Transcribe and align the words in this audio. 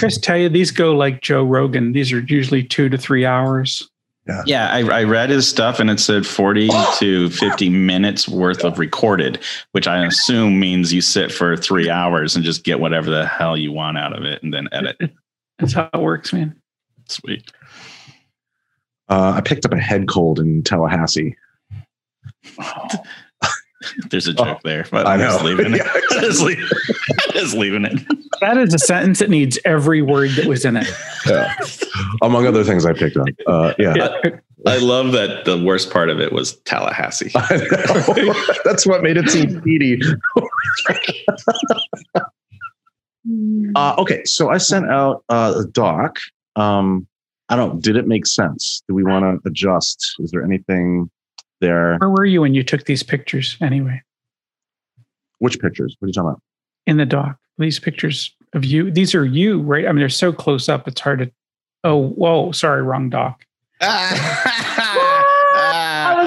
Chris 0.00 0.18
tell 0.18 0.36
you 0.36 0.48
these 0.48 0.70
go 0.70 0.96
like 0.96 1.20
Joe 1.20 1.44
Rogan? 1.44 1.92
These 1.92 2.12
are 2.12 2.20
usually 2.20 2.62
two 2.62 2.88
to 2.88 2.98
three 2.98 3.24
hours. 3.26 3.88
Yeah, 4.46 4.68
I, 4.68 5.00
I 5.00 5.04
read 5.04 5.30
his 5.30 5.48
stuff 5.48 5.80
and 5.80 5.90
it 5.90 5.98
said 5.98 6.26
40 6.26 6.68
to 6.98 7.30
50 7.30 7.68
minutes 7.68 8.28
worth 8.28 8.64
of 8.64 8.78
recorded, 8.78 9.40
which 9.72 9.86
I 9.86 10.04
assume 10.04 10.60
means 10.60 10.92
you 10.92 11.00
sit 11.00 11.32
for 11.32 11.56
three 11.56 11.90
hours 11.90 12.36
and 12.36 12.44
just 12.44 12.64
get 12.64 12.80
whatever 12.80 13.10
the 13.10 13.26
hell 13.26 13.56
you 13.56 13.72
want 13.72 13.98
out 13.98 14.16
of 14.16 14.24
it 14.24 14.42
and 14.42 14.52
then 14.54 14.68
edit. 14.72 14.98
That's 15.58 15.74
how 15.74 15.90
it 15.92 16.00
works, 16.00 16.32
man. 16.32 16.56
Sweet. 17.08 17.50
Uh, 19.08 19.32
I 19.36 19.40
picked 19.40 19.66
up 19.66 19.72
a 19.72 19.78
head 19.78 20.08
cold 20.08 20.38
in 20.38 20.62
Tallahassee. 20.62 21.36
There's 24.10 24.26
a 24.26 24.34
joke 24.34 24.60
there, 24.62 24.86
but 24.90 25.06
I 25.06 25.14
I'm 25.14 25.20
just 25.20 25.44
leaving 25.44 25.74
it. 25.74 25.78
Yeah, 25.78 25.92
I'm 26.10 26.20
just, 26.20 26.42
leaving, 26.42 26.64
I'm 26.64 27.32
just 27.32 27.54
leaving 27.56 27.84
it. 27.84 28.00
That 28.40 28.56
is 28.58 28.74
a 28.74 28.78
sentence 28.78 29.18
that 29.18 29.30
needs 29.30 29.58
every 29.64 30.02
word 30.02 30.30
that 30.32 30.46
was 30.46 30.64
in 30.64 30.76
it. 30.76 30.86
Yeah. 31.26 31.54
Among 32.22 32.46
other 32.46 32.64
things 32.64 32.86
I 32.86 32.92
picked 32.92 33.16
up. 33.16 33.28
Uh, 33.46 33.74
yeah. 33.78 34.18
I 34.66 34.78
love 34.78 35.12
that 35.12 35.44
the 35.44 35.62
worst 35.62 35.90
part 35.90 36.10
of 36.10 36.20
it 36.20 36.32
was 36.32 36.56
Tallahassee. 36.60 37.30
I 37.34 37.56
know. 37.56 38.34
That's 38.64 38.86
what 38.86 39.02
made 39.02 39.16
it 39.16 39.28
seem 39.28 39.60
speedy. 39.60 40.00
uh, 43.74 43.94
okay, 43.98 44.24
so 44.24 44.50
I 44.50 44.58
sent 44.58 44.90
out 44.90 45.24
uh, 45.28 45.54
a 45.58 45.64
doc. 45.66 46.18
Um, 46.56 47.06
I 47.48 47.56
don't. 47.56 47.82
Did 47.82 47.96
it 47.96 48.06
make 48.06 48.26
sense? 48.26 48.82
Do 48.88 48.94
we 48.94 49.02
want 49.02 49.24
to 49.42 49.48
adjust? 49.48 50.16
Is 50.20 50.30
there 50.30 50.44
anything 50.44 51.10
there? 51.60 51.96
Where 51.98 52.10
were 52.10 52.24
you 52.24 52.40
when 52.40 52.54
you 52.54 52.62
took 52.62 52.84
these 52.84 53.02
pictures 53.02 53.56
anyway? 53.60 54.02
Which 55.38 55.58
pictures? 55.58 55.96
What 55.98 56.06
are 56.06 56.08
you 56.08 56.12
talking 56.12 56.30
about? 56.30 56.42
In 56.86 56.96
the 56.96 57.06
doc. 57.06 57.36
these 57.58 57.78
pictures 57.78 58.34
of 58.54 58.64
you, 58.64 58.90
these 58.90 59.14
are 59.14 59.24
you, 59.24 59.60
right? 59.60 59.86
I 59.86 59.92
mean, 59.92 60.00
they're 60.00 60.08
so 60.08 60.32
close 60.32 60.68
up, 60.68 60.88
it's 60.88 61.00
hard 61.00 61.20
to. 61.20 61.32
Oh, 61.84 62.08
whoa, 62.08 62.52
sorry, 62.52 62.82
wrong 62.82 63.08
doc. 63.08 63.44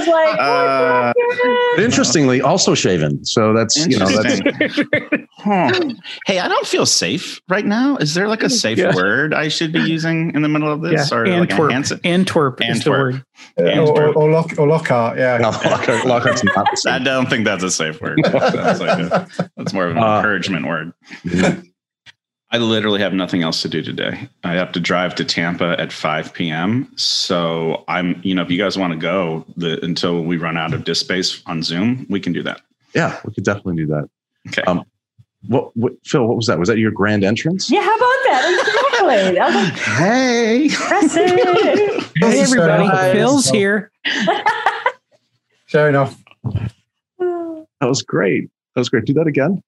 I 0.08 0.10
was 0.10 0.38
like, 0.38 0.40
Uh, 0.40 1.14
But 1.76 1.84
interestingly, 1.84 2.42
also 2.42 2.74
shaven. 2.76 3.24
So 3.26 3.54
that's 3.54 3.86
you 3.88 3.98
know 4.00 4.08
that's 4.08 4.42
Huh. 5.32 5.72
Hey, 6.26 6.40
I 6.40 6.48
don't 6.48 6.66
feel 6.66 6.86
safe 6.86 7.42
right 7.50 7.66
now. 7.66 7.98
Is 7.98 8.14
there 8.14 8.28
like 8.30 8.44
a 8.44 8.50
safe 8.50 8.78
Yeah. 8.78 8.96
word 8.96 9.34
I 9.34 9.50
should 9.50 9.74
be 9.74 9.82
using 9.82 10.34
in 10.34 10.42
the 10.42 10.48
middle 10.48 10.72
of 10.72 10.82
this? 10.82 11.12
Yeah, 11.12 11.18
Or 11.18 11.28
like 11.28 11.50
a 11.50 11.52
Antwerp. 11.54 11.72
Hansen- 11.72 12.00
Antwerp, 12.06 12.62
is 12.62 12.68
the 12.84 12.92
Antwerp. 12.92 13.14
word. 13.14 13.26
Uh, 13.60 13.80
or, 13.82 14.04
or, 14.04 14.14
or, 14.14 14.32
lock, 14.32 14.54
or 14.58 14.68
Lockhart, 14.68 15.18
yeah. 15.18 15.38
no, 15.38 15.50
Lockhart- 15.50 16.06
Lockhart's 16.06 16.44
not 16.46 16.68
I 16.88 17.00
don't 17.00 17.30
think 17.30 17.44
that's 17.46 17.64
a 17.64 17.72
safe 17.72 18.00
word. 18.02 18.20
That's, 18.24 18.80
like 18.80 19.00
a, 19.00 19.28
that's 19.58 19.74
more 19.74 19.88
of 19.88 19.98
an 19.98 20.04
Uh, 20.04 20.18
encouragement 20.18 20.66
word. 20.68 20.94
I 22.54 22.58
literally 22.58 23.02
have 23.02 23.14
nothing 23.14 23.42
else 23.42 23.64
to 23.64 23.68
do 23.68 23.82
today. 23.82 24.30
I 24.44 24.54
have 24.54 24.72
to 24.74 24.80
drive 24.80 25.16
to 25.16 25.26
Tampa 25.26 25.76
at 25.80 25.92
5 25.92 26.36
p.m. 26.36 26.88
So 26.96 27.84
I'm, 27.88 28.22
you 28.24 28.36
know, 28.36 28.44
if 28.44 28.52
you 28.52 28.60
guys 28.60 28.78
want 28.78 28.94
to 28.94 29.00
go 29.00 29.44
the, 29.58 29.84
until 29.84 30.22
we 30.24 30.38
run 30.38 30.56
out 30.56 30.72
of 30.72 30.84
disk 30.84 31.04
space 31.04 31.42
on 31.48 31.64
Zoom, 31.64 32.06
we 32.12 32.20
can 32.20 32.32
do 32.32 32.44
that. 32.44 32.62
Yeah, 32.94 33.20
we 33.26 33.34
could 33.34 33.44
definitely 33.44 33.78
do 33.78 33.88
that. 33.88 34.08
Okay. 34.50 34.62
Um, 34.64 34.84
What, 35.48 35.76
what, 35.76 35.94
Phil? 36.06 36.28
What 36.28 36.38
was 36.38 36.46
that? 36.46 36.60
Was 36.60 36.70
that 36.70 36.78
your 36.78 36.92
grand 36.92 37.24
entrance? 37.24 37.72
yeah, 37.72 37.82
how 37.82 37.96
about 37.96 38.20
that? 38.26 38.52
Exactly. 38.52 39.40
I 39.40 39.46
was 39.48 39.56
like, 39.56 39.74
hey. 39.98 40.68
that's 40.68 41.16
it. 41.18 42.04
Hey, 42.18 42.40
everybody. 42.40 42.86
Hi. 42.86 43.14
Phil's 43.14 43.50
here. 43.50 43.92
Showing 45.66 45.96
off. 45.96 46.16
That 47.20 47.90
was 47.90 48.04
great. 48.04 48.52
That 48.76 48.82
was 48.82 48.90
great. 48.90 49.06
Do 49.06 49.14
that 49.16 49.26
again. 49.26 49.64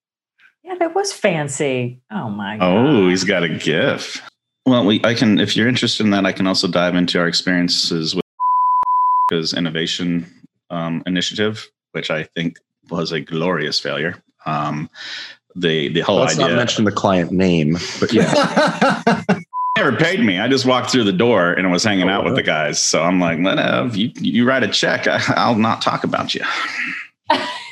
Yeah, 0.66 0.75
that 0.80 0.95
was 0.95 1.13
fancy. 1.13 1.99
Oh 2.11 2.30
my 2.30 2.58
god. 2.58 2.88
Oh, 2.88 3.09
he's 3.09 3.23
got 3.23 3.44
a 3.44 3.49
GIF. 3.49 4.21
Well, 4.66 4.85
we 4.85 4.99
I 5.03 5.13
can 5.13 5.39
if 5.39 5.55
you're 5.55 5.67
interested 5.67 6.03
in 6.03 6.09
that, 6.11 6.25
I 6.25 6.31
can 6.31 6.47
also 6.47 6.67
dive 6.67 6.95
into 6.95 7.19
our 7.19 7.27
experiences 7.27 8.16
with 8.16 8.25
his 9.30 9.53
innovation 9.53 10.25
um, 10.71 11.03
initiative, 11.05 11.70
which 11.92 12.09
I 12.09 12.23
think 12.23 12.58
was 12.89 13.11
a 13.11 13.20
glorious 13.20 13.80
failure. 13.80 14.21
Um, 14.48 14.89
the 15.55 15.89
the 15.89 16.02
whole 16.02 16.17
Let's 16.17 16.33
idea 16.33 16.48
not 16.48 16.55
mention 16.55 16.86
the 16.86 16.92
client 16.92 17.32
name, 17.32 17.77
but 17.99 18.11
yeah. 18.11 19.21
never 19.77 19.95
paid 19.95 20.21
me. 20.21 20.39
I 20.39 20.47
just 20.47 20.65
walked 20.65 20.89
through 20.92 21.03
the 21.03 21.14
door 21.14 21.52
and 21.52 21.70
was 21.70 21.83
hanging 21.83 22.09
out 22.09 22.23
with 22.23 22.36
the 22.36 22.43
guys. 22.43 22.80
So 22.80 23.03
I'm 23.03 23.20
like, 23.20 23.39
let 23.39 23.59
uh, 23.59 23.89
you 23.93 24.11
you 24.15 24.47
write 24.47 24.64
a 24.64 24.67
check. 24.67 25.08
I, 25.08 25.21
I'll 25.37 25.55
not 25.58 25.82
talk 25.82 26.03
about 26.03 26.33
you. 26.33 26.42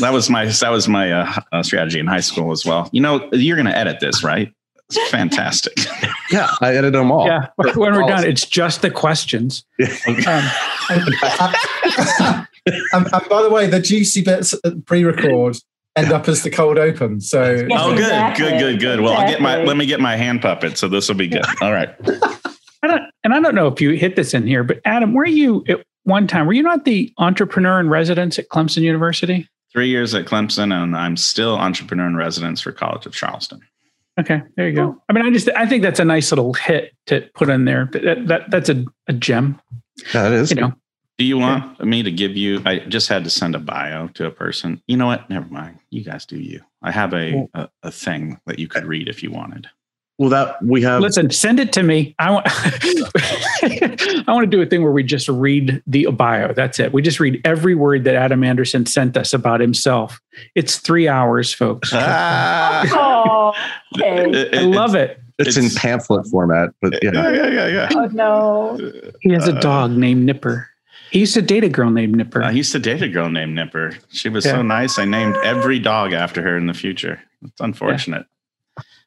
that 0.00 0.12
was 0.12 0.30
my 0.30 0.46
that 0.46 0.70
was 0.70 0.88
my 0.88 1.12
uh, 1.12 1.40
uh, 1.52 1.62
strategy 1.62 1.98
in 1.98 2.06
high 2.06 2.20
school 2.20 2.52
as 2.52 2.64
well. 2.64 2.88
You 2.92 3.00
know, 3.00 3.28
you're 3.32 3.56
going 3.56 3.66
to 3.66 3.76
edit 3.76 4.00
this, 4.00 4.22
right? 4.22 4.52
It's 4.88 5.10
fantastic. 5.10 5.72
yeah, 6.30 6.50
I 6.60 6.70
edited 6.70 6.94
them 6.94 7.10
all. 7.10 7.26
Yeah. 7.26 7.48
When 7.56 7.94
we're 7.94 8.06
done, 8.06 8.24
it's 8.24 8.44
just 8.46 8.82
the 8.82 8.90
questions. 8.90 9.64
Um, 10.86 10.90
and, 12.66 13.06
and 13.12 13.28
by 13.28 13.42
the 13.42 13.48
way, 13.50 13.66
the 13.66 13.80
juicy 13.80 14.22
bits 14.22 14.54
at 14.64 14.84
pre-record 14.84 15.56
end 15.96 16.12
up 16.12 16.28
as 16.28 16.42
the 16.42 16.50
cold 16.50 16.78
open. 16.78 17.20
So 17.20 17.66
Oh, 17.72 17.90
good, 17.92 18.00
exactly. 18.00 18.50
good, 18.50 18.58
good, 18.58 18.80
good. 18.80 19.00
Well, 19.00 19.14
I'll 19.14 19.28
get 19.28 19.40
my 19.40 19.62
let 19.62 19.76
me 19.76 19.86
get 19.86 20.00
my 20.00 20.16
hand 20.16 20.42
puppet. 20.42 20.76
So 20.76 20.88
this 20.88 21.08
will 21.08 21.16
be 21.16 21.28
good. 21.28 21.44
All 21.62 21.72
right. 21.72 21.94
I 22.82 22.86
don't, 22.86 23.02
and 23.22 23.32
I 23.34 23.40
don't 23.40 23.54
know 23.54 23.68
if 23.68 23.80
you 23.80 23.90
hit 23.92 24.16
this 24.16 24.34
in 24.34 24.46
here, 24.46 24.62
but 24.62 24.80
Adam, 24.84 25.14
were 25.14 25.26
you 25.26 25.64
at 25.68 25.82
one 26.02 26.26
time? 26.26 26.46
Were 26.46 26.52
you 26.52 26.62
not 26.62 26.84
the 26.84 27.12
entrepreneur 27.18 27.80
in 27.80 27.88
residence 27.88 28.38
at 28.38 28.48
Clemson 28.50 28.82
University? 28.82 29.48
Three 29.74 29.88
years 29.88 30.14
at 30.14 30.24
Clemson, 30.24 30.72
and 30.72 30.96
I'm 30.96 31.16
still 31.16 31.56
entrepreneur 31.56 32.06
in 32.06 32.16
residence 32.16 32.60
for 32.60 32.72
College 32.72 33.06
of 33.06 33.12
Charleston. 33.12 33.60
Okay, 34.20 34.40
there 34.56 34.68
you 34.68 34.76
go. 34.76 35.02
I 35.08 35.12
mean, 35.12 35.26
I 35.26 35.30
just 35.30 35.48
I 35.56 35.66
think 35.66 35.82
that's 35.82 35.98
a 35.98 36.04
nice 36.04 36.30
little 36.30 36.54
hit 36.54 36.94
to 37.06 37.28
put 37.34 37.50
in 37.50 37.64
there. 37.64 37.90
That, 37.92 38.28
that 38.28 38.50
that's 38.50 38.68
a, 38.68 38.84
a 39.08 39.12
gem. 39.12 39.60
That 40.12 40.32
is. 40.32 40.50
You 40.50 40.60
know, 40.60 40.72
Do 41.18 41.24
you 41.24 41.36
want 41.38 41.84
me 41.84 42.04
to 42.04 42.12
give 42.12 42.36
you? 42.36 42.62
I 42.64 42.78
just 42.78 43.08
had 43.08 43.24
to 43.24 43.30
send 43.30 43.56
a 43.56 43.58
bio 43.58 44.06
to 44.08 44.26
a 44.26 44.30
person. 44.30 44.80
You 44.86 44.96
know 44.96 45.06
what? 45.06 45.28
Never 45.28 45.48
mind. 45.48 45.80
You 45.90 46.04
guys 46.04 46.24
do 46.24 46.38
you. 46.38 46.60
I 46.80 46.92
have 46.92 47.12
a 47.12 47.48
a, 47.54 47.68
a 47.82 47.90
thing 47.90 48.38
that 48.46 48.60
you 48.60 48.68
could 48.68 48.84
read 48.84 49.08
if 49.08 49.24
you 49.24 49.32
wanted. 49.32 49.66
Well, 50.18 50.30
that 50.30 50.62
we 50.62 50.80
have. 50.82 51.00
listen, 51.00 51.28
send 51.30 51.58
it 51.58 51.72
to 51.72 51.82
me. 51.82 52.14
I 52.20 52.30
want 52.30 52.46
I 54.26 54.32
want 54.32 54.44
to 54.50 54.56
do 54.56 54.62
a 54.62 54.66
thing 54.66 54.82
where 54.82 54.92
we 54.92 55.02
just 55.02 55.28
read 55.28 55.82
the 55.86 56.06
bio. 56.06 56.52
That's 56.52 56.78
it. 56.80 56.92
We 56.92 57.02
just 57.02 57.20
read 57.20 57.40
every 57.44 57.74
word 57.74 58.04
that 58.04 58.14
Adam 58.14 58.42
Anderson 58.44 58.86
sent 58.86 59.16
us 59.16 59.32
about 59.32 59.60
himself. 59.60 60.20
It's 60.54 60.76
three 60.78 61.08
hours, 61.08 61.52
folks. 61.52 61.92
Oh, 62.96 63.52
okay. 63.96 64.58
I 64.58 64.62
love 64.62 64.94
it. 64.94 65.20
It's, 65.38 65.56
in 65.56 65.68
pamphlet 65.70 66.26
format, 66.28 66.70
but 66.80 67.02
Yeah, 67.02 67.10
yeah. 67.12 67.30
yeah, 67.30 67.46
yeah, 67.48 67.66
yeah. 67.66 67.88
Oh 67.92 68.06
no. 68.06 68.92
He 69.20 69.30
has 69.32 69.48
a 69.48 69.56
Uh, 69.56 69.60
dog 69.60 69.90
named 69.92 70.24
Nipper. 70.24 70.68
He 71.10 71.20
used 71.20 71.34
to 71.34 71.42
date 71.42 71.64
a 71.64 71.68
girl 71.68 71.90
named 71.90 72.16
Nipper. 72.16 72.42
I 72.42 72.50
used 72.50 72.72
to 72.72 72.78
date 72.78 73.02
a 73.02 73.08
girl 73.08 73.28
named 73.30 73.54
Nipper. 73.54 73.96
She 74.10 74.28
was 74.28 74.44
so 74.44 74.62
nice. 74.62 74.98
I 74.98 75.04
named 75.04 75.36
every 75.44 75.78
dog 75.78 76.12
after 76.12 76.42
her 76.42 76.56
in 76.56 76.66
the 76.66 76.74
future. 76.74 77.20
It's 77.42 77.60
unfortunate. 77.60 78.26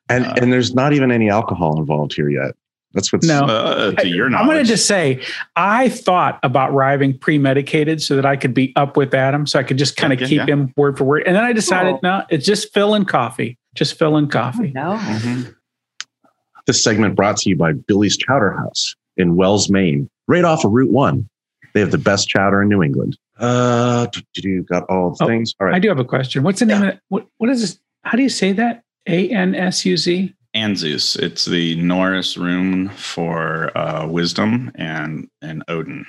And 0.10 0.26
Uh, 0.26 0.34
and 0.42 0.52
there's 0.54 0.74
not 0.74 0.94
even 0.94 1.12
any 1.12 1.30
alcohol 1.30 1.80
involved 1.80 2.14
here 2.14 2.30
yet. 2.30 2.56
That's 2.94 3.12
what's 3.12 3.28
No. 3.28 3.42
Uh, 3.46 3.92
to 3.92 4.08
your 4.08 4.26
I'm 4.28 4.32
knowledge. 4.32 4.48
going 4.48 4.58
to 4.64 4.70
just 4.70 4.88
say, 4.88 5.22
I 5.56 5.90
thought 5.90 6.40
about 6.42 6.72
arriving 6.72 7.18
pre-medicated 7.18 8.02
so 8.02 8.16
that 8.16 8.26
I 8.26 8.38
could 8.38 8.54
be 8.54 8.74
up 8.76 8.98
with 8.98 9.14
Adam, 9.14 9.46
so 9.46 9.60
I 9.60 9.64
could 9.64 9.78
just 9.78 9.98
kind 9.98 10.14
of 10.14 10.22
Yeah, 10.22 10.28
keep 10.28 10.38
yeah. 10.40 10.46
him 10.46 10.74
word 10.78 10.98
for 10.98 11.04
word. 11.04 11.24
And 11.28 11.36
then 11.36 11.44
I 11.44 11.54
decided, 11.54 11.96
Oh. 11.96 12.00
no, 12.02 12.24
it's 12.30 12.46
just 12.46 12.74
Phil 12.74 12.94
and 12.96 13.08
coffee, 13.08 13.58
just 13.76 14.00
Phil 14.00 14.16
and 14.16 14.32
coffee. 14.32 14.72
No. 14.74 14.98
Mhm. 15.00 15.54
This 16.66 16.84
segment 16.84 17.16
brought 17.16 17.38
to 17.38 17.50
you 17.50 17.56
by 17.56 17.74
Billy's 17.74 18.18
Chowder 18.18 18.52
House 18.52 18.96
in 19.16 19.36
Wells, 19.36 19.70
Maine, 19.70 20.10
right 20.28 20.44
off 20.44 20.66
of 20.66 20.72
Route 20.72 20.92
One. 20.92 21.30
They 21.74 21.80
have 21.82 21.92
the 21.92 21.98
best 21.98 22.28
chowder 22.28 22.62
in 22.62 22.70
New 22.70 22.82
England. 22.82 23.18
Uh, 23.38 24.08
you 24.38 24.64
got 24.64 24.84
all 24.90 25.12
the 25.18 25.24
Oh, 25.24 25.28
things. 25.28 25.54
All 25.62 25.74
I 25.74 25.80
do 25.80 25.90
have 25.90 26.00
a 26.00 26.04
question. 26.06 26.42
What's 26.44 26.60
the 26.60 26.66
name 26.66 26.82
of 26.82 26.88
it? 26.90 27.00
What, 27.10 27.28
what 27.38 27.50
is 27.52 27.62
this? 27.62 27.80
How 28.04 28.18
do 28.18 28.24
you 28.24 28.30
say 28.30 28.54
that? 28.54 28.84
A 29.08 29.30
N 29.30 29.54
S 29.56 29.86
U 29.86 29.96
Z. 29.96 30.34
Ansuz. 30.58 31.18
It's 31.18 31.46
the 31.46 31.76
Norse 31.76 32.36
rune 32.36 32.90
for 32.90 33.78
uh, 33.78 34.08
wisdom 34.08 34.72
and 34.76 35.30
and 35.42 35.64
Odin, 35.68 36.06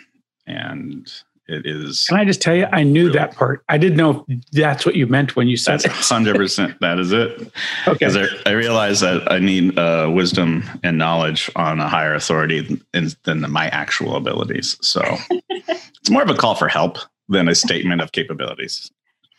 and 0.46 1.10
it 1.48 1.66
is. 1.66 2.06
Can 2.08 2.18
I 2.18 2.24
just 2.24 2.42
tell 2.42 2.54
you, 2.54 2.66
I 2.72 2.82
knew 2.82 3.10
that 3.12 3.34
part. 3.34 3.64
I 3.68 3.78
didn't 3.78 3.96
know 3.96 4.24
if 4.28 4.40
that's 4.52 4.84
what 4.84 4.96
you 4.96 5.06
meant 5.06 5.34
when 5.36 5.48
you 5.48 5.56
said 5.56 5.80
That's 5.80 6.08
hundred 6.08 6.36
percent. 6.36 6.76
That 6.80 6.98
is 6.98 7.12
it. 7.12 7.40
Okay. 7.86 7.92
Because 7.92 8.16
I, 8.16 8.26
I 8.46 8.52
realize 8.52 9.00
that 9.00 9.30
I 9.30 9.38
need 9.38 9.78
uh, 9.78 10.10
wisdom 10.12 10.64
and 10.82 10.98
knowledge 10.98 11.50
on 11.56 11.80
a 11.80 11.88
higher 11.88 12.14
authority 12.14 12.80
than, 12.92 13.08
than 13.24 13.50
my 13.50 13.68
actual 13.68 14.16
abilities. 14.16 14.76
So 14.82 15.02
it's 15.48 16.10
more 16.10 16.22
of 16.22 16.30
a 16.30 16.34
call 16.34 16.54
for 16.54 16.68
help 16.68 16.98
than 17.28 17.48
a 17.48 17.54
statement 17.54 18.00
of 18.00 18.12
capabilities. 18.12 18.90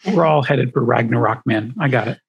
We're 0.05 0.25
all 0.25 0.43
headed 0.43 0.73
for 0.73 0.83
Ragnarok, 0.83 1.45
man. 1.45 1.73
I 1.79 1.89
got 1.89 2.07
it. 2.07 2.19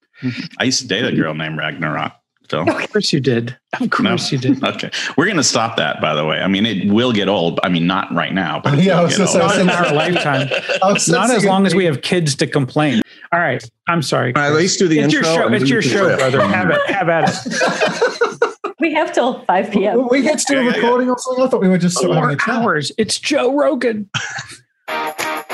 I 0.59 0.65
used 0.65 0.81
to 0.81 0.89
date 0.89 1.05
a 1.05 1.17
girl 1.17 1.35
named 1.35 1.57
Ragnarok. 1.57 2.13
Phil. 2.51 2.69
Of 2.69 2.93
course 2.93 3.13
you 3.13 3.21
did. 3.21 3.57
Of 3.81 3.91
course 3.91 4.33
you 4.33 4.39
did. 4.39 4.63
Okay, 4.63 4.91
we're 5.17 5.27
gonna 5.29 5.43
stop 5.45 5.77
that. 5.77 6.01
By 6.01 6.15
the 6.15 6.25
way, 6.25 6.41
I 6.41 6.49
mean 6.49 6.67
it 6.67 6.93
will 6.93 7.13
get 7.13 7.29
old. 7.29 7.61
I 7.63 7.69
mean 7.69 7.87
not 7.87 8.13
right 8.13 8.35
now, 8.35 8.61
but 8.63 8.79
it 8.79 8.85
Yeah, 8.85 8.99
I 8.99 9.03
will 9.03 9.09
get 9.09 9.21
old. 9.21 9.37
Not 9.39 9.59
in 9.59 9.71
our 9.71 9.93
lifetime. 9.95 10.49
I 10.83 10.99
Not 11.09 11.31
as 11.31 11.45
long 11.45 11.67
as 11.67 11.75
we 11.75 11.85
have 11.85 12.03
kids 12.03 12.35
to 12.37 12.47
complain. 12.47 13.03
All 13.33 13.39
right. 13.41 13.63
I'm 13.89 14.03
sorry. 14.03 14.35
All 14.35 14.43
right, 14.43 14.49
at 14.51 14.57
least 14.57 14.79
do 14.81 14.89
the 14.89 14.99
it's 14.99 15.15
intro. 15.15 15.31
your 15.33 15.49
show. 15.49 15.55
It's 15.55 15.71
your 15.71 15.83
show, 15.83 16.07
riff. 16.09 16.19
brother. 16.19 16.43
Have 16.43 16.71
it. 16.71 16.81
Have 16.87 17.09
at 17.09 17.31
it. 17.47 18.57
We 18.81 18.95
have 18.95 19.13
till 19.13 19.45
5 19.45 19.71
p.m. 19.71 20.09
We 20.11 20.23
get 20.23 20.39
to 20.39 20.45
do 20.49 20.55
a 20.59 20.65
Yeah, 20.65 20.71
yeah, 20.71 20.77
yeah. 20.77 20.83
recording 20.83 21.11
or 21.11 21.19
something. 21.19 21.45
I 21.45 21.49
thought 21.49 21.61
we 21.61 21.69
were 21.69 21.79
just 21.79 21.99
sort 21.99 22.15
Four 22.15 22.37
hours. 22.55 22.91
It's 22.99 23.19
Joe 23.19 23.55
Rogan. 23.55 24.09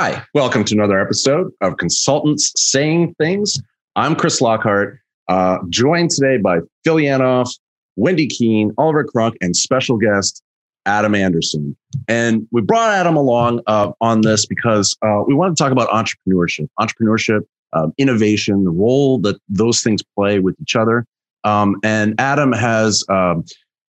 Hi, 0.00 0.22
welcome 0.32 0.62
to 0.62 0.76
another 0.76 1.00
episode 1.00 1.50
of 1.60 1.76
Consultants 1.76 2.52
Saying 2.54 3.16
Things. 3.18 3.60
I'm 3.96 4.14
Chris 4.14 4.40
Lockhart, 4.40 5.00
uh, 5.26 5.58
joined 5.70 6.10
today 6.10 6.36
by 6.36 6.60
Phil 6.84 6.98
Yanoff, 6.98 7.50
Wendy 7.96 8.28
Keene, 8.28 8.72
Oliver 8.78 9.04
Crunk, 9.04 9.34
and 9.40 9.56
special 9.56 9.96
guest 9.96 10.40
Adam 10.86 11.16
Anderson. 11.16 11.76
And 12.06 12.46
we 12.52 12.62
brought 12.62 12.92
Adam 12.92 13.16
along 13.16 13.60
uh, 13.66 13.90
on 14.00 14.20
this 14.20 14.46
because 14.46 14.96
uh, 15.02 15.24
we 15.26 15.34
want 15.34 15.56
to 15.56 15.60
talk 15.60 15.72
about 15.72 15.88
entrepreneurship, 15.88 16.68
entrepreneurship, 16.78 17.40
um, 17.72 17.92
innovation, 17.98 18.62
the 18.62 18.70
role 18.70 19.18
that 19.22 19.40
those 19.48 19.80
things 19.80 20.00
play 20.16 20.38
with 20.38 20.54
each 20.62 20.76
other. 20.76 21.06
Um, 21.42 21.74
and 21.82 22.14
Adam 22.20 22.52
has, 22.52 23.04
um, 23.08 23.44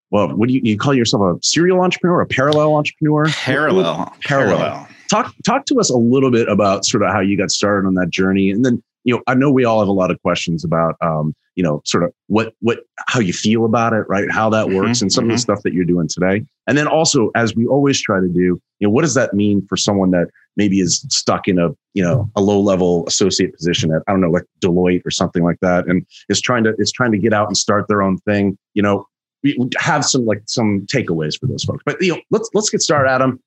well, 0.10 0.36
what 0.36 0.48
do 0.48 0.56
you, 0.56 0.62
you 0.64 0.76
call 0.76 0.96
yourself 0.96 1.22
a 1.22 1.46
serial 1.46 1.82
entrepreneur, 1.82 2.22
a 2.22 2.26
parallel 2.26 2.74
entrepreneur? 2.74 3.28
Parallel. 3.28 4.12
Parallel. 4.22 4.88
Talk 5.10 5.34
talk 5.46 5.66
to 5.66 5.80
us 5.80 5.90
a 5.90 5.98
little 5.98 6.32
bit 6.32 6.48
about 6.48 6.86
sort 6.86 7.04
of 7.04 7.12
how 7.12 7.20
you 7.20 7.38
got 7.38 7.52
started 7.52 7.88
on 7.88 7.96
that 7.96 8.10
journey. 8.10 8.52
And 8.52 8.64
then 8.66 8.82
you 9.06 9.16
know 9.16 9.22
i 9.28 9.34
know 9.34 9.50
we 9.50 9.64
all 9.64 9.80
have 9.80 9.88
a 9.88 9.94
lot 9.94 10.12
of 10.12 10.22
questions 10.22 10.66
about 10.66 10.96
um 11.02 11.34
you 11.56 11.64
know 11.64 11.82
sort 11.86 12.04
of 12.04 12.14
what 12.28 12.54
what 12.60 12.80
how 13.08 13.20
you 13.20 13.32
feel 13.34 13.64
about 13.66 13.94
it 13.94 14.06
right? 14.10 14.30
How 14.30 14.50
that 14.50 14.70
works 14.70 15.00
Mhm, 15.00 15.04
and 15.04 15.14
some 15.14 15.24
of 15.26 15.30
the 15.30 15.36
mhm. 15.36 15.40
stuff 15.40 15.62
that 15.64 15.74
you're 15.74 15.86
doing 15.86 16.08
today. 16.10 16.46
And 16.68 16.78
then 16.78 16.88
also 16.88 17.32
as 17.34 17.56
we 17.56 17.66
always 17.66 18.00
try 18.02 18.20
to 18.20 18.28
do 18.28 18.40
you 18.40 18.62
know 18.82 18.90
what 18.90 19.02
does 19.04 19.14
that 19.14 19.34
mean 19.34 19.66
for 19.68 19.78
someone 19.78 20.12
that 20.12 20.28
maybe 20.58 20.82
is 20.82 21.06
stuck 21.10 21.48
in 21.48 21.58
a 21.60 21.70
you 21.94 22.04
know 22.04 22.30
a 22.36 22.42
low 22.42 22.60
level 22.60 23.06
associate 23.08 23.54
position 23.56 23.94
at 23.94 24.02
i 24.08 24.12
don't 24.12 24.22
know 24.22 24.30
like 24.30 24.44
deloitte 24.62 25.06
or 25.06 25.12
something 25.12 25.44
like 25.44 25.60
that 25.62 25.88
and 25.88 26.06
is 26.28 26.42
trying 26.42 26.64
to 26.66 26.76
is 26.78 26.92
trying 26.92 27.12
to 27.12 27.18
get 27.18 27.34
out 27.34 27.48
and 27.48 27.58
start 27.58 27.88
their 27.88 28.02
own 28.02 28.18
thing 28.20 28.58
you 28.74 28.82
know 28.82 29.06
we 29.44 29.56
we 29.58 29.70
have 29.78 30.04
some 30.06 30.26
like 30.26 30.42
some 30.46 30.86
takeaways 30.88 31.40
for 31.40 31.48
those 31.48 31.64
folks. 31.64 31.84
But 31.86 32.02
you 32.02 32.14
know 32.14 32.22
let's 32.32 32.50
let's 32.54 32.70
get 32.70 32.82
started 32.82 33.10
adam 33.10 33.40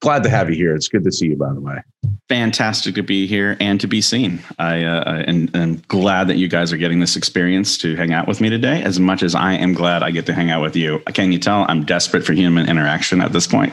glad 0.00 0.22
to 0.24 0.30
have 0.30 0.50
you 0.50 0.56
here. 0.56 0.74
It's 0.74 0.88
good 0.88 1.04
to 1.04 1.12
see 1.12 1.26
you, 1.26 1.36
by 1.36 1.52
the 1.52 1.60
way. 1.60 1.82
Fantastic 2.28 2.94
to 2.94 3.02
be 3.02 3.26
here 3.26 3.56
and 3.60 3.80
to 3.80 3.86
be 3.86 4.00
seen. 4.00 4.40
I 4.58 4.84
uh, 4.84 5.24
and 5.26 5.54
am 5.54 5.82
glad 5.88 6.28
that 6.28 6.36
you 6.36 6.48
guys 6.48 6.72
are 6.72 6.76
getting 6.76 7.00
this 7.00 7.16
experience 7.16 7.76
to 7.78 7.96
hang 7.96 8.12
out 8.12 8.28
with 8.28 8.40
me 8.40 8.48
today. 8.48 8.82
As 8.82 8.98
much 9.00 9.22
as 9.22 9.34
I 9.34 9.54
am 9.54 9.74
glad 9.74 10.02
I 10.02 10.10
get 10.10 10.26
to 10.26 10.32
hang 10.32 10.50
out 10.50 10.62
with 10.62 10.76
you, 10.76 11.00
can 11.12 11.32
you 11.32 11.38
tell 11.38 11.66
I'm 11.68 11.84
desperate 11.84 12.24
for 12.24 12.32
human 12.32 12.68
interaction 12.68 13.20
at 13.20 13.32
this 13.32 13.46
point? 13.46 13.72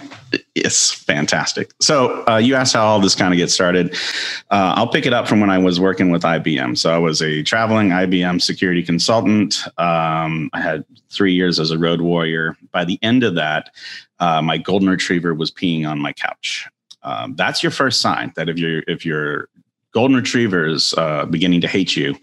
It's 0.58 0.94
fantastic. 0.94 1.72
So 1.82 2.28
uh, 2.28 2.38
you 2.38 2.56
asked 2.56 2.74
how 2.74 2.86
all 2.86 3.00
this 3.00 3.16
kind 3.16 3.34
of 3.34 3.38
gets 3.38 3.54
started. 3.54 3.94
Uh, 4.50 4.74
I'll 4.76 4.88
pick 4.88 5.06
it 5.06 5.14
up 5.14 5.28
from 5.28 5.40
when 5.40 5.50
I 5.50 5.58
was 5.58 5.80
working 5.80 6.10
with 6.10 6.24
IBM. 6.24 6.78
So 6.78 6.94
I 6.94 6.98
was 6.98 7.22
a 7.22 7.44
traveling 7.44 7.90
IBM 7.90 8.42
security 8.42 8.84
consultant. 8.84 9.68
Um, 9.78 10.50
I 10.54 10.62
had 10.62 10.86
three 11.10 11.34
years 11.34 11.60
as 11.60 11.72
a 11.72 11.78
road 11.78 12.02
warrior. 12.02 12.58
By 12.72 12.86
the 12.86 13.00
end 13.02 13.24
of 13.24 13.36
that, 13.36 13.72
uh, 14.20 14.42
my 14.42 14.58
golden 14.58 14.90
retriever 14.90 15.34
was 15.34 15.52
peeing 15.52 15.88
on 15.88 16.00
my 16.00 16.14
couch. 16.14 16.68
Um, 17.04 17.36
that's 17.36 17.64
your 17.64 17.72
first 17.72 18.02
sign 18.02 18.34
that 18.36 18.50
if 18.50 18.58
your 18.58 18.84
if 18.88 19.06
your 19.06 19.50
golden 19.94 20.18
retriever 20.18 20.66
is 20.66 20.94
uh, 20.96 21.26
beginning 21.26 21.62
to 21.62 21.68
hate 21.68 21.96
you, 21.96 22.16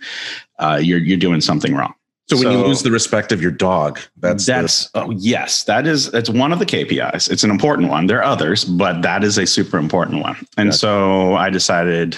uh, 0.59 0.81
you're 0.83 0.99
you're 0.99 1.17
doing 1.17 1.41
something 1.41 1.75
wrong. 1.75 1.95
So 2.29 2.39
when 2.39 2.53
you 2.53 2.65
lose 2.65 2.83
the 2.83 2.91
respect 2.91 3.33
of 3.33 3.43
your 3.43 3.51
dog, 3.51 4.01
that's 4.17 4.47
That's 4.47 4.91
oh, 4.95 5.11
yes, 5.11 5.65
that 5.65 5.87
is 5.87 6.11
that's 6.11 6.31
one 6.31 6.53
of 6.53 6.59
the 6.59 6.65
KPIs. 6.65 7.31
It's 7.31 7.45
an 7.45 7.51
important 7.51 7.91
one. 7.91 8.07
There 8.07 8.19
are 8.19 8.25
others, 8.25 8.65
but 8.65 9.03
that 9.03 9.23
is 9.23 9.37
a 9.37 9.47
super 9.47 9.77
important 9.77 10.23
one. 10.23 10.37
And 10.57 10.69
Gotcha. 10.69 10.79
so 10.79 11.35
I 11.35 11.51
decided 11.51 12.17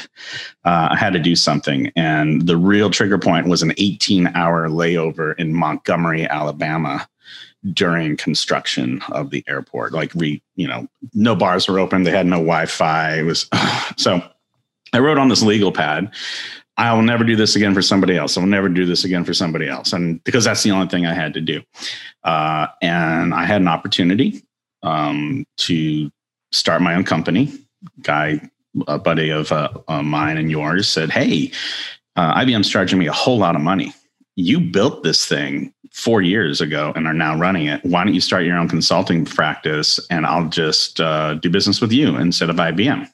uh, 0.65 0.89
I 0.93 0.97
had 0.97 1.13
to 1.15 1.19
do 1.19 1.35
something. 1.35 1.91
And 1.97 2.47
the 2.47 2.57
real 2.57 2.89
trigger 2.89 3.19
point 3.19 3.49
was 3.49 3.63
an 3.63 3.73
18 3.79 4.29
hour 4.29 4.69
layover 4.69 5.37
in 5.39 5.53
Montgomery, 5.53 6.29
Alabama 6.29 7.09
during 7.73 8.17
construction 8.17 9.03
of 9.09 9.31
the 9.31 9.43
airport. 9.49 9.93
Like 9.93 10.15
we, 10.15 10.41
you 10.55 10.69
know, 10.69 10.87
no 11.15 11.35
bars 11.35 11.69
were 11.69 11.81
open. 11.81 12.05
They 12.05 12.13
had 12.13 12.27
no 12.27 12.37
Wi-Fi. 12.37 13.19
It 13.19 13.23
was 13.23 13.49
so 13.97 14.23
I 14.93 15.01
wrote 15.01 15.19
on 15.19 15.29
this 15.29 15.43
legal 15.43 15.73
pad. 15.73 16.13
I 16.79 16.93
will 16.93 17.03
never 17.03 17.25
do 17.25 17.37
this 17.37 17.57
again 17.57 17.75
for 17.75 17.83
somebody 17.83 18.17
else. 18.17 18.37
I 18.37 18.41
will 18.41 18.49
never 18.49 18.69
do 18.69 18.85
this 18.85 19.05
again 19.05 19.25
for 19.25 19.33
somebody 19.33 19.69
else. 19.69 19.93
And 19.93 20.23
because 20.25 20.45
that's 20.45 20.63
the 20.63 20.73
only 20.73 20.89
thing 20.89 21.07
I 21.07 21.15
had 21.15 21.33
to 21.35 21.41
do. 21.41 21.63
Uh, 22.23 22.67
and 22.83 23.33
I 23.33 23.45
had 23.45 23.63
an 23.63 23.69
opportunity 23.69 24.43
um, 24.83 25.47
to 25.59 26.11
start 26.53 26.83
my 26.83 26.95
own 26.95 27.05
company. 27.05 27.53
Guy, 28.03 28.41
a 28.87 28.99
buddy 28.99 29.31
of 29.31 29.53
uh, 29.53 29.71
uh, 29.89 30.03
mine 30.03 30.37
and 30.37 30.51
yours 30.51 30.89
said, 30.89 31.11
Hey, 31.11 31.51
uh, 32.17 32.35
IBM's 32.35 32.69
charging 32.69 32.99
me 32.99 33.07
a 33.07 33.13
whole 33.13 33.39
lot 33.39 33.57
of 33.57 33.63
money. 33.63 33.95
You 34.37 34.61
built 34.61 35.03
this 35.03 35.27
thing 35.27 35.73
four 35.93 36.21
years 36.21 36.61
ago 36.61 36.93
and 36.95 37.07
are 37.07 37.15
now 37.15 37.39
running 37.39 37.69
it. 37.69 37.83
Why 37.85 38.05
don't 38.05 38.15
you 38.15 38.21
start 38.21 38.45
your 38.45 38.59
own 38.59 38.69
consulting 38.69 39.25
practice 39.25 39.99
and 40.11 40.27
I'll 40.27 40.49
just 40.49 41.01
uh, 41.01 41.35
do 41.35 41.49
business 41.49 41.81
with 41.81 41.91
you 41.91 42.17
instead 42.17 42.51
of 42.51 42.57
IBM? 42.57 43.11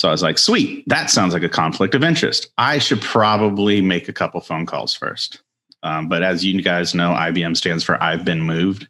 So 0.00 0.08
I 0.08 0.12
was 0.12 0.22
like, 0.22 0.38
sweet, 0.38 0.88
that 0.88 1.10
sounds 1.10 1.34
like 1.34 1.42
a 1.42 1.48
conflict 1.48 1.94
of 1.94 2.02
interest. 2.02 2.50
I 2.56 2.78
should 2.78 3.02
probably 3.02 3.82
make 3.82 4.08
a 4.08 4.14
couple 4.14 4.40
phone 4.40 4.64
calls 4.64 4.94
first. 4.94 5.42
Um, 5.82 6.08
but 6.08 6.22
as 6.22 6.42
you 6.42 6.62
guys 6.62 6.94
know, 6.94 7.10
IBM 7.10 7.54
stands 7.54 7.84
for 7.84 8.02
I've 8.02 8.24
been 8.24 8.40
moved. 8.40 8.88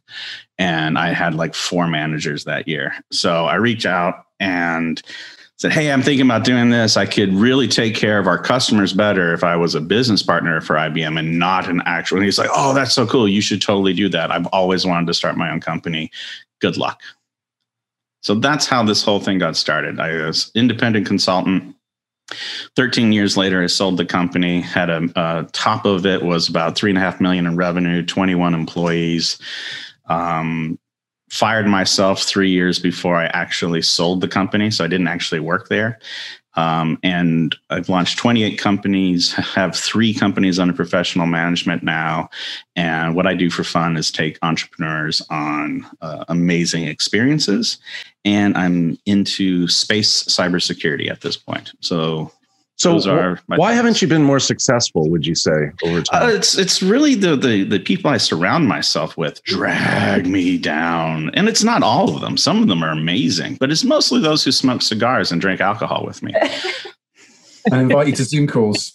And 0.57 0.97
I 0.97 1.13
had 1.13 1.35
like 1.35 1.57
four 1.57 1.89
managers 1.89 2.45
that 2.45 2.69
year. 2.69 2.95
So 3.11 3.47
I 3.47 3.57
reached 3.57 3.87
out 3.87 4.27
and 4.39 5.03
said, 5.57 5.73
Hey, 5.73 5.91
I'm 5.91 6.01
thinking 6.01 6.27
about 6.27 6.45
doing 6.45 6.71
this. 6.71 6.97
I 6.97 7.07
could 7.07 7.35
really 7.35 7.67
take 7.67 7.97
care 7.97 8.21
of 8.21 8.29
our 8.29 8.39
customers 8.39 8.93
better 8.93 9.35
if 9.35 9.43
I 9.43 9.57
was 9.57 9.75
a 9.75 9.81
business 9.81 10.23
partner 10.23 10.61
for 10.61 10.77
IBM 10.77 11.19
and 11.19 11.41
not 11.41 11.69
an 11.69 11.83
actual. 11.87 12.19
And 12.19 12.25
he's 12.25 12.39
like, 12.39 12.51
Oh, 12.55 12.73
that's 12.73 12.93
so 12.93 13.05
cool. 13.05 13.27
You 13.27 13.41
should 13.41 13.61
totally 13.61 13.95
do 13.95 14.09
that. 14.11 14.31
I've 14.31 14.47
always 14.49 14.87
wanted 14.87 15.09
to 15.09 15.15
start 15.15 15.37
my 15.37 15.51
own 15.51 15.61
company. 15.61 16.13
Good 16.61 16.77
luck. 16.77 17.03
So 18.23 18.35
that's 18.35 18.67
how 18.67 18.83
this 18.83 19.03
whole 19.03 19.21
thing 19.21 19.39
got 19.39 19.57
started. 19.57 19.99
I 19.99 20.27
was 20.27 20.51
independent 20.55 21.07
consultant. 21.07 21.75
13 22.77 23.13
years 23.13 23.37
later, 23.37 23.63
I 23.63 23.67
sold 23.67 23.97
the 23.97 24.05
company. 24.05 24.61
Had 24.61 24.91
a 24.91 25.09
uh, 25.17 25.49
top 25.53 25.85
of 25.85 26.07
it 26.07 26.23
was 26.23 26.49
about 26.49 26.77
three 26.77 26.91
and 26.91 26.99
a 26.99 27.01
half 27.01 27.21
million 27.21 27.47
in 27.47 27.57
revenue, 27.57 28.05
21 28.05 28.55
employees. 28.55 29.39
Um, 30.07 30.79
fired 31.31 31.67
myself 31.67 32.23
three 32.23 32.51
years 32.51 32.79
before 32.79 33.17
I 33.17 33.27
actually 33.27 33.83
sold 33.83 34.21
the 34.21 34.29
company, 34.29 34.71
so 34.71 34.85
I 34.85 34.89
didn't 34.89 35.09
actually 35.09 35.41
work 35.41 35.69
there. 35.69 35.99
Um, 36.55 36.99
and 37.03 37.55
I've 37.71 37.89
launched 37.89 38.19
28 38.19 38.59
companies, 38.59 39.33
have 39.55 39.77
three 39.77 40.13
companies 40.13 40.59
under 40.59 40.75
professional 40.75 41.27
management 41.27 41.83
now. 41.83 42.31
And 42.77 43.15
what 43.15 43.27
I 43.27 43.35
do 43.35 43.51
for 43.51 43.65
fun 43.65 43.97
is 43.97 44.11
take 44.11 44.39
entrepreneurs 44.43 45.23
on 45.31 45.87
uh, 46.01 46.25
amazing 46.29 46.85
experiences. 46.85 47.79
And 48.25 48.57
I'm 48.57 48.99
into 49.07 49.69
space 49.69 50.25
cybersecurity 50.25 51.11
at 51.11 51.21
this 51.21 51.37
point. 51.37 51.73
So, 51.81 52.33
So 52.81 52.93
those 52.93 53.07
are 53.07 53.39
why 53.45 53.57
thoughts. 53.57 53.75
haven't 53.75 54.01
you 54.03 54.09
been 54.09 54.23
more 54.23 54.41
successful? 54.41 55.11
Would 55.11 55.27
you 55.27 55.35
say 55.35 55.71
over 55.85 56.01
time? 56.01 56.23
Uh, 56.23 56.33
it's 56.33 56.57
it's 56.57 56.83
really 56.83 57.15
the, 57.15 57.37
the 57.37 57.63
the 57.63 57.79
people 57.79 58.11
I 58.11 58.17
surround 58.17 58.69
myself 58.69 59.19
with 59.19 59.45
drag 59.45 60.27
me 60.27 60.57
down, 60.57 61.29
and 61.35 61.47
it's 61.47 61.63
not 61.63 61.83
all 61.83 62.15
of 62.15 62.23
them. 62.23 62.39
Some 62.39 62.63
of 62.63 62.69
them 62.69 62.83
are 62.83 62.91
amazing, 62.91 63.59
but 63.61 63.71
it's 63.71 63.85
mostly 63.85 64.23
those 64.23 64.43
who 64.45 64.51
smoke 64.51 64.81
cigars 64.81 65.31
and 65.31 65.43
drink 65.43 65.61
alcohol 65.61 66.07
with 66.07 66.23
me, 66.23 66.33
I 67.71 67.81
invite 67.83 68.07
you 68.07 68.17
to 68.17 68.25
Zoom 68.25 68.47
calls. 68.47 68.95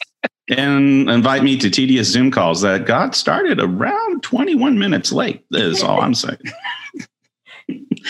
and 0.49 1.07
invite 1.07 1.43
me 1.43 1.55
to 1.59 1.69
tedious 1.69 2.11
Zoom 2.11 2.31
calls 2.31 2.61
that 2.61 2.87
got 2.87 3.13
started 3.13 3.59
around 3.61 4.23
21 4.23 4.79
minutes 4.79 5.11
late. 5.11 5.45
Is 5.51 5.83
all 5.83 6.01
I'm 6.01 6.15
saying. 6.15 6.39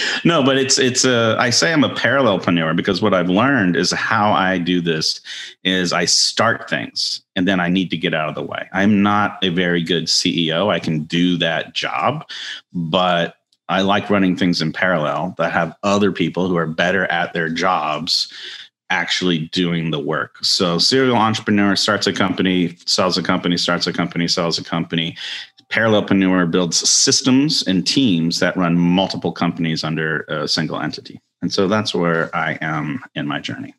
no, 0.25 0.43
but 0.43 0.57
it's 0.57 0.77
it's 0.77 1.05
a. 1.05 1.35
I 1.39 1.49
say 1.49 1.71
I'm 1.71 1.83
a 1.83 1.93
parallelpreneur 1.93 2.75
because 2.75 3.01
what 3.01 3.13
I've 3.13 3.29
learned 3.29 3.75
is 3.75 3.91
how 3.91 4.31
I 4.31 4.57
do 4.57 4.81
this 4.81 5.21
is 5.63 5.93
I 5.93 6.05
start 6.05 6.69
things 6.69 7.21
and 7.35 7.47
then 7.47 7.59
I 7.59 7.69
need 7.69 7.89
to 7.91 7.97
get 7.97 8.13
out 8.13 8.29
of 8.29 8.35
the 8.35 8.43
way. 8.43 8.67
I'm 8.73 9.01
not 9.01 9.43
a 9.43 9.49
very 9.49 9.83
good 9.83 10.05
CEO. 10.05 10.71
I 10.71 10.79
can 10.79 11.03
do 11.03 11.37
that 11.37 11.73
job, 11.73 12.25
but 12.73 13.35
I 13.67 13.81
like 13.81 14.09
running 14.09 14.35
things 14.37 14.61
in 14.61 14.71
parallel 14.71 15.33
that 15.37 15.51
have 15.51 15.75
other 15.83 16.11
people 16.11 16.47
who 16.47 16.57
are 16.57 16.67
better 16.67 17.05
at 17.05 17.33
their 17.33 17.49
jobs 17.49 18.31
actually 18.91 19.39
doing 19.39 19.89
the 19.89 19.99
work. 19.99 20.37
So 20.43 20.77
serial 20.77 21.15
entrepreneur 21.15 21.75
starts 21.75 22.05
a 22.05 22.13
company, 22.13 22.77
sells 22.85 23.17
a 23.17 23.23
company, 23.23 23.57
starts 23.57 23.87
a 23.87 23.93
company, 23.93 24.27
sells 24.27 24.59
a 24.59 24.63
company. 24.63 25.17
Parallelpreneur 25.69 26.49
builds 26.49 26.87
systems 26.87 27.63
and 27.67 27.85
teams 27.85 28.39
that 28.39 28.55
run 28.55 28.77
multiple 28.77 29.31
companies 29.31 29.83
under 29.83 30.21
a 30.23 30.47
single 30.47 30.79
entity. 30.79 31.19
And 31.41 31.51
so 31.51 31.67
that's 31.67 31.93
where 31.93 32.35
I 32.35 32.57
am 32.61 33.03
in 33.15 33.27
my 33.27 33.39
journey. 33.39 33.73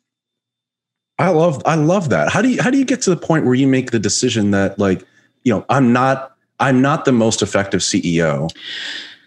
I 1.19 1.29
love 1.29 1.61
I 1.65 1.75
love 1.75 2.09
that. 2.09 2.29
How 2.31 2.41
do 2.41 2.49
you 2.49 2.61
how 2.61 2.69
do 2.69 2.77
you 2.77 2.85
get 2.85 3.01
to 3.03 3.09
the 3.09 3.17
point 3.17 3.45
where 3.45 3.55
you 3.55 3.67
make 3.67 3.91
the 3.91 3.99
decision 3.99 4.51
that 4.51 4.77
like, 4.77 5.03
you 5.43 5.53
know, 5.53 5.65
I'm 5.69 5.91
not 5.91 6.35
I'm 6.59 6.81
not 6.81 7.05
the 7.05 7.11
most 7.11 7.41
effective 7.41 7.81
CEO, 7.81 8.49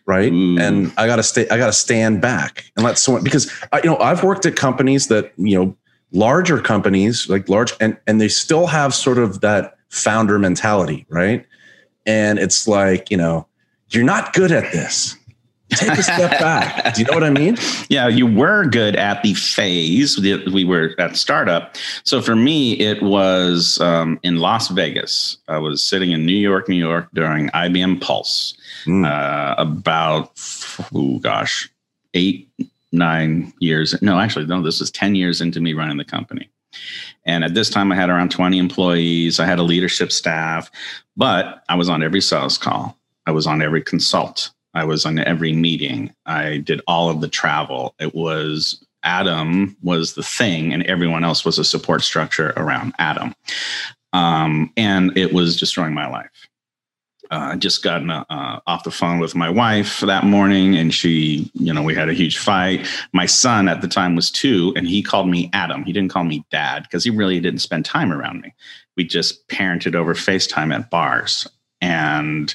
right? 0.06 0.32
Ooh. 0.32 0.58
And 0.58 0.92
I 0.96 1.06
got 1.06 1.16
to 1.16 1.22
stay 1.22 1.48
I 1.48 1.56
got 1.58 1.66
to 1.66 1.72
stand 1.72 2.20
back 2.20 2.70
and 2.76 2.84
let 2.84 2.98
someone 2.98 3.24
because 3.24 3.52
I, 3.72 3.78
you 3.78 3.90
know, 3.90 3.98
I've 3.98 4.22
worked 4.22 4.46
at 4.46 4.56
companies 4.56 5.08
that, 5.08 5.32
you 5.36 5.58
know, 5.58 5.76
larger 6.12 6.60
companies, 6.60 7.28
like 7.28 7.48
large 7.48 7.72
and 7.80 7.96
and 8.06 8.20
they 8.20 8.28
still 8.28 8.66
have 8.68 8.94
sort 8.94 9.18
of 9.18 9.40
that 9.40 9.76
founder 9.88 10.38
mentality, 10.38 11.06
right? 11.08 11.44
And 12.10 12.40
it's 12.40 12.66
like, 12.66 13.08
you 13.08 13.16
know, 13.16 13.46
you're 13.90 14.02
not 14.02 14.32
good 14.32 14.50
at 14.50 14.72
this. 14.72 15.16
Take 15.70 15.90
a 15.90 16.02
step 16.02 16.30
back. 16.40 16.94
Do 16.94 17.02
you 17.02 17.06
know 17.06 17.14
what 17.14 17.22
I 17.22 17.30
mean? 17.30 17.56
Yeah, 17.88 18.08
you 18.08 18.26
were 18.26 18.64
good 18.64 18.96
at 18.96 19.22
the 19.22 19.34
phase 19.34 20.16
that 20.16 20.48
we 20.52 20.64
were 20.64 20.96
at 20.98 21.16
startup. 21.16 21.76
So 22.02 22.20
for 22.20 22.34
me, 22.34 22.72
it 22.80 23.00
was 23.00 23.80
um, 23.80 24.18
in 24.24 24.38
Las 24.38 24.66
Vegas. 24.70 25.36
I 25.46 25.58
was 25.58 25.84
sitting 25.84 26.10
in 26.10 26.26
New 26.26 26.32
York, 26.32 26.68
New 26.68 26.74
York 26.74 27.06
during 27.14 27.48
IBM 27.50 28.00
Pulse. 28.00 28.56
Mm. 28.86 29.06
Uh, 29.06 29.54
about 29.56 30.32
oh 30.92 31.20
gosh, 31.20 31.70
eight 32.14 32.48
nine 32.90 33.52
years. 33.60 33.94
No, 34.02 34.18
actually, 34.18 34.46
no. 34.46 34.62
This 34.62 34.80
is 34.80 34.90
ten 34.90 35.14
years 35.14 35.40
into 35.40 35.60
me 35.60 35.74
running 35.74 35.98
the 35.98 36.04
company. 36.04 36.50
And 37.24 37.44
at 37.44 37.54
this 37.54 37.70
time, 37.70 37.92
I 37.92 37.96
had 37.96 38.10
around 38.10 38.30
20 38.30 38.58
employees. 38.58 39.40
I 39.40 39.46
had 39.46 39.58
a 39.58 39.62
leadership 39.62 40.10
staff, 40.10 40.70
but 41.16 41.62
I 41.68 41.74
was 41.74 41.88
on 41.88 42.02
every 42.02 42.20
sales 42.20 42.56
call. 42.56 42.96
I 43.26 43.30
was 43.30 43.46
on 43.46 43.62
every 43.62 43.82
consult. 43.82 44.50
I 44.74 44.84
was 44.84 45.04
on 45.04 45.18
every 45.18 45.52
meeting. 45.52 46.14
I 46.26 46.58
did 46.58 46.80
all 46.86 47.10
of 47.10 47.20
the 47.20 47.28
travel. 47.28 47.94
It 47.98 48.14
was 48.14 48.82
Adam 49.02 49.76
was 49.82 50.14
the 50.14 50.22
thing, 50.22 50.72
and 50.72 50.82
everyone 50.84 51.24
else 51.24 51.44
was 51.44 51.58
a 51.58 51.64
support 51.64 52.02
structure 52.02 52.52
around 52.56 52.94
Adam. 52.98 53.34
Um, 54.12 54.72
and 54.76 55.16
it 55.16 55.32
was 55.32 55.58
destroying 55.58 55.94
my 55.94 56.08
life. 56.08 56.48
Uh, 57.30 57.50
I 57.52 57.56
just 57.56 57.84
gotten 57.84 58.10
uh, 58.10 58.24
off 58.66 58.82
the 58.82 58.90
phone 58.90 59.20
with 59.20 59.36
my 59.36 59.48
wife 59.48 60.00
that 60.00 60.24
morning, 60.24 60.76
and 60.76 60.92
she, 60.92 61.48
you 61.54 61.72
know, 61.72 61.82
we 61.82 61.94
had 61.94 62.08
a 62.08 62.14
huge 62.14 62.38
fight. 62.38 62.86
My 63.12 63.26
son 63.26 63.68
at 63.68 63.82
the 63.82 63.88
time 63.88 64.16
was 64.16 64.30
two, 64.30 64.72
and 64.76 64.88
he 64.88 65.02
called 65.02 65.28
me 65.28 65.48
Adam. 65.52 65.84
He 65.84 65.92
didn't 65.92 66.10
call 66.10 66.24
me 66.24 66.44
dad 66.50 66.82
because 66.82 67.04
he 67.04 67.10
really 67.10 67.38
didn't 67.38 67.60
spend 67.60 67.84
time 67.84 68.12
around 68.12 68.40
me. 68.40 68.52
We 68.96 69.04
just 69.04 69.46
parented 69.48 69.94
over 69.94 70.14
FaceTime 70.14 70.74
at 70.74 70.90
bars. 70.90 71.46
And 71.80 72.54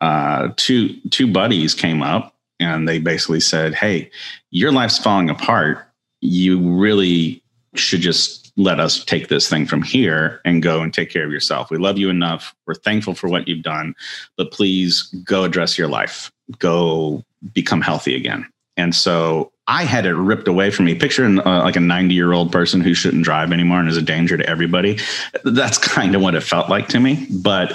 uh, 0.00 0.48
two 0.56 0.96
two 1.10 1.30
buddies 1.30 1.74
came 1.74 2.02
up 2.02 2.34
and 2.58 2.88
they 2.88 2.98
basically 2.98 3.40
said, 3.40 3.74
"Hey, 3.74 4.10
your 4.50 4.72
life's 4.72 4.98
falling 4.98 5.30
apart. 5.30 5.86
You 6.20 6.58
really 6.58 7.42
should 7.74 8.00
just 8.00 8.39
let 8.56 8.80
us 8.80 9.04
take 9.04 9.28
this 9.28 9.48
thing 9.48 9.66
from 9.66 9.82
here 9.82 10.40
and 10.44 10.62
go 10.62 10.82
and 10.82 10.92
take 10.92 11.10
care 11.10 11.24
of 11.24 11.32
yourself. 11.32 11.70
We 11.70 11.78
love 11.78 11.98
you 11.98 12.10
enough. 12.10 12.54
We're 12.66 12.74
thankful 12.74 13.14
for 13.14 13.28
what 13.28 13.48
you've 13.48 13.62
done, 13.62 13.94
but 14.36 14.50
please 14.50 15.02
go 15.24 15.44
address 15.44 15.78
your 15.78 15.88
life. 15.88 16.30
Go 16.58 17.24
become 17.52 17.80
healthy 17.80 18.14
again." 18.14 18.46
And 18.76 18.94
so 18.94 19.52
I 19.66 19.84
had 19.84 20.06
it 20.06 20.14
ripped 20.14 20.48
away 20.48 20.70
from 20.70 20.86
me. 20.86 20.94
Picture 20.94 21.24
uh, 21.26 21.62
like 21.62 21.76
a 21.76 21.80
90 21.80 22.14
year 22.14 22.32
old 22.32 22.50
person 22.50 22.80
who 22.80 22.94
shouldn't 22.94 23.24
drive 23.24 23.52
anymore 23.52 23.78
and 23.78 23.88
is 23.88 23.96
a 23.96 24.02
danger 24.02 24.36
to 24.36 24.48
everybody. 24.48 24.98
That's 25.44 25.78
kind 25.78 26.14
of 26.14 26.22
what 26.22 26.34
it 26.34 26.40
felt 26.40 26.68
like 26.68 26.88
to 26.88 26.98
me. 26.98 27.26
But 27.30 27.72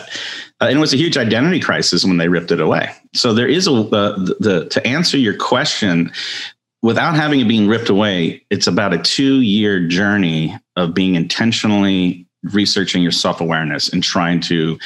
uh, 0.61 0.65
and 0.67 0.77
it 0.77 0.79
was 0.79 0.93
a 0.93 0.97
huge 0.97 1.17
identity 1.17 1.59
crisis 1.59 2.03
when 2.03 2.17
they 2.17 2.27
ripped 2.27 2.51
it 2.51 2.59
away. 2.59 2.91
So 3.13 3.33
there 3.33 3.47
is 3.47 3.67
a 3.67 3.73
uh, 3.73 4.17
the, 4.17 4.35
the 4.39 4.65
to 4.69 4.85
answer 4.87 5.17
your 5.17 5.37
question 5.37 6.11
without 6.85 7.15
having 7.15 7.39
it 7.39 7.47
being 7.47 7.67
ripped 7.67 7.89
away. 7.89 8.45
It's 8.51 8.67
about 8.67 8.93
a 8.93 8.99
two 8.99 9.41
year 9.41 9.87
journey 9.87 10.55
of 10.75 10.93
being 10.93 11.15
intentionally 11.15 12.27
researching 12.53 13.01
your 13.01 13.11
self 13.11 13.41
awareness 13.41 13.89
and 13.89 14.03
trying 14.03 14.39
to 14.41 14.77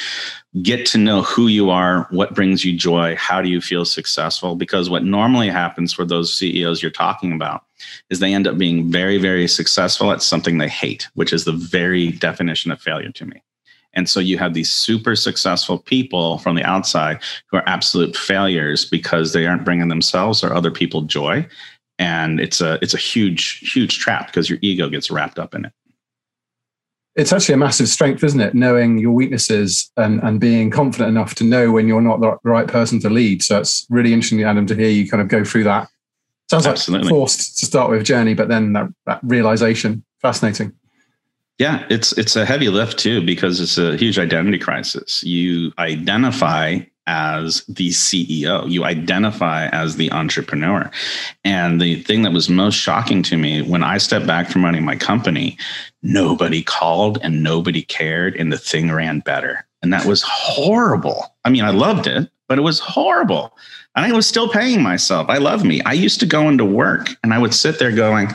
get 0.62 0.86
to 0.86 0.98
know 0.98 1.20
who 1.20 1.48
you 1.48 1.68
are, 1.68 2.08
what 2.10 2.34
brings 2.34 2.64
you 2.64 2.74
joy, 2.74 3.14
how 3.16 3.42
do 3.42 3.50
you 3.50 3.60
feel 3.60 3.84
successful. 3.84 4.56
Because 4.56 4.88
what 4.88 5.04
normally 5.04 5.50
happens 5.50 5.92
for 5.92 6.06
those 6.06 6.34
CEOs 6.34 6.80
you're 6.80 6.90
talking 6.90 7.32
about 7.34 7.64
is 8.08 8.18
they 8.18 8.32
end 8.32 8.46
up 8.48 8.56
being 8.56 8.90
very, 8.90 9.18
very 9.18 9.46
successful 9.46 10.10
at 10.10 10.22
something 10.22 10.56
they 10.56 10.70
hate, 10.70 11.06
which 11.14 11.34
is 11.34 11.44
the 11.44 11.52
very 11.52 12.12
definition 12.12 12.70
of 12.70 12.80
failure 12.80 13.12
to 13.12 13.26
me. 13.26 13.42
And 13.92 14.08
so 14.08 14.20
you 14.20 14.38
have 14.38 14.54
these 14.54 14.72
super 14.72 15.14
successful 15.16 15.78
people 15.78 16.38
from 16.38 16.56
the 16.56 16.64
outside 16.64 17.20
who 17.48 17.58
are 17.58 17.68
absolute 17.68 18.16
failures 18.16 18.86
because 18.86 19.32
they 19.32 19.46
aren't 19.46 19.64
bringing 19.66 19.88
themselves 19.88 20.42
or 20.42 20.54
other 20.54 20.70
people 20.70 21.02
joy. 21.02 21.46
And 22.00 22.40
it's 22.40 22.60
a 22.60 22.78
it's 22.82 22.94
a 22.94 22.98
huge 22.98 23.58
huge 23.72 23.98
trap 23.98 24.26
because 24.26 24.50
your 24.50 24.58
ego 24.62 24.88
gets 24.88 25.10
wrapped 25.10 25.38
up 25.38 25.54
in 25.54 25.66
it. 25.66 25.72
It's 27.14 27.32
actually 27.32 27.54
a 27.54 27.58
massive 27.58 27.88
strength, 27.88 28.24
isn't 28.24 28.40
it? 28.40 28.54
Knowing 28.54 28.98
your 28.98 29.12
weaknesses 29.12 29.90
and, 29.96 30.22
and 30.22 30.40
being 30.40 30.70
confident 30.70 31.10
enough 31.10 31.34
to 31.36 31.44
know 31.44 31.70
when 31.70 31.86
you're 31.86 32.00
not 32.00 32.20
the 32.20 32.38
right 32.42 32.66
person 32.66 33.00
to 33.00 33.10
lead. 33.10 33.42
So 33.42 33.58
it's 33.58 33.86
really 33.90 34.12
interesting, 34.14 34.42
Adam, 34.42 34.66
to 34.66 34.74
hear 34.74 34.88
you 34.88 35.08
kind 35.08 35.20
of 35.20 35.28
go 35.28 35.44
through 35.44 35.64
that. 35.64 35.88
Sounds 36.50 36.88
like 36.88 37.04
forced 37.08 37.58
to 37.58 37.66
start 37.66 37.90
with 37.90 38.04
journey, 38.04 38.34
but 38.34 38.48
then 38.48 38.72
that, 38.72 38.88
that 39.06 39.20
realization. 39.22 40.02
Fascinating. 40.22 40.72
Yeah, 41.58 41.84
it's 41.90 42.16
it's 42.16 42.36
a 42.36 42.46
heavy 42.46 42.70
lift 42.70 42.98
too 42.98 43.24
because 43.24 43.60
it's 43.60 43.76
a 43.76 43.96
huge 43.96 44.18
identity 44.18 44.58
crisis. 44.58 45.22
You 45.22 45.72
identify 45.78 46.78
as 47.06 47.64
the 47.66 47.88
CEO, 47.88 48.70
you 48.70 48.84
identify 48.84 49.66
as 49.68 49.96
the 49.96 50.12
entrepreneur. 50.12 50.90
And 51.44 51.80
the 51.80 52.02
thing 52.02 52.22
that 52.22 52.32
was 52.32 52.48
most 52.48 52.74
shocking 52.74 53.22
to 53.24 53.36
me 53.36 53.62
when 53.62 53.82
I 53.82 53.98
stepped 53.98 54.26
back 54.26 54.48
from 54.48 54.64
running 54.64 54.84
my 54.84 54.96
company, 54.96 55.58
nobody 56.02 56.62
called 56.62 57.18
and 57.22 57.42
nobody 57.42 57.82
cared 57.82 58.36
and 58.36 58.52
the 58.52 58.58
thing 58.58 58.90
ran 58.90 59.20
better. 59.20 59.66
And 59.82 59.92
that 59.92 60.04
was 60.04 60.22
horrible. 60.22 61.34
I 61.44 61.50
mean, 61.50 61.64
I 61.64 61.70
loved 61.70 62.06
it, 62.06 62.30
but 62.48 62.58
it 62.58 62.62
was 62.62 62.78
horrible. 62.78 63.56
And 63.96 64.04
I 64.04 64.12
was 64.12 64.26
still 64.26 64.48
paying 64.48 64.82
myself. 64.82 65.28
I 65.28 65.38
love 65.38 65.64
me. 65.64 65.82
I 65.82 65.94
used 65.94 66.20
to 66.20 66.26
go 66.26 66.48
into 66.48 66.64
work 66.64 67.08
and 67.22 67.34
I 67.34 67.38
would 67.38 67.54
sit 67.54 67.78
there 67.78 67.92
going, 67.92 68.28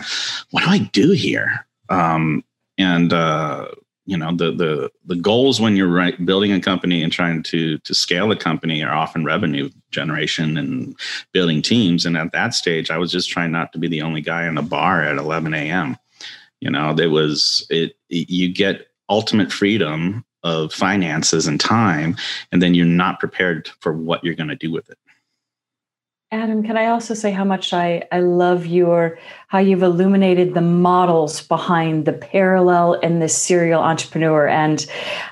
what 0.52 0.64
do 0.64 0.70
I 0.70 0.80
do 0.80 1.12
here? 1.12 1.66
Um, 1.90 2.44
and 2.78 3.14
uh, 3.14 3.68
you 4.06 4.18
know 4.18 4.32
the 4.36 4.52
the 4.52 4.92
the 5.06 5.16
goals 5.16 5.60
when 5.60 5.76
you're 5.76 5.88
right, 5.88 6.26
building 6.26 6.52
a 6.52 6.62
company 6.62 7.02
and 7.02 7.12
trying 7.12 7.44
to 7.44 7.78
to 7.80 7.94
scale 7.94 8.32
a 8.32 8.36
company 8.36 8.84
are 8.84 8.94
often 8.94 9.26
revenue 9.26 9.70
generation 9.92 10.58
and 10.58 10.96
building 11.32 11.62
teams. 11.62 12.06
And 12.06 12.16
at 12.18 12.32
that 12.32 12.54
stage, 12.54 12.92
I 12.92 12.98
was 12.98 13.12
just 13.12 13.30
trying 13.30 13.52
not 13.52 13.74
to 13.74 13.80
be 13.80 13.88
the 13.88 14.02
only 14.02 14.22
guy 14.22 14.48
in 14.48 14.58
a 14.58 14.62
bar 14.62 15.04
at 15.04 15.18
11 15.18 15.54
a.m. 15.54 15.98
You 16.62 16.70
know, 16.70 16.94
there 16.94 17.10
was 17.10 17.66
it. 17.70 17.98
You 18.10 18.54
get 18.54 18.88
ultimate 19.10 19.52
freedom 19.52 20.24
of 20.44 20.72
finances 20.72 21.48
and 21.48 21.60
time, 21.60 22.16
and 22.52 22.62
then 22.62 22.76
you're 22.76 22.86
not 22.86 23.20
prepared 23.20 23.70
for 23.80 23.94
what 23.94 24.24
you're 24.24 24.36
going 24.36 24.50
to 24.50 24.56
do 24.56 24.72
with 24.72 24.90
it. 24.90 25.00
Adam, 26.36 26.64
can 26.64 26.76
I 26.76 26.88
also 26.88 27.14
say 27.14 27.32
how 27.32 27.46
much 27.46 27.72
I, 27.72 28.04
I 28.12 28.20
love 28.20 28.66
your 28.66 29.18
how 29.48 29.60
you've 29.60 29.84
illuminated 29.84 30.54
the 30.54 30.62
models 30.62 31.42
behind 31.42 32.04
the 32.04 32.14
parallel 32.14 33.00
and 33.02 33.22
the 33.22 33.30
serial 33.30 33.82
entrepreneur. 33.82 34.48
And 34.48 34.86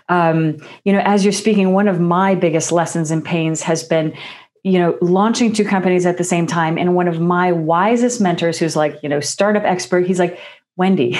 um, 0.07 0.57
you 0.85 0.93
know, 0.93 1.01
as 1.03 1.25
you're 1.25 1.33
speaking, 1.33 1.73
one 1.73 1.89
of 1.89 1.99
my 1.99 2.35
biggest 2.35 2.71
lessons 2.71 3.11
and 3.11 3.23
pains 3.23 3.61
has 3.63 3.83
been, 3.83 4.15
you 4.63 4.79
know, 4.79 4.97
launching 5.01 5.51
two 5.51 5.65
companies 5.65 6.05
at 6.05 6.17
the 6.17 6.23
same 6.23 6.47
time. 6.47 6.77
And 6.77 6.95
one 6.95 7.09
of 7.09 7.19
my 7.19 7.51
wisest 7.51 8.21
mentors, 8.21 8.57
who's 8.57 8.77
like, 8.77 8.97
you 9.03 9.09
know, 9.09 9.19
startup 9.19 9.63
expert, 9.63 10.07
he's 10.07 10.19
like, 10.19 10.39
Wendy, 10.77 11.19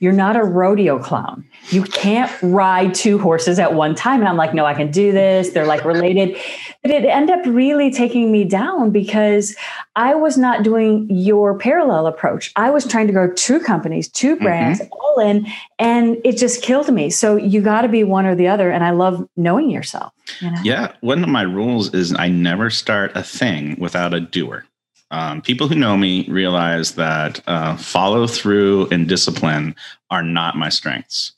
you're 0.00 0.12
not 0.12 0.36
a 0.36 0.44
rodeo 0.44 0.98
clown. 0.98 1.44
You 1.70 1.82
can't 1.82 2.30
ride 2.42 2.94
two 2.94 3.18
horses 3.18 3.58
at 3.58 3.74
one 3.74 3.94
time. 3.94 4.20
And 4.20 4.28
I'm 4.28 4.36
like, 4.36 4.54
no, 4.54 4.64
I 4.64 4.74
can 4.74 4.90
do 4.90 5.12
this. 5.12 5.50
They're 5.50 5.66
like 5.66 5.84
related. 5.84 6.36
But 6.82 6.92
it 6.92 7.04
ended 7.04 7.38
up 7.38 7.46
really 7.46 7.90
taking 7.90 8.30
me 8.30 8.44
down 8.44 8.90
because 8.90 9.56
I 9.96 10.14
was 10.14 10.38
not 10.38 10.62
doing 10.62 11.08
your 11.10 11.58
parallel 11.58 12.06
approach. 12.06 12.52
I 12.56 12.70
was 12.70 12.86
trying 12.86 13.08
to 13.08 13.12
grow 13.12 13.32
two 13.32 13.60
companies, 13.60 14.08
two 14.08 14.36
brands, 14.36 14.80
mm-hmm. 14.80 14.92
all 14.92 15.20
in, 15.20 15.46
and 15.78 16.16
it 16.24 16.36
just 16.36 16.62
killed 16.62 16.92
me. 16.92 17.10
So 17.10 17.36
you 17.36 17.60
got 17.60 17.82
to 17.82 17.88
be 17.88 18.04
one 18.04 18.24
or 18.24 18.34
the 18.34 18.48
other. 18.48 18.70
And 18.70 18.84
I 18.84 18.90
love 18.90 19.28
knowing 19.36 19.70
yourself. 19.70 20.12
You 20.40 20.52
know? 20.52 20.60
Yeah. 20.62 20.92
One 21.00 21.22
of 21.22 21.28
my 21.28 21.42
rules 21.42 21.92
is 21.92 22.14
I 22.16 22.28
never 22.28 22.70
start 22.70 23.12
a 23.16 23.22
thing 23.22 23.76
without 23.80 24.14
a 24.14 24.20
doer. 24.20 24.64
Um, 25.10 25.40
people 25.40 25.68
who 25.68 25.74
know 25.74 25.96
me 25.96 26.28
realize 26.28 26.94
that 26.94 27.40
uh, 27.46 27.76
follow 27.76 28.26
through 28.26 28.88
and 28.90 29.08
discipline 29.08 29.74
are 30.10 30.22
not 30.22 30.56
my 30.56 30.68
strengths. 30.68 31.32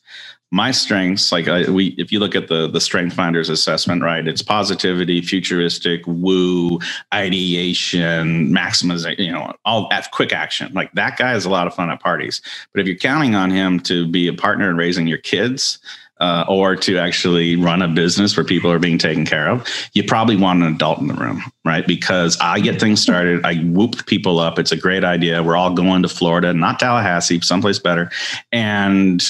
My 0.53 0.73
strengths, 0.73 1.31
like 1.31 1.47
I, 1.47 1.71
we, 1.71 1.95
if 1.97 2.11
you 2.11 2.19
look 2.19 2.35
at 2.35 2.49
the 2.49 2.67
the 2.67 2.81
Strength 2.81 3.15
Finders 3.15 3.49
assessment, 3.49 4.03
right, 4.03 4.27
it's 4.27 4.43
positivity, 4.43 5.21
futuristic, 5.21 6.03
woo, 6.09 6.81
ideation, 7.15 8.49
maximization, 8.49 9.19
you 9.21 9.31
know, 9.31 9.53
all 9.65 9.89
at 9.93 10.11
quick 10.11 10.33
action. 10.33 10.73
Like 10.73 10.91
that 10.95 11.17
guy 11.17 11.35
is 11.35 11.45
a 11.45 11.51
lot 11.51 11.69
of 11.69 11.75
fun 11.75 11.89
at 11.89 12.01
parties. 12.01 12.43
But 12.73 12.81
if 12.81 12.89
you're 12.89 12.97
counting 12.97 13.37
on 13.37 13.53
him 13.53 13.79
to 13.81 14.09
be 14.09 14.27
a 14.27 14.33
partner 14.33 14.69
in 14.69 14.77
raising 14.77 15.07
your 15.07 15.19
kids, 15.19 15.79
uh, 16.21 16.45
or 16.49 16.77
to 16.77 16.99
actually 16.99 17.57
run 17.57 17.83
a 17.83 17.89
business 17.89 18.37
where 18.37 18.45
people 18.45 18.71
are 18.71 18.79
being 18.79 18.99
taken 18.99 19.25
care 19.25 19.49
of, 19.49 19.67
you 19.95 20.05
probably 20.05 20.37
want 20.37 20.63
an 20.63 20.73
adult 20.73 21.01
in 21.01 21.07
the 21.07 21.15
room, 21.15 21.43
right? 21.65 21.87
Because 21.87 22.37
I 22.41 22.61
get 22.61 22.79
things 22.79 23.01
started, 23.01 23.45
I 23.45 23.57
whoop 23.57 24.07
people 24.07 24.39
up. 24.39 24.59
It's 24.59 24.73
a 24.73 24.77
great 24.77 25.05
idea. 25.05 25.43
We're 25.43 25.57
all 25.57 25.75
going 25.75 26.03
to 26.03 26.09
Florida, 26.09 26.53
not 26.53 26.79
Tallahassee, 26.79 27.41
someplace 27.41 27.79
better. 27.79 28.11
And 28.53 29.23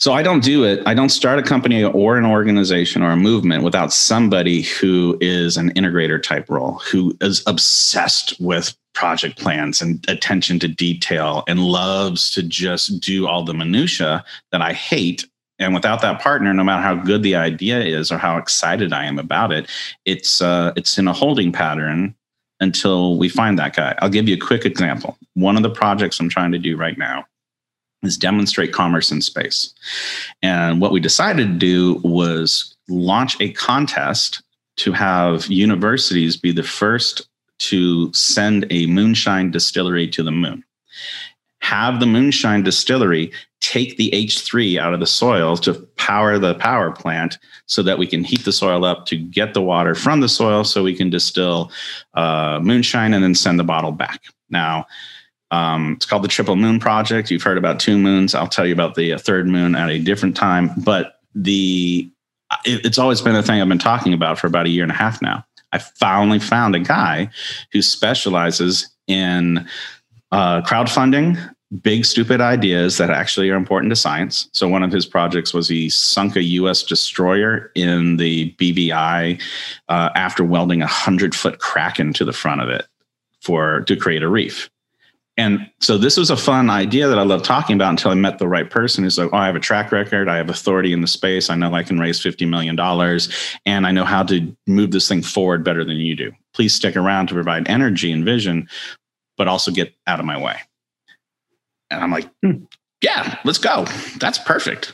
so 0.00 0.12
I 0.12 0.22
don't 0.22 0.44
do 0.44 0.64
it. 0.64 0.80
I 0.86 0.94
don't 0.94 1.08
start 1.08 1.40
a 1.40 1.42
company 1.42 1.82
or 1.82 2.16
an 2.16 2.24
organization 2.24 3.02
or 3.02 3.10
a 3.10 3.16
movement 3.16 3.64
without 3.64 3.92
somebody 3.92 4.62
who 4.62 5.18
is 5.20 5.56
an 5.56 5.70
integrator 5.72 6.22
type 6.22 6.48
role, 6.48 6.74
who 6.90 7.16
is 7.20 7.42
obsessed 7.48 8.38
with 8.38 8.76
project 8.94 9.40
plans 9.40 9.82
and 9.82 10.04
attention 10.08 10.60
to 10.60 10.68
detail 10.68 11.42
and 11.48 11.60
loves 11.60 12.30
to 12.32 12.42
just 12.44 13.00
do 13.00 13.26
all 13.26 13.44
the 13.44 13.54
minutia 13.54 14.24
that 14.52 14.62
I 14.62 14.72
hate 14.72 15.24
and 15.58 15.74
without 15.74 16.00
that 16.00 16.20
partner 16.20 16.52
no 16.54 16.64
matter 16.64 16.82
how 16.82 16.94
good 16.94 17.22
the 17.22 17.34
idea 17.34 17.80
is 17.80 18.10
or 18.12 18.18
how 18.18 18.36
excited 18.36 18.92
i 18.92 19.04
am 19.04 19.18
about 19.18 19.52
it 19.52 19.68
it's 20.04 20.40
uh, 20.40 20.72
it's 20.76 20.98
in 20.98 21.08
a 21.08 21.12
holding 21.12 21.52
pattern 21.52 22.14
until 22.60 23.16
we 23.18 23.28
find 23.28 23.58
that 23.58 23.74
guy. 23.74 23.94
I'll 23.98 24.08
give 24.08 24.28
you 24.28 24.34
a 24.34 24.40
quick 24.40 24.64
example. 24.64 25.16
One 25.34 25.56
of 25.56 25.62
the 25.62 25.70
projects 25.70 26.18
i'm 26.20 26.28
trying 26.28 26.52
to 26.52 26.58
do 26.58 26.76
right 26.76 26.98
now 26.98 27.24
is 28.02 28.16
demonstrate 28.16 28.72
commerce 28.72 29.10
in 29.10 29.20
space. 29.20 29.72
And 30.42 30.80
what 30.80 30.92
we 30.92 31.00
decided 31.00 31.48
to 31.48 31.54
do 31.54 32.00
was 32.04 32.76
launch 32.88 33.36
a 33.40 33.52
contest 33.52 34.42
to 34.76 34.92
have 34.92 35.46
universities 35.46 36.36
be 36.36 36.52
the 36.52 36.62
first 36.62 37.28
to 37.58 38.12
send 38.12 38.66
a 38.70 38.86
moonshine 38.86 39.50
distillery 39.50 40.06
to 40.06 40.22
the 40.22 40.30
moon 40.30 40.62
have 41.68 42.00
the 42.00 42.06
moonshine 42.06 42.62
distillery 42.62 43.30
take 43.60 43.98
the 43.98 44.10
H3 44.12 44.78
out 44.78 44.94
of 44.94 45.00
the 45.00 45.06
soil 45.06 45.54
to 45.58 45.74
power 45.96 46.38
the 46.38 46.54
power 46.54 46.90
plant 46.90 47.38
so 47.66 47.82
that 47.82 47.98
we 47.98 48.06
can 48.06 48.24
heat 48.24 48.44
the 48.46 48.52
soil 48.52 48.86
up 48.86 49.04
to 49.06 49.16
get 49.16 49.52
the 49.52 49.60
water 49.60 49.94
from 49.94 50.20
the 50.20 50.28
soil 50.30 50.64
so 50.64 50.82
we 50.82 50.94
can 50.94 51.10
distill 51.10 51.70
uh, 52.14 52.58
moonshine 52.62 53.12
and 53.12 53.22
then 53.22 53.34
send 53.34 53.58
the 53.58 53.64
bottle 53.64 53.92
back. 53.92 54.22
Now, 54.48 54.86
um, 55.50 55.94
it's 55.96 56.06
called 56.06 56.24
the 56.24 56.28
Triple 56.28 56.56
Moon 56.56 56.80
Project. 56.80 57.30
You've 57.30 57.42
heard 57.42 57.58
about 57.58 57.80
two 57.80 57.98
moons. 57.98 58.34
I'll 58.34 58.48
tell 58.48 58.66
you 58.66 58.72
about 58.72 58.94
the 58.94 59.12
uh, 59.12 59.18
third 59.18 59.46
moon 59.46 59.74
at 59.74 59.90
a 59.90 59.98
different 59.98 60.36
time. 60.36 60.70
But 60.78 61.20
the 61.34 62.10
it, 62.64 62.86
it's 62.86 62.98
always 62.98 63.20
been 63.20 63.36
a 63.36 63.42
thing 63.42 63.60
I've 63.60 63.68
been 63.68 63.78
talking 63.78 64.14
about 64.14 64.38
for 64.38 64.46
about 64.46 64.64
a 64.64 64.70
year 64.70 64.84
and 64.84 64.92
a 64.92 64.96
half 64.96 65.20
now. 65.20 65.44
I 65.72 65.78
finally 65.78 66.38
found 66.38 66.74
a 66.74 66.80
guy 66.80 67.28
who 67.72 67.82
specializes 67.82 68.88
in 69.06 69.68
uh, 70.32 70.62
crowdfunding 70.62 71.38
big 71.82 72.04
stupid 72.04 72.40
ideas 72.40 72.96
that 72.96 73.10
actually 73.10 73.50
are 73.50 73.56
important 73.56 73.90
to 73.90 73.96
science. 73.96 74.48
So 74.52 74.68
one 74.68 74.82
of 74.82 74.90
his 74.90 75.04
projects 75.04 75.52
was 75.52 75.68
he 75.68 75.90
sunk 75.90 76.36
a 76.36 76.42
U.S. 76.42 76.82
destroyer 76.82 77.70
in 77.74 78.16
the 78.16 78.54
BVI 78.54 79.40
uh, 79.88 80.10
after 80.14 80.44
welding 80.44 80.82
a 80.82 80.86
hundred 80.86 81.34
foot 81.34 81.58
crack 81.58 82.00
into 82.00 82.24
the 82.24 82.32
front 82.32 82.62
of 82.62 82.68
it 82.68 82.86
for 83.40 83.82
to 83.82 83.96
create 83.96 84.22
a 84.22 84.28
reef. 84.28 84.70
And 85.36 85.70
so 85.78 85.98
this 85.98 86.16
was 86.16 86.30
a 86.30 86.36
fun 86.36 86.68
idea 86.68 87.06
that 87.06 87.18
I 87.18 87.22
love 87.22 87.44
talking 87.44 87.76
about 87.76 87.90
until 87.90 88.10
I 88.10 88.14
met 88.14 88.38
the 88.38 88.48
right 88.48 88.68
person 88.68 89.04
who's 89.04 89.18
like, 89.18 89.32
oh, 89.32 89.36
I 89.36 89.46
have 89.46 89.54
a 89.54 89.60
track 89.60 89.92
record. 89.92 90.28
I 90.28 90.36
have 90.36 90.50
authority 90.50 90.92
in 90.92 91.00
the 91.00 91.06
space. 91.06 91.48
I 91.48 91.54
know 91.54 91.72
I 91.74 91.84
can 91.84 92.00
raise 92.00 92.20
$50 92.20 92.48
million 92.48 92.76
and 93.64 93.86
I 93.86 93.92
know 93.92 94.04
how 94.04 94.24
to 94.24 94.56
move 94.66 94.90
this 94.90 95.06
thing 95.06 95.22
forward 95.22 95.62
better 95.62 95.84
than 95.84 95.98
you 95.98 96.16
do. 96.16 96.32
Please 96.54 96.74
stick 96.74 96.96
around 96.96 97.28
to 97.28 97.34
provide 97.34 97.68
energy 97.68 98.10
and 98.10 98.24
vision, 98.24 98.68
but 99.36 99.46
also 99.46 99.70
get 99.70 99.94
out 100.08 100.18
of 100.18 100.26
my 100.26 100.36
way. 100.36 100.56
And 101.90 102.02
I'm 102.02 102.10
like, 102.10 102.28
hmm, 102.42 102.64
yeah, 103.02 103.38
let's 103.44 103.58
go. 103.58 103.86
That's 104.18 104.38
perfect. 104.38 104.92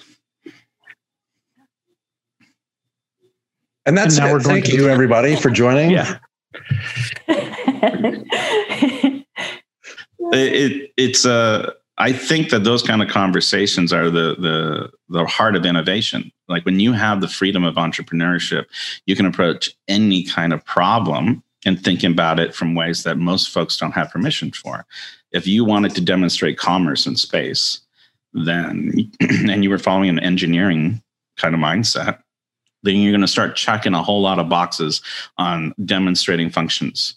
And 3.87 3.97
that's 3.97 4.17
and 4.17 4.25
now 4.25 4.31
it. 4.31 4.33
We're 4.35 4.43
going 4.43 4.63
Thank 4.63 4.67
to- 4.67 4.77
you, 4.77 4.89
everybody, 4.89 5.37
for 5.37 5.51
joining. 5.51 5.91
Yeah. 5.91 6.19
it, 7.29 9.25
it, 10.33 10.93
it's 10.97 11.25
a. 11.25 11.33
Uh, 11.33 11.71
I 11.97 12.13
think 12.13 12.51
that 12.51 12.65
those 12.65 12.83
kind 12.83 13.03
of 13.03 13.09
conversations 13.09 13.93
are 13.93 14.11
the 14.11 14.35
the 14.37 14.91
the 15.09 15.25
heart 15.27 15.55
of 15.55 15.65
innovation. 15.65 16.33
Like 16.49 16.65
when 16.65 16.81
you 16.81 16.93
have 16.93 17.21
the 17.21 17.29
freedom 17.29 17.63
of 17.63 17.77
entrepreneurship, 17.77 18.65
you 19.07 19.15
can 19.15 19.27
approach 19.27 19.71
any 19.87 20.25
kind 20.25 20.53
of 20.53 20.65
problem 20.65 21.45
and 21.65 21.83
thinking 21.83 22.11
about 22.11 22.41
it 22.41 22.53
from 22.53 22.75
ways 22.75 23.05
that 23.05 23.17
most 23.17 23.51
folks 23.51 23.77
don't 23.77 23.93
have 23.93 24.11
permission 24.11 24.51
for 24.51 24.85
if 25.35 25.47
you 25.47 25.65
wanted 25.65 25.95
to 25.97 26.01
demonstrate 26.01 26.57
commerce 26.57 27.07
in 27.07 27.17
space, 27.17 27.81
then 28.33 29.13
and 29.21 29.63
you 29.63 29.69
were 29.69 29.79
following 29.79 30.09
an 30.09 30.21
engineering 30.21 31.03
kind 31.37 31.55
of 31.55 31.61
mindset, 31.61 32.21
then 32.85 32.97
you're 32.97 33.13
going 33.13 33.21
to 33.23 33.27
start 33.27 33.57
checking 33.57 33.95
a 33.95 34.03
whole 34.03 34.21
lot 34.21 34.39
of 34.39 34.49
boxes 34.49 35.01
on 35.39 35.75
demonstrating 35.85 36.51
functions. 36.51 37.17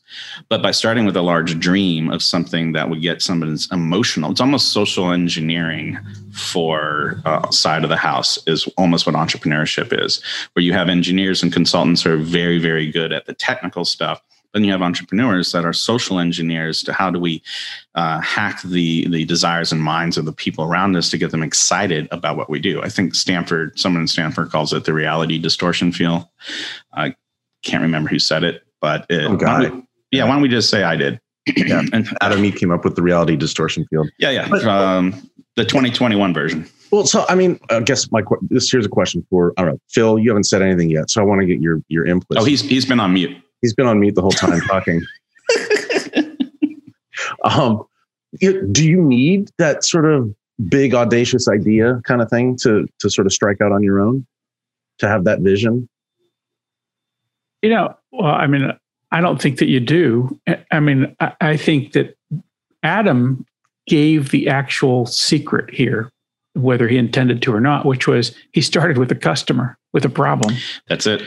But 0.50 0.64
by 0.64 0.72
starting 0.72 1.06
with 1.06 1.16
a 1.16 1.22
large 1.22 1.60
dream 1.60 2.10
of 2.10 2.24
something 2.24 2.72
that 2.72 2.90
would 2.90 3.02
get 3.02 3.22
somebody's 3.22 3.70
emotional, 3.72 4.32
it's 4.32 4.42
almost 4.42 4.72
social 4.72 5.12
engineering 5.12 6.00
for 6.32 7.22
uh, 7.26 7.52
side 7.52 7.84
of 7.84 7.90
the 7.90 7.98
house 7.98 8.40
is 8.48 8.68
almost 8.78 9.06
what 9.06 9.16
entrepreneurship 9.16 10.02
is, 10.04 10.24
where 10.54 10.64
you 10.64 10.74
have 10.74 10.90
engineers 10.90 11.44
and 11.44 11.54
consultants 11.54 12.02
who 12.02 12.14
are 12.14 12.18
very, 12.18 12.58
very 12.58 12.90
good 12.90 13.12
at 13.12 13.26
the 13.26 13.34
technical 13.34 13.84
stuff 13.86 14.22
then 14.54 14.64
you 14.64 14.72
have 14.72 14.82
entrepreneurs 14.82 15.52
that 15.52 15.66
are 15.66 15.74
social 15.74 16.20
engineers 16.20 16.82
to 16.84 16.94
how 16.94 17.12
do 17.12 17.20
we 17.20 17.42
uh, 17.96 18.20
hack 18.22 18.62
the 18.64 19.08
the 19.10 19.26
desires 19.26 19.72
and 19.72 19.82
minds 19.82 20.18
of 20.18 20.26
the 20.26 20.34
people 20.34 20.64
around 20.64 20.96
us 20.96 21.10
to 21.12 21.18
get 21.18 21.32
them 21.32 21.44
excited 21.44 22.08
about 22.12 22.38
what 22.38 22.50
we 22.50 22.60
do. 22.60 22.82
I 22.82 22.90
think 22.90 23.16
Stanford, 23.16 23.78
someone 23.78 24.02
in 24.02 24.08
Stanford 24.08 24.52
calls 24.52 24.74
it 24.74 24.86
the 24.86 24.94
reality 24.94 25.38
distortion 25.38 25.92
field. 25.92 26.26
I 26.94 27.16
can't 27.64 27.82
remember 27.82 28.10
who 28.10 28.20
said 28.20 28.44
it, 28.44 28.64
but 28.82 29.06
it, 29.10 29.26
oh, 29.26 29.36
got 29.36 29.64
it. 29.64 29.74
yeah, 30.12 30.24
why 30.24 30.32
don't 30.32 30.42
we 30.42 30.50
just 30.50 30.70
say 30.70 30.84
I 30.84 30.96
did? 30.96 31.20
yeah, 31.56 31.84
and 31.94 32.08
Adam 32.22 32.44
E 32.44 32.52
came 32.52 32.72
up 32.72 32.84
with 32.84 32.96
the 32.96 33.02
reality 33.02 33.36
distortion 33.36 33.86
field. 33.90 34.10
Yeah, 34.20 34.32
yeah, 34.32 34.48
but, 34.50 34.64
um, 34.66 35.30
the 35.56 35.66
2021 35.66 36.34
version. 36.34 36.68
Well, 36.92 37.06
so 37.06 37.26
I 37.28 37.36
mean, 37.36 37.60
I 37.70 37.82
guess 37.82 38.10
my 38.12 38.22
this 38.44 38.72
here's 38.72 38.86
a 38.86 38.90
question 38.90 39.26
for 39.30 39.54
I 39.58 39.64
don't 39.64 39.74
know, 39.74 39.80
Phil. 39.90 40.20
You 40.20 40.30
haven't 40.30 40.46
said 40.46 40.62
anything 40.62 40.90
yet, 40.90 41.10
so 41.10 41.22
I 41.22 41.26
want 41.26 41.42
to 41.42 41.48
get 41.48 41.60
your 41.60 41.82
your 41.90 42.06
input. 42.06 42.38
Oh, 42.38 42.46
he's 42.46 42.62
he's 42.62 42.86
been 42.86 43.00
on 43.00 43.14
mute. 43.14 43.36
He's 43.62 43.74
been 43.74 43.88
on 43.88 44.00
mute 44.00 44.16
the 44.16 44.22
whole 44.22 44.32
time 44.32 44.62
talking. 44.62 45.02
um, 47.44 47.84
do 48.40 48.88
you 48.88 49.02
need 49.02 49.50
that 49.58 49.84
sort 49.84 50.06
of 50.06 50.34
big 50.70 50.94
audacious 50.94 51.48
idea 51.48 52.02
kind 52.04 52.22
of 52.22 52.30
thing 52.30 52.58
to 52.58 52.88
to 53.00 53.10
sort 53.10 53.26
of 53.26 53.34
strike 53.34 53.62
out 53.62 53.72
on 53.72 53.84
your 53.84 54.00
own 54.00 54.26
to 55.00 55.08
have 55.08 55.24
that 55.24 55.40
vision? 55.40 55.90
You 57.62 57.72
know, 57.72 57.98
well, 58.12 58.34
I 58.34 58.48
mean, 58.48 58.72
I 59.12 59.22
don't 59.22 59.42
think 59.42 59.58
that 59.60 59.68
you 59.68 59.80
do. 59.80 60.40
I 60.72 60.80
mean, 60.80 61.16
I, 61.20 61.34
I 61.42 61.58
think 61.58 61.94
that 61.94 62.16
Adam 62.84 63.46
gave 63.88 64.30
the 64.30 64.48
actual 64.50 65.06
secret 65.08 65.74
here, 65.74 66.12
whether 66.54 66.88
he 66.88 66.98
intended 66.98 67.42
to 67.42 67.56
or 67.56 67.62
not, 67.62 67.86
which 67.86 68.08
was 68.08 68.36
he 68.52 68.62
started 68.62 68.98
with 68.98 69.12
a 69.12 69.16
customer 69.16 69.78
with 69.94 70.06
a 70.06 70.10
problem. 70.10 70.56
That's 70.88 71.08
it 71.08 71.24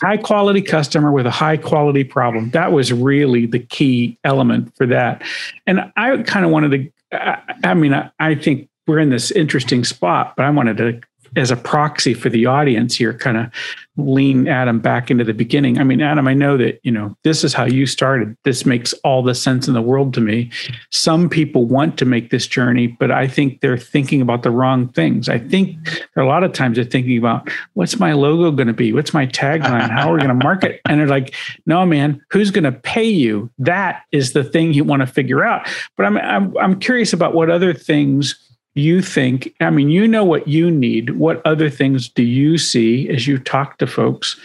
high 0.00 0.16
quality 0.16 0.62
customer 0.62 1.12
with 1.12 1.26
a 1.26 1.30
high 1.30 1.56
quality 1.56 2.04
problem. 2.04 2.50
That 2.50 2.72
was 2.72 2.92
really 2.92 3.46
the 3.46 3.58
key 3.58 4.18
element 4.24 4.74
for 4.76 4.86
that. 4.86 5.22
And 5.66 5.92
I 5.96 6.22
kind 6.22 6.44
of 6.44 6.50
wanted 6.50 6.92
to, 7.10 7.18
I, 7.18 7.40
I 7.64 7.74
mean, 7.74 7.94
I, 7.94 8.10
I, 8.18 8.34
think 8.34 8.68
we're 8.86 8.98
in 8.98 9.10
this 9.10 9.30
interesting 9.30 9.84
spot, 9.84 10.34
but 10.36 10.44
I 10.44 10.50
wanted 10.50 10.76
to 10.78 11.00
as 11.36 11.50
a 11.50 11.56
proxy 11.56 12.14
for 12.14 12.28
the 12.28 12.46
audience 12.46 12.96
here, 12.96 13.12
kind 13.12 13.36
of 13.36 13.50
lean 13.96 14.48
Adam 14.48 14.80
back 14.80 15.10
into 15.10 15.22
the 15.22 15.34
beginning. 15.34 15.78
I 15.78 15.84
mean, 15.84 16.02
Adam, 16.02 16.26
I 16.26 16.34
know 16.34 16.56
that, 16.56 16.80
you 16.82 16.90
know, 16.90 17.16
this 17.22 17.44
is 17.44 17.54
how 17.54 17.64
you 17.64 17.86
started. 17.86 18.36
This 18.42 18.66
makes 18.66 18.92
all 19.04 19.22
the 19.22 19.34
sense 19.34 19.68
in 19.68 19.74
the 19.74 19.82
world 19.82 20.14
to 20.14 20.20
me. 20.20 20.50
Some 20.90 21.28
people 21.28 21.66
want 21.66 21.96
to 21.98 22.04
make 22.04 22.30
this 22.30 22.46
journey, 22.46 22.88
but 22.88 23.12
I 23.12 23.28
think 23.28 23.60
they're 23.60 23.78
thinking 23.78 24.20
about 24.20 24.42
the 24.42 24.50
wrong 24.50 24.88
things. 24.88 25.28
I 25.28 25.38
think 25.38 25.76
a 26.16 26.22
lot 26.22 26.42
of 26.42 26.52
times 26.52 26.76
they're 26.76 26.84
thinking 26.84 27.18
about 27.18 27.48
what's 27.74 28.00
my 28.00 28.12
logo 28.12 28.50
going 28.50 28.66
to 28.66 28.72
be? 28.72 28.92
What's 28.92 29.14
my 29.14 29.26
tagline? 29.26 29.90
How 29.90 30.10
are 30.10 30.14
we 30.14 30.20
going 30.20 30.38
to 30.38 30.44
market? 30.44 30.80
And 30.94 31.00
they're 31.00 31.08
like, 31.08 31.34
no, 31.66 31.84
man, 31.84 32.22
who's 32.30 32.50
going 32.52 32.64
to 32.64 32.72
pay 32.72 33.04
you? 33.04 33.50
That 33.58 34.02
is 34.12 34.32
the 34.32 34.44
thing 34.44 34.74
you 34.74 34.84
want 34.84 35.00
to 35.00 35.06
figure 35.06 35.44
out. 35.44 35.66
But 35.96 36.06
I'm, 36.06 36.18
I'm, 36.18 36.56
I'm 36.58 36.78
curious 36.78 37.12
about 37.12 37.34
what 37.34 37.50
other 37.50 37.72
things 37.72 38.38
you 38.74 39.00
think 39.00 39.54
i 39.60 39.70
mean 39.70 39.88
you 39.88 40.06
know 40.06 40.24
what 40.24 40.48
you 40.48 40.70
need 40.70 41.10
what 41.10 41.44
other 41.46 41.70
things 41.70 42.08
do 42.08 42.22
you 42.22 42.58
see 42.58 43.08
as 43.08 43.26
you 43.26 43.38
talk 43.38 43.78
to 43.78 43.86
folks 43.86 44.38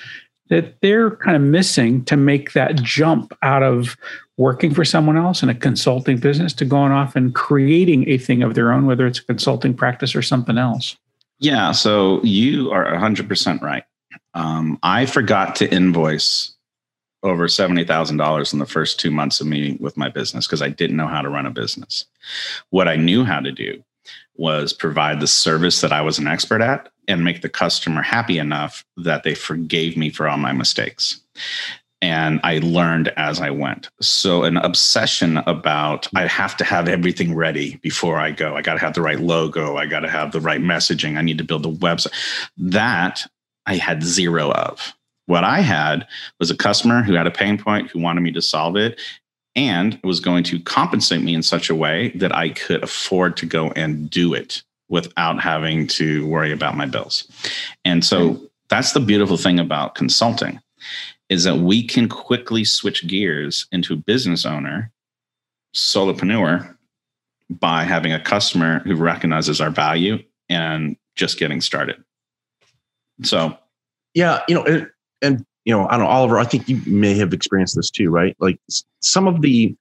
that 0.50 0.82
they're 0.82 1.12
kind 1.18 1.36
of 1.36 1.42
missing 1.42 2.04
to 2.06 2.18
make 2.18 2.54
that 2.54 2.76
jump 2.76 3.34
out 3.42 3.64
of 3.64 3.96
working 4.38 4.74
for 4.74 4.84
someone 4.84 5.18
else 5.18 5.44
in 5.44 5.50
a 5.50 5.56
consulting 5.56 6.18
business 6.18 6.54
to 6.54 6.66
going 6.66 6.92
off 6.92 7.16
and 7.16 7.36
creating 7.36 8.08
a 8.10 8.18
thing 8.18 8.42
of 8.42 8.56
their 8.56 8.72
own, 8.72 8.86
whether 8.86 9.06
it's 9.06 9.20
a 9.20 9.26
consulting 9.26 9.74
practice 9.74 10.16
or 10.16 10.22
something 10.22 10.58
else? 10.58 10.98
Yeah, 11.40 11.72
so 11.72 12.22
you 12.24 12.72
are 12.72 12.86
100% 12.86 13.62
right. 13.62 13.84
Um, 14.34 14.80
I 14.82 15.06
forgot 15.06 15.56
to 15.58 15.72
invoice 15.72 16.56
over 17.22 17.48
$70,000 17.48 18.54
in 18.54 18.60
the 18.60 18.66
first 18.66 19.00
two 19.00 19.12
months 19.12 19.42
of 19.42 19.48
me 19.48 19.78
with 19.80 19.98
my 19.98 20.10
business 20.10 20.48
because 20.48 20.62
I 20.62 20.70
didn't 20.70 20.98
know 20.98 21.08
how 21.08 21.22
to 21.22 21.30
run 21.30 21.46
a 21.46 21.52
business. 21.52 22.06
What 22.70 22.88
I 22.88 22.96
knew 22.96 23.26
how 23.26 23.42
to 23.42 23.52
do 23.52 23.84
was 24.40 24.74
provide 24.74 25.20
the 25.20 25.28
service 25.28 25.82
that 25.82 25.92
I 25.92 26.02
was 26.02 26.18
an 26.18 26.28
expert 26.28 26.62
at 26.62 26.90
and 27.08 27.24
make 27.24 27.42
the 27.42 27.50
customer 27.50 28.02
happy 28.02 28.40
enough 28.40 28.86
that 28.98 29.24
they 29.24 29.36
forgave 29.36 29.98
me 29.98 30.10
for 30.10 30.28
all 30.28 30.38
my 30.38 30.54
mistakes. 30.54 31.20
And 32.02 32.40
I 32.44 32.60
learned 32.60 33.12
as 33.18 33.42
I 33.42 33.50
went. 33.50 33.90
So, 34.00 34.44
an 34.46 34.56
obsession 34.56 35.38
about 35.40 36.08
I 36.16 36.28
have 36.28 36.56
to 36.58 36.64
have 36.64 36.88
everything 36.88 37.36
ready 37.36 37.76
before 37.78 38.18
I 38.18 38.32
go. 38.32 38.56
I 38.56 38.62
got 38.62 38.76
to 38.76 38.80
have 38.80 38.94
the 38.94 39.02
right 39.02 39.20
logo. 39.20 39.76
I 39.76 39.86
got 39.86 40.00
to 40.02 40.10
have 40.10 40.32
the 40.32 40.40
right 40.40 40.62
messaging. 40.62 41.18
I 41.18 41.22
need 41.22 41.40
to 41.40 41.44
build 41.44 41.64
the 41.64 41.72
website. 41.72 42.14
That 42.58 43.30
I 43.66 43.76
had 43.76 44.02
zero 44.02 44.52
of. 44.54 44.94
What 45.26 45.44
I 45.44 45.60
had 45.60 46.08
was 46.40 46.50
a 46.50 46.56
customer 46.56 47.04
who 47.04 47.14
had 47.14 47.28
a 47.28 47.32
pain 47.32 47.58
point 47.58 47.92
who 47.92 48.00
wanted 48.00 48.22
me 48.22 48.32
to 48.32 48.42
solve 48.42 48.78
it 48.78 49.00
and 49.56 49.96
it 49.96 50.06
was 50.06 50.20
going 50.20 50.44
to 50.46 50.60
compensate 50.60 51.22
me 51.22 51.34
in 51.34 51.44
such 51.44 51.70
a 51.70 51.76
way 51.76 52.10
that 52.16 52.36
I 52.36 52.50
could 52.50 52.84
afford 52.84 53.38
to 53.38 53.46
go 53.46 53.72
and 53.72 54.10
do 54.10 54.34
it 54.34 54.64
without 54.90 55.42
having 55.42 55.88
to 55.88 56.26
worry 56.28 56.52
about 56.52 56.76
my 56.76 56.86
bills. 56.86 57.28
And 57.86 58.04
so 58.04 58.40
that's 58.70 58.94
the 58.94 59.00
beautiful 59.00 59.38
thing 59.38 59.60
about 59.60 59.96
consulting 59.96 60.60
is 61.30 61.44
that 61.44 61.58
we 61.58 61.86
can 61.86 62.10
quickly 62.10 62.64
switch 62.64 63.06
gears 63.08 63.68
into 63.72 63.94
a 63.94 63.98
business 63.98 64.46
owner, 64.46 64.92
solopreneur 65.76 66.76
by 67.50 67.84
having 67.84 68.14
a 68.14 68.20
customer 68.20 68.80
who 68.80 68.96
recognizes 68.96 69.62
our 69.62 69.70
value 69.70 70.24
and 70.50 70.98
just 71.16 71.38
getting 71.38 71.62
started. 71.62 72.04
So, 73.24 73.58
yeah, 74.14 74.42
you 74.48 74.56
know, 74.56 74.64
and, 74.64 74.90
and 75.22 75.46
you 75.66 75.74
know, 75.74 75.88
I 75.88 75.92
don't 75.92 76.02
know, 76.02 76.08
Oliver, 76.08 76.38
I 76.38 76.46
think 76.46 76.68
you 76.68 76.82
may 76.86 77.16
have 77.16 77.34
experienced 77.34 77.76
this 77.76 77.90
too, 77.90 78.10
right? 78.10 78.36
Like 78.40 78.60
some 79.02 79.28
of 79.28 79.42
the, 79.42 79.76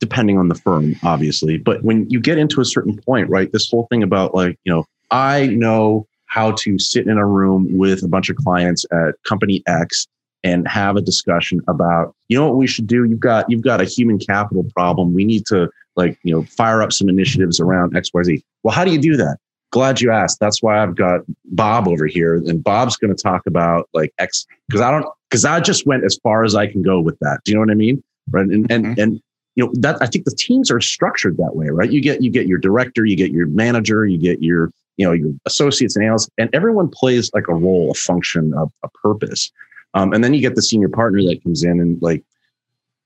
depending 0.00 0.38
on 0.38 0.48
the 0.48 0.54
firm, 0.54 0.96
obviously, 1.02 1.58
but 1.58 1.82
when 1.82 2.08
you 2.10 2.20
get 2.20 2.38
into 2.38 2.60
a 2.60 2.64
certain 2.64 3.00
point, 3.02 3.28
right, 3.28 3.50
this 3.52 3.70
whole 3.70 3.86
thing 3.90 4.02
about 4.02 4.34
like, 4.34 4.58
you 4.64 4.72
know, 4.72 4.84
I 5.10 5.46
know 5.46 6.06
how 6.26 6.52
to 6.52 6.78
sit 6.78 7.06
in 7.06 7.18
a 7.18 7.26
room 7.26 7.66
with 7.76 8.02
a 8.02 8.08
bunch 8.08 8.30
of 8.30 8.36
clients 8.36 8.84
at 8.92 9.14
company 9.26 9.62
X 9.66 10.06
and 10.42 10.66
have 10.68 10.96
a 10.96 11.02
discussion 11.02 11.60
about, 11.68 12.14
you 12.28 12.38
know 12.38 12.46
what 12.46 12.56
we 12.56 12.66
should 12.66 12.86
do? 12.86 13.04
You've 13.04 13.20
got, 13.20 13.50
you've 13.50 13.62
got 13.62 13.80
a 13.80 13.84
human 13.84 14.18
capital 14.18 14.64
problem. 14.74 15.12
We 15.12 15.24
need 15.24 15.44
to 15.46 15.68
like, 15.96 16.18
you 16.22 16.34
know, 16.34 16.44
fire 16.44 16.82
up 16.82 16.92
some 16.92 17.08
initiatives 17.08 17.60
around 17.60 17.94
XYZ. 17.94 18.42
Well, 18.62 18.74
how 18.74 18.84
do 18.84 18.92
you 18.92 19.00
do 19.00 19.16
that? 19.16 19.38
glad 19.70 20.00
you 20.00 20.10
asked. 20.10 20.40
That's 20.40 20.62
why 20.62 20.82
I've 20.82 20.96
got 20.96 21.20
Bob 21.46 21.88
over 21.88 22.06
here, 22.06 22.34
and 22.34 22.62
Bob's 22.62 22.96
going 22.96 23.14
to 23.14 23.20
talk 23.20 23.46
about 23.46 23.88
like 23.92 24.12
X 24.18 24.46
because 24.68 24.80
I 24.80 24.90
don't 24.90 25.06
because 25.30 25.44
I 25.44 25.60
just 25.60 25.86
went 25.86 26.04
as 26.04 26.18
far 26.22 26.44
as 26.44 26.54
I 26.54 26.66
can 26.66 26.82
go 26.82 27.00
with 27.00 27.18
that. 27.20 27.40
Do 27.44 27.52
you 27.52 27.56
know 27.56 27.60
what 27.60 27.70
I 27.70 27.74
mean? 27.74 28.02
Right, 28.30 28.46
and 28.46 28.70
and 28.70 28.84
mm-hmm. 28.84 29.00
and 29.00 29.22
you 29.54 29.64
know 29.64 29.72
that 29.74 29.96
I 30.00 30.06
think 30.06 30.24
the 30.24 30.34
teams 30.34 30.70
are 30.70 30.80
structured 30.80 31.36
that 31.36 31.54
way, 31.54 31.68
right? 31.68 31.90
You 31.90 32.00
get 32.00 32.22
you 32.22 32.30
get 32.30 32.46
your 32.46 32.58
director, 32.58 33.04
you 33.04 33.16
get 33.16 33.30
your 33.30 33.46
manager, 33.46 34.06
you 34.06 34.18
get 34.18 34.42
your 34.42 34.72
you 34.96 35.06
know 35.06 35.12
your 35.12 35.32
associates 35.46 35.96
and 35.96 36.04
analysts, 36.04 36.30
and 36.38 36.50
everyone 36.52 36.88
plays 36.88 37.30
like 37.32 37.48
a 37.48 37.54
role, 37.54 37.90
a 37.90 37.94
function, 37.94 38.52
a, 38.54 38.64
a 38.84 38.88
purpose. 39.02 39.50
Um, 39.94 40.12
and 40.12 40.22
then 40.22 40.34
you 40.34 40.40
get 40.40 40.54
the 40.54 40.62
senior 40.62 40.88
partner 40.88 41.20
that 41.22 41.42
comes 41.42 41.64
in 41.64 41.80
and 41.80 42.00
like 42.00 42.22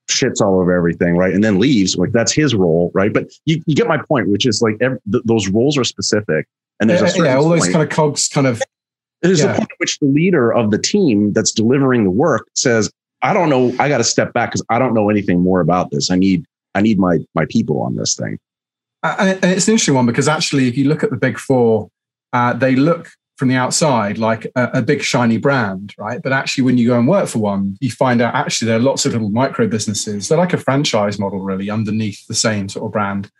shits 0.08 0.40
all 0.40 0.60
over 0.60 0.72
everything, 0.72 1.16
right? 1.16 1.32
And 1.32 1.42
then 1.42 1.58
leaves. 1.58 1.96
Like 1.96 2.12
that's 2.12 2.32
his 2.32 2.54
role, 2.54 2.90
right? 2.94 3.12
But 3.12 3.32
you, 3.46 3.62
you 3.66 3.74
get 3.74 3.87
my 3.87 3.98
point, 3.98 4.28
which 4.28 4.46
is 4.46 4.60
like 4.60 4.76
every, 4.80 4.98
th- 5.10 5.24
those 5.24 5.48
roles 5.48 5.78
are 5.78 5.84
specific, 5.84 6.46
and 6.80 6.90
there's 6.90 7.16
yeah, 7.16 7.22
a 7.22 7.26
yeah 7.26 7.37
all 7.37 7.48
those 7.48 7.68
kind 7.68 7.82
of 7.82 7.88
cogs, 7.88 8.28
kind 8.28 8.46
of. 8.46 8.62
There's 9.24 9.40
yeah. 9.40 9.52
a 9.52 9.56
point 9.56 9.72
at 9.72 9.78
which 9.78 9.98
the 10.00 10.06
leader 10.06 10.52
of 10.52 10.70
the 10.70 10.78
team 10.78 11.32
that's 11.32 11.50
delivering 11.50 12.04
the 12.04 12.10
work 12.10 12.46
says, 12.54 12.90
"I 13.22 13.32
don't 13.32 13.48
know. 13.48 13.74
I 13.78 13.88
got 13.88 13.98
to 13.98 14.04
step 14.04 14.34
back 14.34 14.50
because 14.50 14.64
I 14.68 14.78
don't 14.78 14.92
know 14.92 15.08
anything 15.08 15.40
more 15.40 15.60
about 15.60 15.90
this. 15.90 16.10
I 16.10 16.16
need 16.16 16.44
I 16.74 16.82
need 16.82 16.98
my 16.98 17.18
my 17.34 17.46
people 17.46 17.80
on 17.80 17.96
this 17.96 18.14
thing." 18.14 18.38
And 19.02 19.30
it's 19.42 19.66
an 19.66 19.72
interesting 19.72 19.94
one 19.94 20.06
because 20.06 20.28
actually, 20.28 20.68
if 20.68 20.76
you 20.76 20.88
look 20.88 21.02
at 21.02 21.10
the 21.10 21.16
big 21.16 21.38
four, 21.38 21.88
uh, 22.34 22.52
they 22.52 22.76
look 22.76 23.10
from 23.37 23.48
the 23.48 23.56
outside 23.56 24.18
like 24.18 24.46
a, 24.56 24.70
a, 24.74 24.82
big 24.82 25.02
shiny 25.02 25.38
brand, 25.38 25.92
right? 25.98 26.22
But 26.22 26.32
actually, 26.32 26.64
when 26.64 26.78
you 26.78 26.88
go 26.88 26.98
and 26.98 27.08
work 27.08 27.28
for 27.28 27.40
one, 27.40 27.76
you 27.80 27.90
find 27.90 28.20
out 28.20 28.34
actually 28.34 28.66
there 28.66 28.76
are 28.76 28.80
lots 28.80 29.06
of 29.06 29.12
little 29.12 29.30
micro 29.30 29.66
businesses. 29.66 30.28
They're 30.28 30.38
like 30.38 30.52
a 30.52 30.58
franchise 30.58 31.18
model, 31.18 31.40
really, 31.40 31.68
underneath 31.68 32.26
the 32.26 32.34
same 32.34 32.68
sort 32.68 32.87
of 32.87 32.92
brand 32.92 33.30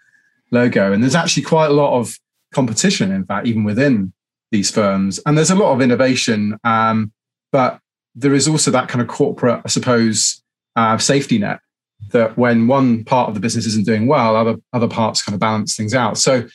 logo. 0.51 0.92
And 0.92 1.03
there's 1.03 1.14
actually 1.14 1.44
quite 1.44 1.70
a 1.70 1.75
lot 1.75 1.99
of 1.99 2.18
competition, 2.53 3.12
in 3.12 3.25
fact, 3.25 3.47
even 3.47 3.64
within 3.64 4.12
these 4.55 4.71
firms. 4.71 5.21
And 5.27 5.37
there's 5.37 5.51
a 5.51 5.57
lot 5.57 5.73
of 5.73 5.83
innovation, 5.83 6.57
um, 6.62 7.12
but 7.51 7.81
there 8.14 8.35
is 8.35 8.47
also 8.47 8.71
that 8.71 8.88
kind 8.88 9.03
of 9.03 9.09
corporate, 9.09 9.61
I 9.64 9.69
suppose, 9.69 10.43
uh, 10.77 10.97
safety 10.99 11.38
net 11.38 11.59
that 12.12 12.38
when 12.38 12.69
one 12.69 13.05
part 13.05 13.29
of 13.29 13.35
the 13.35 13.40
business 13.40 13.67
isn't 13.67 13.85
doing 13.85 14.07
well, 14.07 14.37
other 14.37 14.57
other 14.73 14.88
parts 14.88 15.23
kind 15.23 15.35
of 15.35 15.40
balance 15.40 15.75
things 15.77 15.93
out. 15.95 16.19
So, 16.19 16.49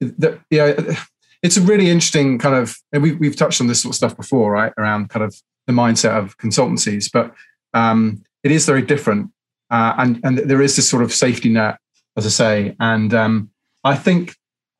the, 0.00 0.40
know, 0.50 0.96
it's 1.42 1.58
a 1.58 1.60
really 1.60 1.90
interesting 1.90 2.38
kind 2.38 2.54
of, 2.54 2.76
and 2.92 3.02
we've, 3.02 3.18
we've 3.18 3.36
touched 3.36 3.60
on 3.60 3.66
this 3.66 3.82
sort 3.82 3.92
of 3.92 3.96
stuff 3.96 4.16
before, 4.16 4.50
right? 4.50 4.72
Around 4.78 5.10
kind 5.10 5.22
of 5.22 5.34
the 5.66 5.74
mindset 5.74 6.16
of 6.16 6.38
consultancies, 6.38 7.10
but 7.12 7.34
um, 7.74 8.22
it 8.42 8.50
is 8.50 8.64
very 8.64 8.82
different. 8.82 9.30
Uh, 9.70 9.92
and, 9.98 10.20
and 10.24 10.38
there 10.38 10.62
is 10.62 10.76
this 10.76 10.88
sort 10.88 11.02
of 11.02 11.12
safety 11.12 11.50
net, 11.50 11.76
as 12.16 12.24
I 12.24 12.30
say. 12.30 12.76
And 12.80 13.12
um, 13.12 13.50
I 13.82 13.94
think 13.94 14.34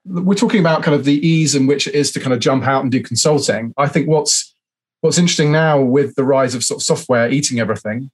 we're 0.04 0.34
talking 0.34 0.60
about 0.60 0.82
kind 0.82 0.94
of 0.94 1.04
the 1.04 1.26
ease 1.26 1.54
in 1.54 1.66
which 1.66 1.86
it 1.86 1.94
is 1.94 2.12
to 2.12 2.20
kind 2.20 2.32
of 2.32 2.40
jump 2.40 2.64
out 2.64 2.82
and 2.82 2.92
do 2.92 3.02
consulting. 3.02 3.72
I 3.76 3.88
think 3.88 4.08
what's, 4.08 4.54
what's 5.00 5.18
interesting 5.18 5.52
now 5.52 5.80
with 5.80 6.14
the 6.14 6.24
rise 6.24 6.54
of 6.54 6.62
sort 6.62 6.80
of 6.80 6.82
software 6.84 7.30
eating 7.30 7.58
everything 7.58 8.10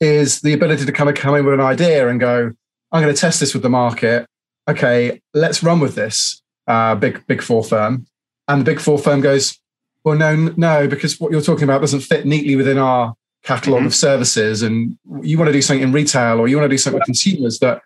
is 0.00 0.40
the 0.40 0.52
ability 0.52 0.84
to 0.86 0.92
kind 0.92 1.10
of 1.10 1.16
come 1.16 1.34
in 1.34 1.44
with 1.44 1.54
an 1.54 1.60
idea 1.60 2.08
and 2.08 2.20
go, 2.20 2.52
I'm 2.92 3.02
going 3.02 3.14
to 3.14 3.20
test 3.20 3.40
this 3.40 3.54
with 3.54 3.62
the 3.62 3.70
market. 3.70 4.26
Okay, 4.68 5.20
let's 5.34 5.62
run 5.62 5.80
with 5.80 5.94
this 5.94 6.42
uh, 6.66 6.94
big 6.94 7.26
big 7.26 7.42
four 7.42 7.64
firm, 7.64 8.06
and 8.46 8.60
the 8.60 8.64
big 8.64 8.80
four 8.80 8.98
firm 8.98 9.20
goes, 9.20 9.58
well, 10.04 10.16
no, 10.16 10.52
no, 10.56 10.86
because 10.86 11.18
what 11.18 11.32
you're 11.32 11.40
talking 11.40 11.64
about 11.64 11.80
doesn't 11.80 12.00
fit 12.00 12.26
neatly 12.26 12.54
within 12.54 12.78
our 12.78 13.14
catalog 13.42 13.80
mm-hmm. 13.80 13.86
of 13.86 13.94
services, 13.94 14.62
and 14.62 14.98
you 15.22 15.38
want 15.38 15.48
to 15.48 15.52
do 15.52 15.62
something 15.62 15.82
in 15.82 15.92
retail 15.92 16.38
or 16.38 16.48
you 16.48 16.56
want 16.56 16.66
to 16.66 16.74
do 16.74 16.78
something 16.78 16.98
with 16.98 17.06
consumers. 17.06 17.58
That 17.60 17.82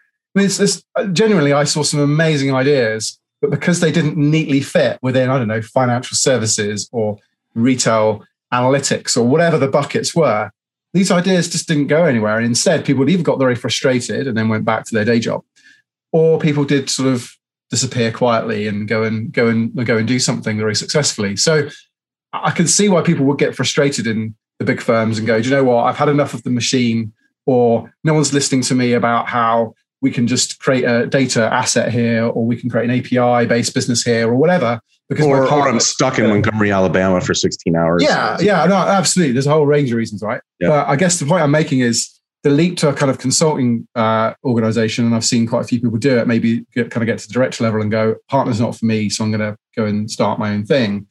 genuinely, 1.12 1.52
I 1.52 1.64
saw 1.64 1.82
some 1.82 2.00
amazing 2.00 2.54
ideas, 2.54 3.18
but 3.40 3.50
because 3.50 3.80
they 3.80 3.92
didn't 3.92 4.16
neatly 4.16 4.60
fit 4.60 4.98
within, 5.02 5.30
I 5.30 5.38
don't 5.38 5.48
know, 5.48 5.62
financial 5.62 6.16
services 6.16 6.88
or 6.92 7.18
retail 7.54 8.24
analytics 8.52 9.16
or 9.16 9.24
whatever 9.24 9.58
the 9.58 9.68
buckets 9.68 10.14
were, 10.14 10.50
these 10.94 11.10
ideas 11.10 11.48
just 11.48 11.66
didn't 11.68 11.86
go 11.86 12.04
anywhere. 12.04 12.36
And 12.36 12.46
instead, 12.46 12.84
people 12.84 13.08
either 13.08 13.22
got 13.22 13.38
very 13.38 13.54
frustrated 13.54 14.26
and 14.26 14.36
then 14.36 14.48
went 14.48 14.64
back 14.64 14.84
to 14.86 14.94
their 14.94 15.04
day 15.04 15.18
job, 15.18 15.42
or 16.12 16.38
people 16.38 16.64
did 16.64 16.90
sort 16.90 17.08
of 17.08 17.30
disappear 17.70 18.12
quietly 18.12 18.66
and 18.68 18.86
go 18.86 19.02
and 19.02 19.32
go 19.32 19.48
and 19.48 19.86
go 19.86 19.96
and 19.96 20.06
do 20.06 20.18
something 20.18 20.58
very 20.58 20.74
successfully. 20.74 21.36
So 21.36 21.68
I 22.34 22.50
can 22.50 22.66
see 22.66 22.88
why 22.90 23.00
people 23.02 23.24
would 23.26 23.38
get 23.38 23.54
frustrated 23.54 24.06
in 24.06 24.34
the 24.58 24.66
big 24.66 24.82
firms 24.82 25.18
and 25.18 25.26
go, 25.26 25.40
do 25.40 25.48
you 25.48 25.54
know 25.54 25.64
what? 25.64 25.84
I've 25.84 25.96
had 25.96 26.10
enough 26.10 26.34
of 26.34 26.42
the 26.42 26.50
machine, 26.50 27.12
or 27.46 27.92
no 28.04 28.14
one's 28.14 28.34
listening 28.34 28.60
to 28.62 28.74
me 28.74 28.92
about 28.92 29.28
how 29.28 29.74
we 30.02 30.10
can 30.10 30.26
just 30.26 30.58
create 30.58 30.84
a 30.84 31.06
data 31.06 31.44
asset 31.44 31.90
here, 31.90 32.26
or 32.26 32.44
we 32.44 32.56
can 32.56 32.68
create 32.68 32.90
an 32.90 32.98
API 32.98 33.46
based 33.46 33.72
business 33.72 34.02
here, 34.02 34.28
or 34.28 34.34
whatever. 34.34 34.80
Because 35.08 35.26
or, 35.26 35.44
or 35.44 35.68
I'm 35.68 35.80
stuck 35.80 36.18
in 36.18 36.26
Montgomery, 36.26 36.72
Alabama 36.72 37.20
for 37.20 37.34
16 37.34 37.76
hours. 37.76 38.02
Yeah, 38.02 38.36
yeah, 38.40 38.64
no, 38.66 38.74
absolutely. 38.74 39.32
There's 39.32 39.46
a 39.46 39.50
whole 39.50 39.66
range 39.66 39.90
of 39.90 39.96
reasons, 39.96 40.22
right? 40.22 40.40
Yeah. 40.58 40.68
But 40.68 40.88
I 40.88 40.96
guess 40.96 41.18
the 41.18 41.26
point 41.26 41.42
I'm 41.42 41.50
making 41.50 41.80
is 41.80 42.20
the 42.42 42.50
leap 42.50 42.76
to 42.78 42.88
a 42.88 42.92
kind 42.92 43.10
of 43.10 43.18
consulting 43.18 43.86
uh, 43.94 44.34
organization, 44.44 45.06
and 45.06 45.14
I've 45.14 45.24
seen 45.24 45.46
quite 45.46 45.60
a 45.60 45.68
few 45.68 45.80
people 45.80 45.98
do 45.98 46.18
it, 46.18 46.26
maybe 46.26 46.66
get, 46.74 46.90
kind 46.90 47.02
of 47.02 47.06
get 47.06 47.20
to 47.20 47.28
the 47.28 47.32
director 47.32 47.62
level 47.62 47.80
and 47.80 47.90
go, 47.90 48.16
partner's 48.28 48.60
not 48.60 48.74
for 48.74 48.86
me, 48.86 49.08
so 49.08 49.22
I'm 49.22 49.30
going 49.30 49.52
to 49.52 49.56
go 49.76 49.86
and 49.86 50.10
start 50.10 50.38
my 50.40 50.52
own 50.52 50.66
thing. 50.66 51.06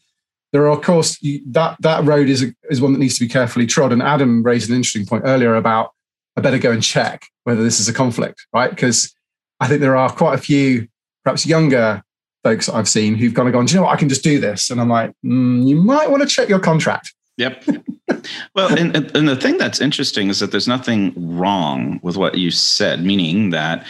There 0.51 0.63
are, 0.63 0.69
of 0.71 0.82
course, 0.82 1.17
that 1.51 1.77
that 1.80 2.04
road 2.04 2.27
is 2.27 2.43
a, 2.43 2.54
is 2.69 2.82
one 2.82 2.91
that 2.91 2.99
needs 2.99 3.17
to 3.19 3.25
be 3.25 3.30
carefully 3.30 3.65
trod. 3.65 3.93
And 3.93 4.01
Adam 4.01 4.43
raised 4.43 4.69
an 4.69 4.75
interesting 4.75 5.06
point 5.06 5.23
earlier 5.25 5.56
about 5.56 5.91
I 6.36 6.41
better 6.41 6.58
go 6.58 6.71
and 6.71 6.84
check 6.84 7.31
whether 7.43 7.63
this 7.63 7.80
is 7.80 7.89
a 7.89 7.93
conflict, 7.93 8.45
right? 8.54 8.69
Because 8.69 9.13
I 9.60 9.67
think 9.67 9.82
there 9.82 9.95
are 9.95 10.12
quite 10.12 10.38
a 10.38 10.41
few, 10.41 10.88
perhaps 11.23 11.45
younger 11.45 12.04
folks 12.43 12.67
I've 12.69 12.89
seen 12.89 13.15
who've 13.15 13.34
kind 13.34 13.47
of 13.47 13.54
gone, 13.54 13.65
do 13.65 13.73
you 13.73 13.80
know 13.80 13.86
what, 13.86 13.93
I 13.93 13.97
can 13.97 14.10
just 14.10 14.23
do 14.23 14.39
this. 14.39 14.69
And 14.69 14.82
I'm 14.82 14.89
like, 14.89 15.13
mm, 15.23 15.67
you 15.67 15.75
might 15.75 16.10
want 16.10 16.23
to 16.23 16.27
check 16.27 16.49
your 16.49 16.60
contract. 16.60 17.13
Yep. 17.38 17.65
well, 18.56 18.77
and, 18.77 18.95
and 19.15 19.27
the 19.27 19.36
thing 19.36 19.58
that's 19.58 19.82
interesting 19.82 20.30
is 20.30 20.39
that 20.39 20.51
there's 20.51 20.67
nothing 20.67 21.13
wrong 21.15 21.99
with 22.04 22.17
what 22.17 22.38
you 22.38 22.51
said, 22.51 23.04
meaning 23.04 23.51
that 23.51 23.86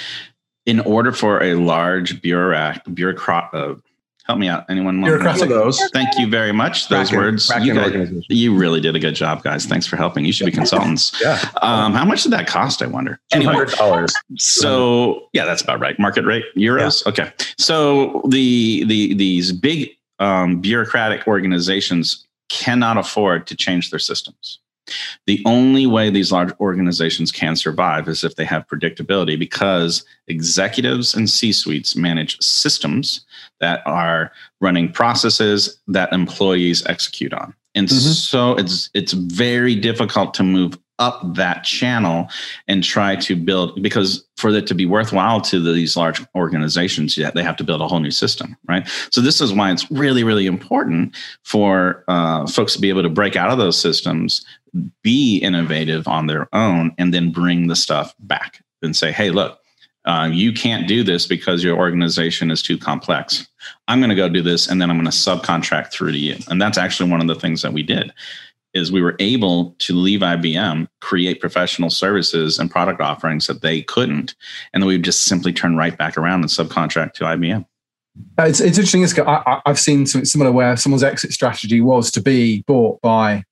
in 0.65 0.79
order 0.81 1.11
for 1.11 1.41
a 1.41 1.55
large 1.55 2.21
bureaucrat, 2.21 2.83
bureaucrat 2.93 3.49
uh, 3.53 3.75
Help 4.25 4.39
me 4.39 4.47
out. 4.47 4.65
Anyone? 4.69 5.03
of 5.03 5.49
those. 5.49 5.81
Thank 5.93 6.17
you 6.17 6.27
very 6.27 6.51
much. 6.51 6.87
Those 6.89 7.11
words. 7.11 7.49
You, 7.61 7.73
guys- 7.73 8.25
you 8.29 8.55
really 8.55 8.79
did 8.79 8.95
a 8.95 8.99
good 8.99 9.15
job, 9.15 9.43
guys. 9.43 9.65
Thanks 9.65 9.87
for 9.87 9.95
helping. 9.97 10.25
You 10.25 10.31
should 10.31 10.45
be 10.45 10.51
consultants. 10.51 11.11
Yeah. 11.21 11.39
Um, 11.61 11.93
how 11.93 12.05
much 12.05 12.23
did 12.23 12.31
that 12.31 12.47
cost? 12.47 12.81
I 12.81 12.87
wonder. 12.87 13.19
Anyway, 13.31 13.53
$200. 13.53 14.09
so 14.37 15.27
yeah, 15.33 15.45
that's 15.45 15.61
about 15.61 15.79
right. 15.79 15.97
Market 15.99 16.25
rate 16.25 16.45
euros. 16.57 17.05
Okay. 17.05 17.31
So 17.57 18.21
the 18.27 18.83
the 18.85 19.13
these 19.13 19.51
big 19.51 19.89
um, 20.19 20.61
bureaucratic 20.61 21.27
organizations 21.27 22.25
cannot 22.49 22.97
afford 22.97 23.45
to 23.47 23.55
change 23.55 23.91
their 23.91 23.99
systems. 23.99 24.59
The 25.27 25.41
only 25.45 25.85
way 25.85 26.09
these 26.09 26.31
large 26.31 26.53
organizations 26.59 27.31
can 27.31 27.55
survive 27.55 28.07
is 28.07 28.23
if 28.23 28.35
they 28.35 28.45
have 28.45 28.67
predictability 28.67 29.37
because 29.37 30.03
executives 30.27 31.13
and 31.13 31.29
C 31.29 31.51
suites 31.51 31.95
manage 31.95 32.41
systems 32.41 33.25
that 33.59 33.81
are 33.85 34.31
running 34.59 34.91
processes 34.91 35.77
that 35.87 36.11
employees 36.13 36.85
execute 36.85 37.33
on. 37.33 37.53
And 37.75 37.87
Mhm. 37.87 38.13
so 38.13 38.53
it's 38.55 38.89
it's 38.93 39.13
very 39.13 39.75
difficult 39.75 40.33
to 40.35 40.43
move 40.43 40.77
up 40.99 41.21
that 41.35 41.63
channel 41.63 42.29
and 42.67 42.83
try 42.83 43.15
to 43.15 43.35
build 43.35 43.81
because 43.81 44.23
for 44.37 44.51
it 44.51 44.67
to 44.67 44.75
be 44.75 44.85
worthwhile 44.85 45.41
to 45.41 45.59
these 45.73 45.97
large 45.97 46.21
organizations 46.35 47.17
yeah 47.17 47.31
they 47.31 47.41
have 47.41 47.55
to 47.55 47.63
build 47.63 47.81
a 47.81 47.87
whole 47.87 47.99
new 47.99 48.11
system 48.11 48.55
right 48.67 48.87
so 49.09 49.19
this 49.19 49.41
is 49.41 49.51
why 49.51 49.71
it's 49.71 49.89
really 49.89 50.23
really 50.23 50.45
important 50.45 51.15
for 51.43 52.03
uh, 52.07 52.45
folks 52.45 52.73
to 52.73 52.79
be 52.81 52.89
able 52.89 53.01
to 53.01 53.09
break 53.09 53.35
out 53.35 53.49
of 53.49 53.57
those 53.57 53.79
systems 53.79 54.45
be 55.03 55.37
innovative 55.37 56.07
on 56.07 56.27
their 56.27 56.47
own 56.53 56.93
and 56.97 57.13
then 57.13 57.31
bring 57.31 57.67
the 57.67 57.75
stuff 57.75 58.13
back 58.19 58.63
and 58.81 58.95
say 58.95 59.11
hey 59.11 59.29
look 59.29 59.59
uh, 60.05 60.27
you 60.31 60.51
can't 60.51 60.87
do 60.87 61.03
this 61.03 61.27
because 61.27 61.63
your 61.63 61.77
organization 61.77 62.49
is 62.49 62.61
too 62.61 62.77
complex 62.77 63.47
i'm 63.87 63.99
going 63.99 64.09
to 64.09 64.15
go 64.15 64.29
do 64.29 64.41
this 64.41 64.67
and 64.67 64.81
then 64.81 64.89
i'm 64.89 64.97
going 64.97 65.05
to 65.05 65.11
subcontract 65.11 65.91
through 65.91 66.11
to 66.11 66.17
you 66.17 66.37
and 66.49 66.61
that's 66.61 66.77
actually 66.77 67.09
one 67.09 67.21
of 67.21 67.27
the 67.27 67.35
things 67.35 67.61
that 67.61 67.73
we 67.73 67.83
did 67.83 68.11
is 68.73 68.91
we 68.91 69.01
were 69.01 69.15
able 69.19 69.75
to 69.79 69.93
leave 69.93 70.21
IBM, 70.21 70.87
create 71.01 71.41
professional 71.41 71.89
services 71.89 72.57
and 72.57 72.71
product 72.71 73.01
offerings 73.01 73.47
that 73.47 73.61
they 73.61 73.81
couldn't, 73.81 74.35
and 74.73 74.81
then 74.81 74.87
we 74.87 74.95
would 74.95 75.03
just 75.03 75.25
simply 75.25 75.51
turn 75.51 75.75
right 75.75 75.97
back 75.97 76.17
around 76.17 76.41
and 76.41 76.49
subcontract 76.49 77.13
to 77.13 77.25
IBM. 77.25 77.65
Uh, 78.37 78.43
It's, 78.43 78.59
it's 78.59 78.77
interesting. 78.77 79.03
It's, 79.03 79.17
I, 79.17 79.61
I've 79.65 79.79
seen 79.79 80.05
something 80.05 80.25
similar 80.25 80.51
where 80.51 80.75
someone's 80.77 81.03
exit 81.03 81.33
strategy 81.33 81.81
was 81.81 82.11
to 82.11 82.21
be 82.21 82.63
bought 82.67 83.01
by 83.01 83.43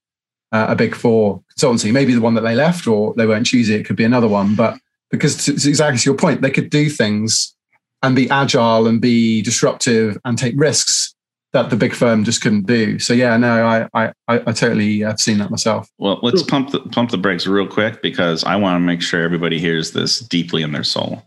uh, 0.52 0.68
a 0.70 0.76
big 0.76 0.96
four 0.96 1.44
consultancy, 1.58 1.92
maybe 1.92 2.14
the 2.14 2.22
one 2.22 2.34
that 2.36 2.42
they 2.42 2.56
left 2.56 2.88
or 2.88 3.14
they 3.16 3.26
weren't 3.28 3.46
choosy. 3.46 3.76
It 3.76 3.86
could 3.86 3.96
be 3.96 4.04
another 4.04 4.28
one. 4.28 4.56
But 4.56 4.80
because 5.12 5.46
to 5.46 5.52
exactly 5.52 6.00
to 6.00 6.10
your 6.10 6.18
point, 6.18 6.42
they 6.42 6.52
could 6.52 6.70
do 6.70 6.90
things 6.90 7.56
and 8.02 8.16
be 8.16 8.30
agile 8.30 8.88
and 8.88 9.02
be 9.02 9.42
disruptive 9.42 10.18
and 10.26 10.38
take 10.38 10.54
risks 10.58 11.14
that 11.52 11.70
the 11.70 11.76
big 11.76 11.96
firm 11.96 12.24
just 12.24 12.42
couldn't 12.42 12.68
do. 12.68 13.00
So 13.00 13.14
yeah, 13.14 13.36
no, 13.38 13.66
I 13.66 13.88
I, 13.94 14.14
I 14.28 14.36
I 14.48 14.52
totally 14.52 15.00
have 15.00 15.20
seen 15.20 15.40
that 15.40 15.50
myself. 15.50 15.90
Well, 15.98 16.20
let's 16.22 16.44
pump 16.44 16.72
the 16.72 16.80
pump 16.80 17.12
the 17.12 17.18
brakes 17.18 17.48
real 17.48 17.68
quick 17.68 18.02
because 18.02 18.44
I 18.44 18.56
want 18.56 18.76
to 18.76 18.80
make 18.80 19.02
sure 19.02 19.22
everybody 19.22 19.60
hears 19.60 19.92
this 19.92 20.20
deeply 20.20 20.62
in 20.62 20.72
their 20.72 20.84
soul. 20.84 21.24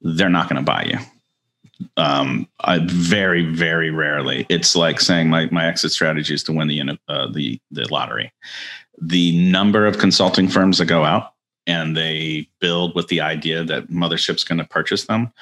They're 0.00 0.28
not 0.28 0.48
going 0.48 0.62
to 0.64 0.70
buy 0.70 0.84
you. 0.84 0.98
Um, 1.96 2.48
I 2.60 2.80
very, 2.84 3.44
very 3.44 3.90
rarely. 3.90 4.46
It's 4.48 4.76
like 4.76 5.00
saying 5.00 5.28
my 5.28 5.48
my 5.50 5.66
exit 5.66 5.92
strategy 5.92 6.34
is 6.34 6.42
to 6.44 6.52
win 6.52 6.68
the 6.68 6.98
uh, 7.08 7.28
the 7.32 7.60
the 7.70 7.86
lottery. 7.90 8.32
The 9.00 9.36
number 9.50 9.86
of 9.86 9.98
consulting 9.98 10.48
firms 10.48 10.78
that 10.78 10.86
go 10.86 11.04
out 11.04 11.34
and 11.66 11.96
they 11.96 12.48
build 12.60 12.94
with 12.94 13.08
the 13.08 13.20
idea 13.20 13.64
that 13.64 13.88
mothership's 13.88 14.44
going 14.44 14.58
to 14.58 14.64
purchase 14.64 15.04
them. 15.06 15.32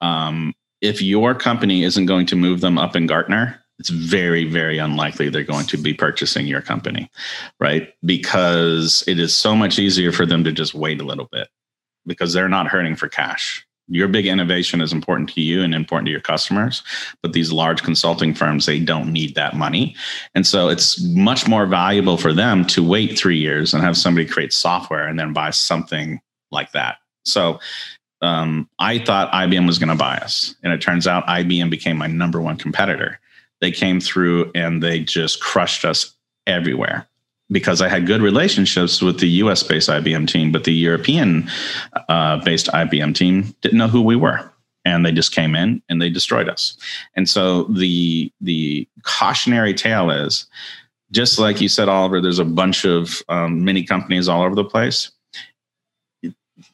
Um, 0.00 0.54
if 0.80 1.02
your 1.02 1.34
company 1.34 1.84
isn't 1.84 2.06
going 2.06 2.26
to 2.26 2.36
move 2.36 2.60
them 2.60 2.78
up 2.78 2.94
in 2.96 3.06
Gartner, 3.06 3.60
it's 3.78 3.88
very, 3.88 4.44
very 4.44 4.78
unlikely 4.78 5.28
they're 5.28 5.42
going 5.42 5.66
to 5.66 5.76
be 5.76 5.94
purchasing 5.94 6.46
your 6.46 6.62
company, 6.62 7.10
right? 7.58 7.92
Because 8.04 9.02
it 9.06 9.18
is 9.18 9.36
so 9.36 9.56
much 9.56 9.78
easier 9.78 10.12
for 10.12 10.26
them 10.26 10.44
to 10.44 10.52
just 10.52 10.74
wait 10.74 11.00
a 11.00 11.04
little 11.04 11.28
bit 11.32 11.48
because 12.06 12.32
they're 12.32 12.48
not 12.48 12.68
hurting 12.68 12.96
for 12.96 13.08
cash. 13.08 13.66
Your 13.88 14.08
big 14.08 14.26
innovation 14.26 14.80
is 14.80 14.92
important 14.92 15.28
to 15.30 15.42
you 15.42 15.62
and 15.62 15.74
important 15.74 16.06
to 16.06 16.10
your 16.10 16.20
customers, 16.20 16.82
but 17.20 17.34
these 17.34 17.52
large 17.52 17.82
consulting 17.82 18.34
firms, 18.34 18.64
they 18.64 18.80
don't 18.80 19.12
need 19.12 19.34
that 19.34 19.54
money. 19.54 19.94
And 20.34 20.46
so 20.46 20.68
it's 20.68 21.02
much 21.02 21.46
more 21.46 21.66
valuable 21.66 22.16
for 22.16 22.32
them 22.32 22.64
to 22.66 22.82
wait 22.82 23.18
three 23.18 23.38
years 23.38 23.74
and 23.74 23.82
have 23.82 23.96
somebody 23.96 24.26
create 24.26 24.52
software 24.52 25.06
and 25.06 25.18
then 25.18 25.34
buy 25.34 25.50
something 25.50 26.20
like 26.50 26.72
that. 26.72 26.96
So 27.26 27.60
um, 28.22 28.70
I 28.78 28.98
thought 28.98 29.32
IBM 29.32 29.66
was 29.66 29.78
going 29.78 29.90
to 29.90 29.94
buy 29.94 30.16
us. 30.16 30.54
And 30.62 30.72
it 30.72 30.80
turns 30.80 31.06
out 31.06 31.26
IBM 31.26 31.68
became 31.68 31.98
my 31.98 32.06
number 32.06 32.40
one 32.40 32.56
competitor. 32.56 33.20
They 33.60 33.70
came 33.70 34.00
through 34.00 34.50
and 34.54 34.82
they 34.82 35.00
just 35.00 35.42
crushed 35.42 35.84
us 35.84 36.14
everywhere 36.46 37.06
because 37.50 37.80
I 37.82 37.88
had 37.88 38.06
good 38.06 38.22
relationships 38.22 39.02
with 39.02 39.20
the 39.20 39.28
US 39.28 39.62
based 39.62 39.88
IBM 39.88 40.28
team, 40.28 40.52
but 40.52 40.64
the 40.64 40.72
European 40.72 41.48
uh, 42.08 42.42
based 42.44 42.68
IBM 42.68 43.14
team 43.14 43.54
didn't 43.60 43.78
know 43.78 43.88
who 43.88 44.02
we 44.02 44.16
were. 44.16 44.50
And 44.86 45.04
they 45.06 45.12
just 45.12 45.32
came 45.32 45.56
in 45.56 45.82
and 45.88 46.00
they 46.02 46.10
destroyed 46.10 46.48
us. 46.48 46.76
And 47.14 47.28
so 47.28 47.64
the 47.64 48.30
the 48.40 48.86
cautionary 49.02 49.72
tale 49.72 50.10
is 50.10 50.46
just 51.10 51.38
like 51.38 51.60
you 51.60 51.68
said, 51.68 51.88
Oliver, 51.88 52.20
there's 52.20 52.38
a 52.38 52.44
bunch 52.44 52.84
of 52.84 53.22
um, 53.28 53.66
companies 53.86 54.28
all 54.28 54.42
over 54.42 54.54
the 54.54 54.64
place 54.64 55.10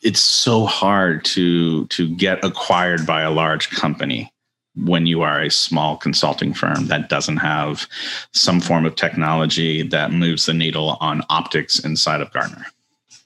it's 0.02 0.20
so 0.20 0.66
hard 0.66 1.24
to 1.24 1.86
to 1.86 2.08
get 2.16 2.44
acquired 2.44 3.06
by 3.06 3.22
a 3.22 3.30
large 3.30 3.70
company 3.70 4.32
when 4.76 5.06
you 5.06 5.22
are 5.22 5.40
a 5.40 5.50
small 5.50 5.96
consulting 5.96 6.54
firm 6.54 6.86
that 6.86 7.08
doesn't 7.08 7.38
have 7.38 7.86
some 8.32 8.60
form 8.60 8.86
of 8.86 8.94
technology 8.94 9.82
that 9.82 10.12
moves 10.12 10.46
the 10.46 10.54
needle 10.54 10.96
on 11.00 11.22
optics 11.28 11.78
inside 11.80 12.20
of 12.20 12.32
Gartner. 12.32 12.66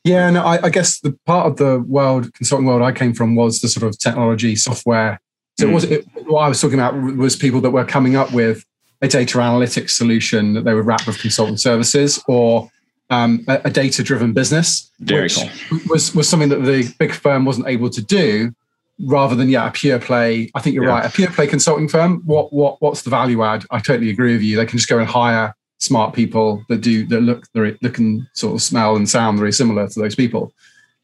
Yeah, 0.05 0.31
no, 0.31 0.43
I, 0.45 0.67
I 0.67 0.69
guess 0.71 1.01
the 1.01 1.13
part 1.27 1.47
of 1.47 1.57
the 1.57 1.81
world 1.81 2.33
consulting 2.35 2.67
world 2.67 2.83
I 2.83 2.93
came 2.93 3.15
from 3.15 3.35
was 3.37 3.61
the 3.61 3.69
sort 3.69 3.87
of 3.87 3.99
technology 3.99 4.57
software. 4.57 5.21
So 5.59 5.67
Mm. 5.67 5.71
it 5.71 5.75
was 5.75 5.85
it, 5.85 6.07
what 6.27 6.41
I 6.41 6.49
was 6.49 6.61
talking 6.61 6.79
about 6.79 6.95
was 7.17 7.37
people 7.37 7.61
that 7.61 7.71
were 7.71 7.85
coming 7.85 8.17
up 8.17 8.33
with 8.33 8.65
a 9.03 9.09
data 9.09 9.39
analytics 9.39 9.91
solution 9.91 10.55
that 10.55 10.65
they 10.65 10.75
would 10.75 10.85
wrap 10.87 11.07
with 11.07 11.19
consulting 11.21 11.57
services 11.59 12.23
or 12.27 12.71
um, 13.11 13.45
a, 13.49 13.61
a 13.67 13.71
data-driven 13.71 14.33
business, 14.33 14.91
Very 15.01 15.25
which 15.25 15.37
cool. 15.69 15.79
was 15.91 16.15
was 16.15 16.29
something 16.29 16.49
that 16.49 16.63
the 16.65 16.93
big 16.99 17.13
firm 17.13 17.45
wasn't 17.45 17.69
able 17.69 17.91
to 17.91 18.03
do. 18.03 18.53
Rather 19.01 19.35
than 19.35 19.49
yeah, 19.49 19.67
a 19.67 19.73
pure 19.73 19.99
play. 19.99 20.51
I 20.55 20.61
think 20.61 20.75
you're 20.75 20.85
Yeah. 20.85 20.91
right. 20.91 21.05
A 21.07 21.11
pure 21.11 21.31
play 21.31 21.47
consulting 21.49 21.89
firm. 21.89 22.23
What 22.25 22.53
what 22.53 22.81
what's 22.81 23.03
the 23.03 23.11
value 23.11 23.43
add? 23.43 23.65
I 23.71 23.81
totally 23.81 24.11
agree 24.11 24.33
with 24.35 24.43
you. 24.43 24.57
They 24.57 24.67
can 24.67 24.79
just 24.79 24.89
go 24.89 24.99
and 24.99 25.09
hire 25.09 25.55
smart 25.79 26.15
people 26.15 26.65
that 26.69 26.81
do 26.81 27.05
that 27.07 27.21
look 27.21 27.45
that 27.55 27.77
look 27.83 27.99
and 27.99 28.25
sort 28.35 28.55
of 28.55 28.63
smell 28.63 28.95
and 28.97 29.09
sound 29.09 29.39
very 29.39 29.53
similar 29.53 29.89
to 29.89 30.01
those 30.01 30.15
people. 30.15 30.53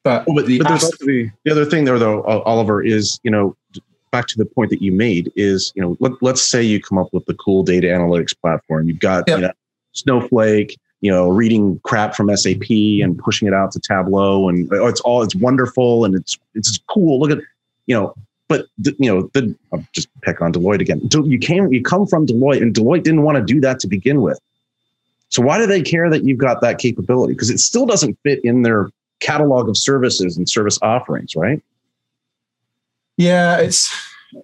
But, 0.04 0.24
Well, 0.26 0.36
but, 0.36 0.46
the 0.46 0.58
but 0.58 0.68
there's 0.68 0.84
as- 0.84 0.90
the, 1.00 1.30
the 1.44 1.50
other 1.50 1.64
thing 1.66 1.84
there, 1.84 1.98
though, 1.98 2.22
Oliver, 2.22 2.80
is 2.82 3.18
you 3.24 3.30
know 3.30 3.56
back 4.12 4.26
to 4.28 4.38
the 4.38 4.44
point 4.44 4.70
that 4.70 4.80
you 4.82 4.92
made 4.92 5.30
is 5.36 5.72
you 5.74 5.82
know 5.82 5.96
let, 6.00 6.12
let's 6.22 6.42
say 6.42 6.62
you 6.62 6.80
come 6.80 6.96
up 6.98 7.08
with 7.12 7.24
the 7.26 7.34
cool 7.34 7.64
data 7.64 7.88
analytics 7.88 8.38
platform. 8.40 8.86
You've 8.88 9.00
got 9.00 9.24
Yep. 9.26 9.36
you 9.38 9.42
know, 9.48 9.52
Snowflake, 9.94 10.78
you 11.00 11.10
know, 11.10 11.28
reading 11.28 11.80
crap 11.82 12.14
from 12.14 12.34
SAP 12.36 12.70
and 13.02 13.18
pushing 13.18 13.48
it 13.48 13.54
out 13.54 13.72
to 13.72 13.80
Tableau, 13.80 14.48
and 14.48 14.72
oh, 14.72 14.86
it's 14.86 15.00
all 15.00 15.22
it's 15.22 15.34
wonderful 15.34 16.04
and 16.04 16.14
it's 16.14 16.38
it's 16.54 16.78
cool. 16.88 17.18
Look 17.18 17.32
at 17.32 17.38
you 17.90 17.96
know. 17.96 18.14
But 18.48 18.66
you 18.82 18.94
know, 19.10 19.30
the, 19.32 19.54
I'll 19.72 19.84
just 19.92 20.08
pick 20.22 20.40
on 20.40 20.52
Deloitte 20.52 20.80
again. 20.80 21.00
You 21.24 21.38
came, 21.38 21.72
you 21.72 21.82
come 21.82 22.04
from 22.06 22.26
Deloitte, 22.26 22.62
and 22.62 22.74
Deloitte 22.74 23.04
didn't 23.04 23.22
want 23.22 23.36
to 23.38 23.44
do 23.54 23.60
that 23.60 23.78
to 23.80 23.86
begin 23.86 24.22
with. 24.22 24.40
So 25.28 25.40
why 25.42 25.58
do 25.58 25.66
they 25.66 25.80
care 25.82 26.10
that 26.10 26.24
you've 26.24 26.38
got 26.38 26.60
that 26.62 26.78
capability? 26.78 27.34
Because 27.34 27.50
it 27.50 27.58
still 27.60 27.86
doesn't 27.86 28.18
fit 28.24 28.44
in 28.44 28.62
their 28.62 28.90
catalog 29.20 29.68
of 29.68 29.76
services 29.76 30.36
and 30.36 30.48
service 30.48 30.78
offerings, 30.82 31.36
right? 31.36 31.62
yeah, 33.16 33.58
it's 33.58 33.94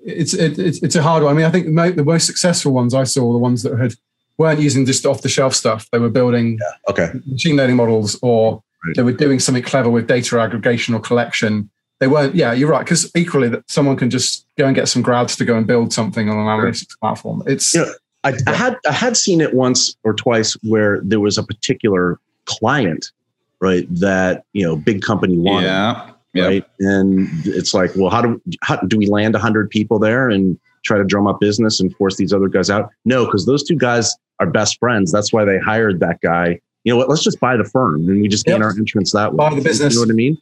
it's 0.05 0.35
it, 0.35 0.59
it's 0.59 0.83
it's 0.83 0.95
a 0.97 1.03
hard 1.03 1.23
one. 1.25 1.33
I 1.33 1.37
mean, 1.37 1.47
I 1.47 1.51
think 1.51 1.67
the, 1.67 1.73
mo- 1.73 1.91
the 1.91 2.05
most 2.05 2.27
successful 2.27 2.73
ones 2.73 2.95
I 2.95 3.05
saw 3.05 3.33
the 3.33 3.39
ones 3.39 3.63
that 3.65 3.77
had 3.79 3.95
weren't 4.39 4.61
using 4.61 4.85
just 4.87 5.05
off 5.07 5.23
the 5.23 5.29
shelf 5.29 5.55
stuff. 5.55 5.89
They 5.91 5.99
were 5.99 6.11
building 6.11 6.59
Okay. 6.89 7.11
machine 7.27 7.57
learning 7.57 7.77
models 7.77 8.19
or 8.23 8.63
Right. 8.85 8.95
they 8.95 9.03
were 9.03 9.13
doing 9.13 9.41
something 9.41 9.65
clever 9.65 9.89
with 9.91 10.07
data 10.07 10.39
aggregation 10.39 10.95
or 10.95 11.01
collection. 11.01 11.71
They 11.99 12.09
weren't, 12.09 12.35
yeah, 12.35 12.53
you're 12.53 12.69
right. 12.69 12.85
Because 12.85 13.11
equally, 13.17 13.49
that 13.49 13.71
someone 13.71 13.97
can 13.97 14.11
just 14.11 14.47
go 14.59 14.67
and 14.67 14.75
get 14.75 14.89
some 14.89 15.01
grads 15.03 15.35
to 15.37 15.45
go 15.45 15.57
and 15.57 15.67
build 15.67 15.93
something 15.93 16.29
on 16.29 16.37
an 16.39 16.45
analytics 16.45 16.87
platform. 17.01 17.43
It's 17.47 17.75
Yeah. 17.75 17.87
I, 18.25 18.33
I 18.47 18.53
had 18.55 18.77
I 18.89 18.93
had 18.93 19.17
seen 19.17 19.41
it 19.41 19.55
once 19.55 19.95
or 20.03 20.13
twice 20.13 20.55
where 20.63 21.01
there 21.03 21.21
was 21.21 21.39
a 21.39 21.43
particular 21.45 22.19
client, 22.45 23.13
right, 23.61 23.87
that 24.01 24.45
you 24.53 24.65
know 24.67 24.75
big 24.77 25.01
company 25.03 25.39
wanted, 25.39 25.67
Yeah. 25.67 26.11
Yeah. 26.35 26.47
right, 26.47 26.65
and 26.81 27.29
it's 27.47 27.73
like, 27.73 27.93
well, 27.97 28.11
how 28.11 28.21
do 28.23 28.41
how 28.63 28.77
do 28.77 28.99
we 28.99 29.07
land 29.07 29.35
hundred 29.37 29.71
people 29.71 29.99
there 29.99 30.29
and 30.29 30.59
try 30.85 30.99
to 30.99 31.05
drum 31.05 31.27
up 31.27 31.41
business 31.41 31.81
and 31.81 31.95
force 31.97 32.17
these 32.17 32.33
other 32.33 32.49
guys 32.49 32.69
out? 32.69 32.91
No, 33.07 33.25
because 33.27 33.47
those 33.47 33.63
two 33.63 33.77
guys 33.77 34.15
are 34.41 34.47
best 34.47 34.79
friends. 34.81 35.11
That's 35.13 35.33
why 35.33 35.45
they 35.47 35.59
hired 35.59 36.01
that 36.01 36.21
guy. 36.21 36.61
You 36.85 36.93
know 36.93 36.97
what? 36.99 37.09
Let's 37.09 37.23
just 37.23 37.41
buy 37.41 37.57
the 37.57 37.65
firm 37.65 38.09
and 38.09 38.21
we 38.21 38.29
just 38.29 38.45
gain 38.45 38.57
Yep. 38.57 38.65
our 38.65 38.71
entrance 38.77 39.13
that 39.13 39.33
way. 39.33 39.37
Buy 39.39 39.55
the 39.55 39.63
business. 39.63 39.95
You 39.95 40.01
know 40.01 40.07
what 40.07 40.11
I 40.13 40.15
mean? 40.15 40.39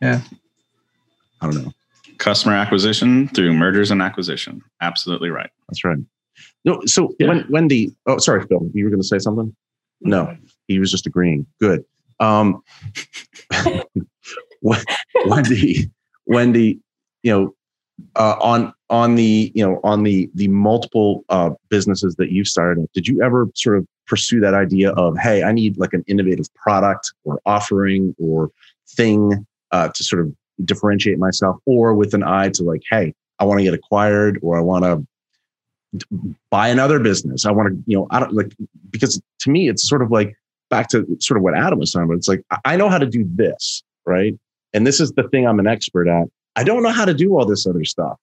Yeah. 0.00 0.20
I 1.40 1.46
don't 1.50 1.64
know. 1.64 1.72
Customer 2.18 2.54
acquisition 2.54 3.28
through 3.28 3.52
mergers 3.52 3.90
and 3.90 4.00
acquisition. 4.00 4.62
Absolutely 4.80 5.28
right. 5.30 5.50
That's 5.68 5.84
right. 5.84 5.98
No, 6.64 6.80
so 6.86 7.14
Yeah. 7.18 7.28
when 7.28 7.46
Wendy, 7.50 7.94
oh, 8.06 8.18
sorry, 8.18 8.46
Phil, 8.46 8.70
you 8.74 8.84
were 8.84 8.90
going 8.90 9.00
to 9.02 9.06
say 9.06 9.18
something? 9.18 9.54
No, 10.00 10.36
he 10.68 10.78
was 10.78 10.90
just 10.90 11.06
agreeing. 11.06 11.46
Good. 11.60 11.84
Um, 12.20 12.62
Wen- 14.62 14.84
Wendy, 15.26 15.90
Wendy, 16.26 16.80
you 17.22 17.30
know, 17.32 17.54
uh, 18.16 18.36
on 18.40 18.72
on 18.90 19.14
the 19.14 19.52
you 19.54 19.66
know 19.66 19.80
on 19.84 20.02
the 20.02 20.30
the 20.34 20.48
multiple 20.48 21.24
uh, 21.28 21.50
businesses 21.68 22.14
that 22.16 22.30
you've 22.30 22.48
started, 22.48 22.82
up, 22.84 22.90
did 22.92 23.06
you 23.08 23.22
ever 23.22 23.48
sort 23.54 23.78
of 23.78 23.86
pursue 24.06 24.38
that 24.40 24.54
idea 24.54 24.90
of, 24.92 25.16
hey, 25.18 25.42
I 25.42 25.50
need 25.52 25.78
like 25.78 25.92
an 25.92 26.04
innovative 26.06 26.52
product 26.54 27.12
or 27.24 27.40
offering 27.46 28.14
or 28.18 28.50
thing 28.88 29.46
uh, 29.72 29.88
to 29.88 30.04
sort 30.04 30.22
of 30.22 30.32
differentiate 30.64 31.18
myself, 31.18 31.56
or 31.66 31.94
with 31.94 32.14
an 32.14 32.22
eye 32.22 32.50
to 32.50 32.62
like, 32.62 32.82
hey, 32.90 33.14
I 33.38 33.44
want 33.44 33.58
to 33.58 33.64
get 33.64 33.74
acquired 33.74 34.38
or 34.42 34.56
I 34.56 34.60
want 34.60 34.84
to 34.84 35.06
buy 36.50 36.68
another 36.68 36.98
business. 36.98 37.46
I 37.46 37.50
want 37.50 37.68
to, 37.68 37.82
you 37.86 37.96
know, 37.96 38.06
I 38.10 38.20
don't 38.20 38.32
like 38.34 38.54
because 38.90 39.20
to 39.40 39.50
me 39.50 39.68
it's 39.68 39.88
sort 39.88 40.02
of 40.02 40.10
like 40.10 40.36
back 40.70 40.88
to 40.88 41.06
sort 41.20 41.36
of 41.36 41.42
what 41.44 41.56
Adam 41.56 41.78
was 41.78 41.92
saying, 41.92 42.08
but 42.08 42.14
It's 42.14 42.28
like 42.28 42.42
I- 42.64 42.76
know 42.76 42.88
how 42.88 42.98
to 42.98 43.06
do 43.06 43.24
this, 43.34 43.82
right? 44.04 44.34
And 44.72 44.86
this 44.86 45.00
is 45.00 45.12
the 45.12 45.28
thing 45.28 45.46
I'm 45.46 45.58
an 45.58 45.66
expert 45.66 46.08
at. 46.08 46.28
I 46.56 46.64
don't 46.64 46.82
know 46.82 46.90
how 46.90 47.04
to 47.04 47.14
do 47.14 47.36
all 47.36 47.44
this 47.44 47.66
other 47.66 47.84
stuff, 47.84 48.18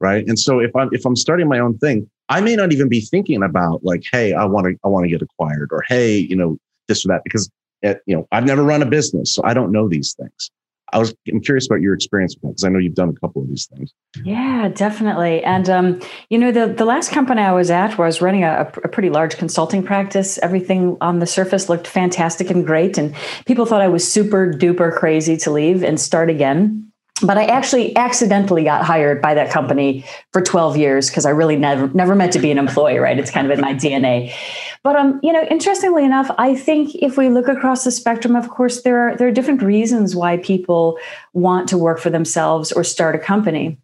right? 0.00 0.26
And 0.26 0.38
so 0.38 0.60
if 0.60 0.74
I'm 0.76 0.88
if 0.92 1.04
I'm 1.04 1.16
starting 1.16 1.48
my 1.48 1.58
own 1.58 1.78
thing, 1.78 2.08
I 2.28 2.40
may 2.40 2.56
not 2.56 2.72
even 2.72 2.88
be 2.88 3.00
thinking 3.00 3.42
about 3.42 3.84
like, 3.84 4.04
hey, 4.12 4.32
I 4.34 4.44
want 4.44 4.66
to 4.66 4.76
I 4.84 4.88
want 4.88 5.04
to 5.04 5.10
get 5.10 5.22
acquired 5.22 5.70
or 5.72 5.82
hey, 5.88 6.16
you 6.16 6.36
know, 6.36 6.58
this 6.88 7.04
or 7.04 7.08
that 7.08 7.22
because 7.24 7.50
it, 7.82 8.00
you 8.06 8.16
know 8.16 8.26
I've 8.32 8.44
never 8.44 8.62
run 8.62 8.82
a 8.82 8.86
business, 8.86 9.34
so 9.34 9.42
I 9.44 9.54
don't 9.54 9.72
know 9.72 9.88
these 9.88 10.14
things. 10.14 10.50
I 10.92 10.98
was 10.98 11.14
I'm 11.28 11.40
curious 11.40 11.66
about 11.66 11.80
your 11.80 11.94
experience 11.94 12.34
with 12.36 12.42
that 12.42 12.48
because 12.48 12.64
I 12.64 12.68
know 12.68 12.78
you've 12.78 12.94
done 12.94 13.08
a 13.08 13.20
couple 13.20 13.42
of 13.42 13.48
these 13.48 13.66
things. 13.66 13.92
Yeah, 14.24 14.68
definitely. 14.68 15.42
And 15.42 15.68
um, 15.68 16.00
you 16.30 16.38
know, 16.38 16.52
the 16.52 16.72
the 16.72 16.84
last 16.84 17.10
company 17.10 17.42
I 17.42 17.52
was 17.52 17.70
at 17.70 17.98
was 17.98 18.22
running 18.22 18.44
a, 18.44 18.70
a 18.84 18.88
pretty 18.88 19.10
large 19.10 19.36
consulting 19.36 19.82
practice. 19.82 20.38
Everything 20.38 20.96
on 21.00 21.18
the 21.18 21.26
surface 21.26 21.68
looked 21.68 21.86
fantastic 21.88 22.50
and 22.50 22.64
great, 22.64 22.98
and 22.98 23.14
people 23.46 23.66
thought 23.66 23.80
I 23.80 23.88
was 23.88 24.10
super 24.10 24.52
duper 24.52 24.96
crazy 24.96 25.36
to 25.38 25.50
leave 25.50 25.82
and 25.82 26.00
start 26.00 26.30
again. 26.30 26.92
But 27.22 27.38
I 27.38 27.46
actually 27.46 27.96
accidentally 27.96 28.62
got 28.64 28.84
hired 28.84 29.22
by 29.22 29.32
that 29.34 29.50
company 29.50 30.04
for 30.32 30.42
12 30.42 30.76
years 30.76 31.08
because 31.08 31.24
I 31.24 31.30
really 31.30 31.56
never 31.56 31.88
never 31.88 32.14
meant 32.14 32.32
to 32.34 32.38
be 32.38 32.50
an 32.50 32.58
employee, 32.58 32.98
right? 32.98 33.18
It's 33.18 33.30
kind 33.30 33.50
of 33.50 33.56
in 33.56 33.60
my 33.60 33.72
DNA. 33.72 34.34
But 34.82 34.96
um, 34.96 35.18
you 35.22 35.32
know, 35.32 35.42
interestingly 35.44 36.04
enough, 36.04 36.30
I 36.36 36.54
think 36.54 36.94
if 36.96 37.16
we 37.16 37.30
look 37.30 37.48
across 37.48 37.84
the 37.84 37.90
spectrum, 37.90 38.36
of 38.36 38.50
course, 38.50 38.82
there 38.82 39.08
are 39.08 39.16
there 39.16 39.28
are 39.28 39.32
different 39.32 39.62
reasons 39.62 40.14
why 40.14 40.36
people 40.36 40.98
want 41.32 41.68
to 41.70 41.78
work 41.78 41.98
for 41.98 42.10
themselves 42.10 42.70
or 42.70 42.84
start 42.84 43.14
a 43.14 43.18
company. 43.18 43.78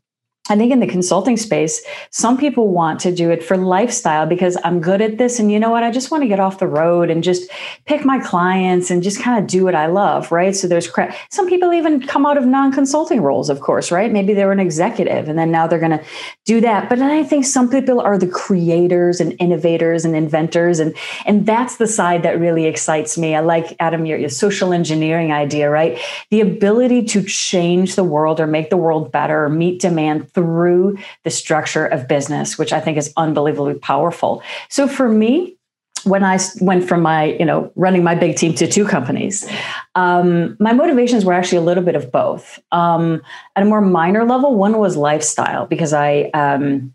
I 0.50 0.57
think 0.57 0.72
in 0.72 0.81
the 0.81 0.88
consulting 0.88 1.37
space, 1.37 1.81
some 2.11 2.37
people 2.37 2.66
want 2.66 2.98
to 3.00 3.14
do 3.14 3.31
it 3.31 3.44
for 3.44 3.57
lifestyle 3.57 4.26
because 4.26 4.59
I'm 4.64 4.81
good 4.81 5.00
at 5.00 5.16
this. 5.16 5.38
And 5.38 5.52
you 5.52 5.61
know 5.61 5.70
what? 5.70 5.85
I 5.85 5.92
just 5.92 6.11
want 6.11 6.24
to 6.24 6.28
get 6.28 6.40
off 6.40 6.59
the 6.59 6.66
road 6.66 7.11
and 7.11 7.22
just 7.22 7.48
pick 7.87 8.05
my 8.05 8.18
clients 8.18 8.90
and 8.90 9.05
just 9.05 9.20
kind 9.20 9.38
of 9.38 9.48
do 9.48 9.62
what 9.62 9.76
I 9.76 9.87
love, 9.87 10.33
right? 10.33 10.55
So 10.55 10.66
there's 10.66 10.90
cra- 10.90 11.14
some 11.31 11.48
people 11.48 11.72
even 11.72 12.05
come 12.05 12.26
out 12.26 12.37
of 12.37 12.44
non 12.44 12.72
consulting 12.72 13.20
roles, 13.20 13.50
of 13.50 13.61
course, 13.61 13.92
right? 13.92 14.11
Maybe 14.11 14.35
they 14.35 14.44
were 14.44 14.50
an 14.50 14.59
executive 14.59 15.28
and 15.28 15.38
then 15.38 15.52
now 15.52 15.68
they're 15.68 15.78
going 15.78 15.96
to 15.96 16.05
do 16.44 16.61
that. 16.61 16.88
But 16.88 16.98
then 16.98 17.12
I 17.12 17.22
think 17.22 17.44
some 17.44 17.70
people 17.70 18.00
are 18.00 18.18
the 18.18 18.26
creators 18.26 19.20
and 19.20 19.37
innovators 19.38 20.05
and 20.05 20.16
inventors. 20.16 20.81
And, 20.81 20.96
and 21.24 21.46
that's 21.46 21.76
the 21.76 21.87
side 21.87 22.24
that 22.24 22.40
really 22.40 22.64
excites 22.64 23.16
me. 23.16 23.37
I 23.37 23.40
like, 23.40 23.76
Adam, 23.78 24.07
your, 24.07 24.18
your 24.18 24.28
social 24.28 24.72
engineering 24.72 25.31
idea, 25.31 25.70
right? 25.70 26.00
The 26.31 26.40
ability 26.40 27.05
to 27.05 27.22
change 27.22 27.94
the 27.94 28.02
world 28.02 28.40
or 28.40 28.48
make 28.48 28.70
the 28.70 28.76
world 28.76 29.12
better 29.12 29.44
or 29.44 29.48
meet 29.48 29.81
demand 29.81 30.32
through 30.35 30.99
the 31.25 31.31
structure 31.31 31.87
of 31.87 32.09
business, 32.09 32.59
which 32.59 32.73
I 32.73 32.81
think 32.81 32.99
is 32.99 33.12
unbelievably 33.16 33.75
powerful. 33.75 34.42
So 34.68 34.88
for 34.88 35.09
me, 35.09 35.57
when 36.05 36.25
I 36.25 36.38
went 36.61 36.88
from 36.88 37.01
my, 37.03 37.25
you 37.25 37.45
know, 37.45 37.71
running 37.77 38.03
my 38.03 38.14
big 38.14 38.37
team 38.37 38.55
to 38.55 38.66
two 38.66 38.85
companies, 38.85 39.49
um, 39.95 40.57
my 40.59 40.73
motivations 40.73 41.25
were 41.25 41.33
actually 41.33 41.59
a 41.59 41.62
little 41.62 41.85
bit 41.85 41.95
of 41.95 42.11
both. 42.11 42.59
Um, 42.73 43.23
at 43.55 43.62
a 43.62 43.66
more 43.66 43.81
minor 43.81 44.25
level, 44.25 44.55
one 44.57 44.79
was 44.79 44.97
lifestyle 44.97 45.66
because 45.66 45.92
I, 45.92 46.31
um, 46.35 46.92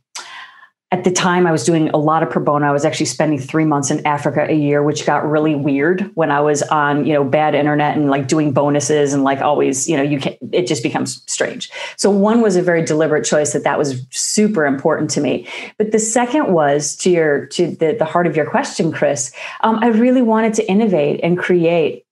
at 0.91 1.03
the 1.03 1.11
time 1.11 1.45
I 1.45 1.51
was 1.51 1.65
doing 1.65 1.89
a 1.89 1.97
lot 1.97 2.23
of 2.23 2.29
pro 2.29 2.41
bono. 2.41 2.65
I 2.65 2.71
was 2.71 2.85
actually 2.85 3.07
spending 3.07 3.39
three 3.39 3.65
months 3.65 3.91
in 3.91 4.05
Africa 4.07 4.45
a 4.49 4.55
year, 4.55 4.81
which 4.81 5.05
got 5.05 5.29
really 5.29 5.53
weird 5.53 6.09
when 6.15 6.31
I 6.31 6.39
was 6.39 6.63
on, 6.63 7.05
you 7.05 7.11
know, 7.11 7.25
bad 7.25 7.55
internet 7.55 7.97
and 7.97 8.09
like 8.09 8.29
doing 8.29 8.53
bonuses 8.53 9.13
and 9.13 9.25
like 9.25 9.41
always, 9.41 9.89
you 9.89 9.97
know, 9.97 10.03
you 10.03 10.17
can 10.17 10.37
it 10.53 10.65
just 10.65 10.83
becomes 10.83 11.21
strange. 11.29 11.69
So 11.97 12.09
one 12.09 12.41
was 12.41 12.55
a 12.55 12.61
very 12.61 12.85
deliberate 12.85 13.25
choice 13.25 13.51
that 13.51 13.65
that 13.65 13.77
was 13.77 14.05
super 14.11 14.65
important 14.65 15.09
to 15.11 15.21
me. 15.21 15.45
But 15.77 15.91
the 15.91 15.99
second 15.99 16.53
was 16.53 16.95
to 16.97 17.09
your 17.09 17.47
to 17.47 17.67
the 17.67 17.93
the 17.99 18.05
heart 18.05 18.25
of 18.25 18.37
your 18.37 18.49
question, 18.49 18.93
Chris. 18.93 19.33
Um, 19.61 19.79
I 19.81 19.87
really 19.87 20.21
wanted 20.21 20.53
to 20.53 20.71
innovate 20.71 21.19
and 21.21 21.37
create 21.37 22.05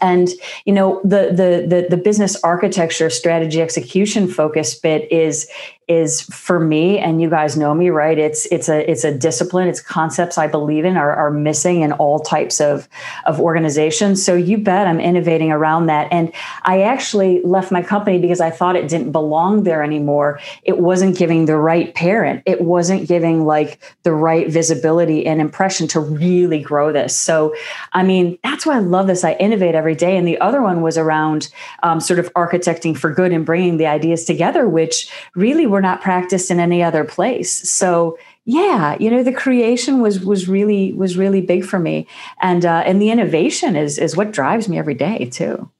and 0.00 0.28
you 0.64 0.72
know 0.72 1.00
the, 1.04 1.28
the 1.30 1.66
the 1.66 1.86
the 1.88 1.96
business 1.96 2.36
architecture 2.42 3.08
strategy 3.08 3.62
execution 3.62 4.28
focus 4.28 4.74
bit 4.74 5.10
is 5.10 5.48
is 5.88 6.22
for 6.22 6.60
me 6.60 6.98
and 6.98 7.20
you 7.20 7.30
guys 7.30 7.56
know 7.56 7.74
me 7.74 7.88
right? 7.90 8.18
It's 8.18 8.46
it's 8.46 8.68
a 8.68 8.88
it's 8.88 9.04
a 9.04 9.16
discipline. 9.16 9.68
It's 9.68 9.80
concepts 9.80 10.38
i 10.38 10.46
believe 10.46 10.84
in 10.84 10.96
are, 10.96 11.14
are 11.14 11.30
missing 11.30 11.80
in 11.80 11.92
all 11.92 12.20
types 12.20 12.60
of 12.60 12.88
of 13.26 13.40
organizations. 13.40 14.24
So 14.24 14.34
you 14.34 14.58
bet 14.58 14.86
i'm 14.86 15.00
innovating 15.00 15.50
around 15.50 15.86
that. 15.86 16.08
And 16.12 16.32
i 16.62 16.82
actually 16.82 17.40
left 17.42 17.72
my 17.72 17.82
company 17.82 18.18
because 18.18 18.40
i 18.40 18.50
thought 18.50 18.76
it 18.76 18.88
didn't 18.88 19.12
belong 19.12 19.62
there 19.64 19.82
anymore. 19.82 20.40
It 20.62 20.78
wasn't 20.78 21.16
giving 21.16 21.46
the 21.46 21.56
right 21.56 21.94
parent. 21.94 22.42
It 22.46 22.60
wasn't 22.60 23.08
giving 23.08 23.46
like 23.46 23.80
the 24.02 24.12
right 24.12 24.48
visibility 24.48 25.26
and 25.26 25.40
impression 25.40 25.88
to 25.88 26.00
really 26.00 26.60
grow 26.60 26.92
this. 26.92 27.16
So 27.16 27.54
i 27.92 28.02
mean 28.02 28.38
that's 28.44 28.66
why 28.66 28.76
i 28.76 28.80
love 28.80 29.06
this. 29.06 29.24
I 29.24 29.32
innovate 29.34 29.74
every 29.74 29.94
day. 29.94 30.16
And 30.16 30.26
the 30.26 30.38
other 30.40 30.60
one 30.60 30.82
was 30.82 30.98
around 30.98 31.48
um, 31.82 32.00
sort 32.00 32.18
of 32.18 32.32
architecting 32.34 32.96
for 32.96 33.12
good 33.12 33.32
and 33.32 33.46
bringing 33.46 33.78
the 33.78 33.86
ideas 33.86 34.24
together 34.24 34.68
which 34.68 35.10
really 35.34 35.66
were 35.66 35.77
not 35.80 36.00
practiced 36.00 36.50
in 36.50 36.60
any 36.60 36.82
other 36.82 37.04
place 37.04 37.68
so 37.68 38.18
yeah 38.44 38.96
you 38.98 39.10
know 39.10 39.22
the 39.22 39.32
creation 39.32 40.00
was 40.00 40.20
was 40.20 40.48
really 40.48 40.92
was 40.92 41.16
really 41.16 41.40
big 41.40 41.64
for 41.64 41.78
me 41.78 42.06
and 42.40 42.64
uh, 42.64 42.82
and 42.86 43.00
the 43.00 43.10
innovation 43.10 43.76
is 43.76 43.98
is 43.98 44.16
what 44.16 44.32
drives 44.32 44.68
me 44.68 44.78
every 44.78 44.94
day 44.94 45.26
too 45.26 45.70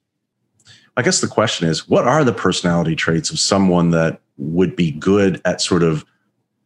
I 0.99 1.03
guess 1.03 1.21
the 1.21 1.29
question 1.29 1.69
is, 1.69 1.89
what 1.89 2.09
are 2.09 2.25
the 2.25 2.33
personality 2.33 2.97
traits 2.97 3.31
of 3.31 3.39
someone 3.39 3.93
that 3.93 4.21
would 4.37 4.75
be 4.75 4.91
good 4.91 5.41
at 5.45 5.61
sort 5.61 5.85
of 5.85 6.05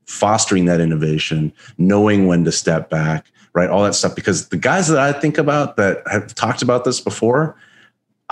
fostering 0.07 0.65
that 0.65 0.81
innovation, 0.81 1.53
knowing 1.77 2.27
when 2.27 2.43
to 2.47 2.53
step 2.53 2.89
back, 2.89 3.27
right? 3.53 3.69
All 3.69 3.83
that 3.85 3.95
stuff. 3.95 4.15
Because 4.15 4.49
the 4.49 4.57
guys 4.57 4.89
that 4.89 4.99
I 4.99 5.13
think 5.13 5.37
about 5.37 5.77
that 5.77 6.03
have 6.11 6.35
talked 6.35 6.63
about 6.63 6.85
this 6.85 6.99
before, 6.99 7.57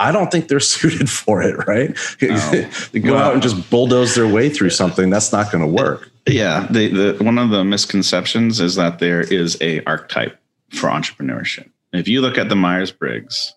I 0.01 0.11
don't 0.11 0.31
think 0.31 0.47
they're 0.47 0.59
suited 0.75 1.09
for 1.09 1.41
it, 1.41 1.67
right? 1.67 1.97
No. 2.21 2.27
go 3.01 3.13
Well- 3.13 3.17
out 3.17 3.33
and 3.33 3.41
just 3.41 3.69
bulldoze 3.69 4.15
their 4.15 4.27
way 4.27 4.49
through 4.49 4.71
something. 4.71 5.09
That's 5.09 5.31
not 5.31 5.51
going 5.51 5.63
to 5.63 5.71
work. 5.83 6.09
Yeah, 6.27 6.67
the, 6.69 6.87
the 7.15 7.23
one 7.23 7.37
of 7.37 7.49
the 7.49 7.63
misconceptions 7.63 8.59
is 8.59 8.75
that 8.75 8.99
there 8.99 9.21
is 9.21 9.57
a 9.61 9.83
archetype 9.85 10.39
for 10.69 10.87
entrepreneurship. 10.89 11.69
If 11.93 12.07
you 12.07 12.21
look 12.21 12.37
at 12.37 12.47
the 12.49 12.55
Myers 12.55 12.91
Briggs 12.91 13.53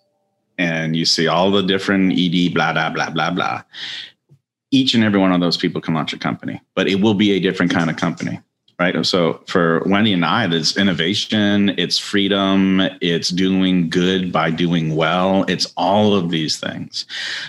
and 0.56 0.96
you 0.96 1.04
see 1.04 1.26
all 1.26 1.50
the 1.50 1.62
different 1.62 2.12
ED, 2.18 2.54
blah 2.54 2.72
blah 2.72 2.90
blah 2.90 3.10
blah 3.10 3.30
blah, 3.30 3.62
each 4.70 4.94
and 4.94 5.04
every 5.04 5.20
one 5.20 5.32
of 5.32 5.40
those 5.40 5.56
people 5.58 5.80
can 5.80 5.94
launch 5.94 6.12
a 6.14 6.18
company, 6.18 6.60
but 6.74 6.88
it 6.88 7.00
will 7.00 7.14
be 7.14 7.32
a 7.32 7.38
different 7.40 7.70
kind 7.70 7.90
of 7.90 7.96
company, 7.96 8.40
right? 8.78 9.04
So 9.06 9.40
for 9.46 9.82
Wendy 9.86 10.12
and 10.12 10.24
I, 10.24 10.46
there's 10.46 10.76
innovation, 10.76 11.70
it's 11.78 11.98
freedom, 11.98 12.80
it's 13.00 13.30
doing 13.30 13.88
good 13.88 14.32
by 14.32 14.50
doing 14.50 14.96
well, 14.96 15.44
it's 15.48 15.72
all 15.76 16.14
of 16.14 16.30
these 16.30 16.58
things. 16.58 17.06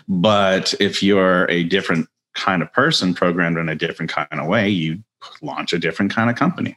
But 0.07 0.73
if 0.79 1.01
you're 1.01 1.49
a 1.49 1.63
different 1.63 2.07
kind 2.35 2.61
of 2.61 2.71
person 2.73 3.13
programmed 3.13 3.57
in 3.57 3.69
a 3.69 3.75
different 3.75 4.11
kind 4.11 4.27
of 4.31 4.47
way, 4.47 4.69
you 4.69 5.03
launch 5.41 5.73
a 5.73 5.79
different 5.79 6.13
kind 6.13 6.29
of 6.29 6.35
company. 6.35 6.75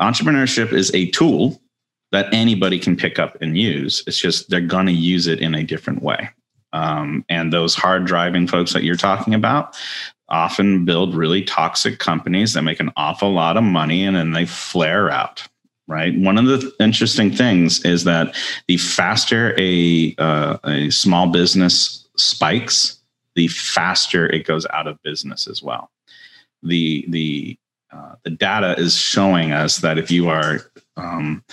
Entrepreneurship 0.00 0.72
is 0.72 0.92
a 0.94 1.10
tool 1.10 1.60
that 2.12 2.32
anybody 2.32 2.78
can 2.78 2.96
pick 2.96 3.18
up 3.18 3.36
and 3.40 3.58
use. 3.58 4.02
It's 4.06 4.18
just 4.18 4.48
they're 4.50 4.60
going 4.60 4.86
to 4.86 4.92
use 4.92 5.26
it 5.26 5.40
in 5.40 5.54
a 5.54 5.62
different 5.62 6.02
way. 6.02 6.30
Um, 6.72 7.24
and 7.28 7.52
those 7.52 7.74
hard 7.74 8.04
driving 8.04 8.46
folks 8.46 8.72
that 8.72 8.84
you're 8.84 8.96
talking 8.96 9.34
about 9.34 9.76
often 10.28 10.84
build 10.84 11.14
really 11.14 11.42
toxic 11.42 11.98
companies 11.98 12.54
that 12.54 12.62
make 12.62 12.80
an 12.80 12.92
awful 12.96 13.32
lot 13.32 13.56
of 13.56 13.64
money 13.64 14.04
and 14.04 14.16
then 14.16 14.32
they 14.32 14.46
flare 14.46 15.10
out. 15.10 15.46
Right. 15.88 16.18
One 16.18 16.36
of 16.36 16.46
the 16.46 16.74
interesting 16.80 17.30
things 17.30 17.84
is 17.84 18.02
that 18.04 18.34
the 18.66 18.76
faster 18.76 19.54
a 19.56 20.16
uh, 20.18 20.58
a 20.64 20.90
small 20.90 21.28
business 21.28 22.08
spikes, 22.16 22.98
the 23.36 23.46
faster 23.46 24.26
it 24.26 24.46
goes 24.46 24.66
out 24.72 24.88
of 24.88 25.00
business 25.04 25.46
as 25.46 25.62
well. 25.62 25.92
The 26.64 27.04
the 27.08 27.56
uh, 27.92 28.16
the 28.24 28.30
data 28.30 28.74
is 28.76 28.96
showing 28.96 29.52
us 29.52 29.76
that 29.78 29.96
if 29.96 30.10
you 30.10 30.28
are 30.28 30.60
um, 30.96 31.44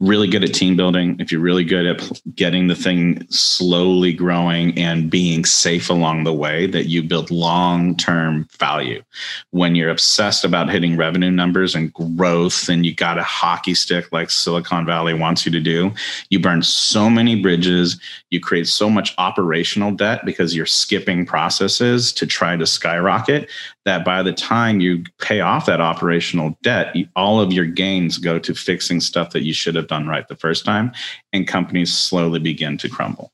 really 0.00 0.28
good 0.28 0.44
at 0.44 0.54
team 0.54 0.76
building, 0.76 1.16
if 1.18 1.32
you're 1.32 1.40
really 1.40 1.64
good 1.64 1.86
at 1.86 2.22
getting 2.34 2.68
the 2.68 2.74
thing 2.74 3.26
slowly 3.30 4.12
growing 4.12 4.78
and 4.78 5.10
being 5.10 5.44
safe 5.44 5.90
along 5.90 6.24
the 6.24 6.32
way, 6.32 6.66
that 6.66 6.86
you 6.86 7.02
build 7.02 7.30
long 7.30 7.96
term 7.96 8.48
value. 8.58 9.02
When 9.50 9.74
you're 9.74 9.90
obsessed 9.90 10.44
about 10.44 10.70
hitting 10.70 10.96
revenue 10.96 11.30
numbers 11.30 11.74
and 11.74 11.92
growth, 11.92 12.68
and 12.68 12.86
you 12.86 12.94
got 12.94 13.18
a 13.18 13.22
hockey 13.24 13.74
stick 13.74 14.10
like 14.12 14.30
Silicon 14.30 14.86
Valley 14.86 15.14
wants 15.14 15.44
you 15.44 15.52
to 15.52 15.60
do, 15.60 15.92
you 16.30 16.38
burn 16.38 16.62
so 16.62 17.10
many 17.10 17.40
bridges, 17.40 18.00
you 18.30 18.40
create 18.40 18.68
so 18.68 18.88
much 18.88 19.14
operational 19.18 19.90
debt 19.90 20.24
because 20.24 20.54
you're 20.54 20.66
skipping 20.66 21.26
processes 21.26 22.12
to 22.12 22.26
try 22.26 22.56
to 22.56 22.66
skyrocket 22.66 23.48
that 23.84 24.04
by 24.04 24.22
the 24.22 24.32
time 24.32 24.80
you 24.80 25.02
pay 25.18 25.40
off 25.40 25.66
that 25.66 25.80
operational 25.80 26.56
debt, 26.62 26.94
all 27.16 27.40
of 27.40 27.52
your 27.52 27.64
gains 27.64 28.18
go 28.18 28.38
to 28.38 28.54
fixing 28.54 28.91
stuff 29.00 29.30
that 29.30 29.42
you 29.42 29.52
should 29.52 29.74
have 29.74 29.88
done 29.88 30.06
right 30.06 30.26
the 30.28 30.36
first 30.36 30.64
time, 30.64 30.92
and 31.32 31.46
companies 31.46 31.92
slowly 31.92 32.38
begin 32.38 32.78
to 32.78 32.88
crumble. 32.88 33.32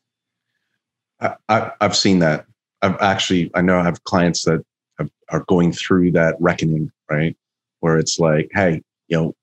I, 1.20 1.34
I, 1.48 1.72
I've 1.80 1.96
seen 1.96 2.20
that. 2.20 2.46
I've 2.82 2.96
actually, 3.00 3.50
I 3.54 3.61
know 3.61 3.78
I 3.78 3.84
have 3.84 4.04
clients 4.04 4.44
that 4.44 4.64
have, 4.98 5.11
are 5.30 5.44
going 5.48 5.72
through 5.72 6.12
that 6.12 6.36
reckoning, 6.38 6.92
right? 7.11 7.36
Where 7.80 7.98
it's 7.98 8.18
like, 8.18 8.50
hey, 8.52 8.82
you 9.09 9.16
know, 9.16 9.34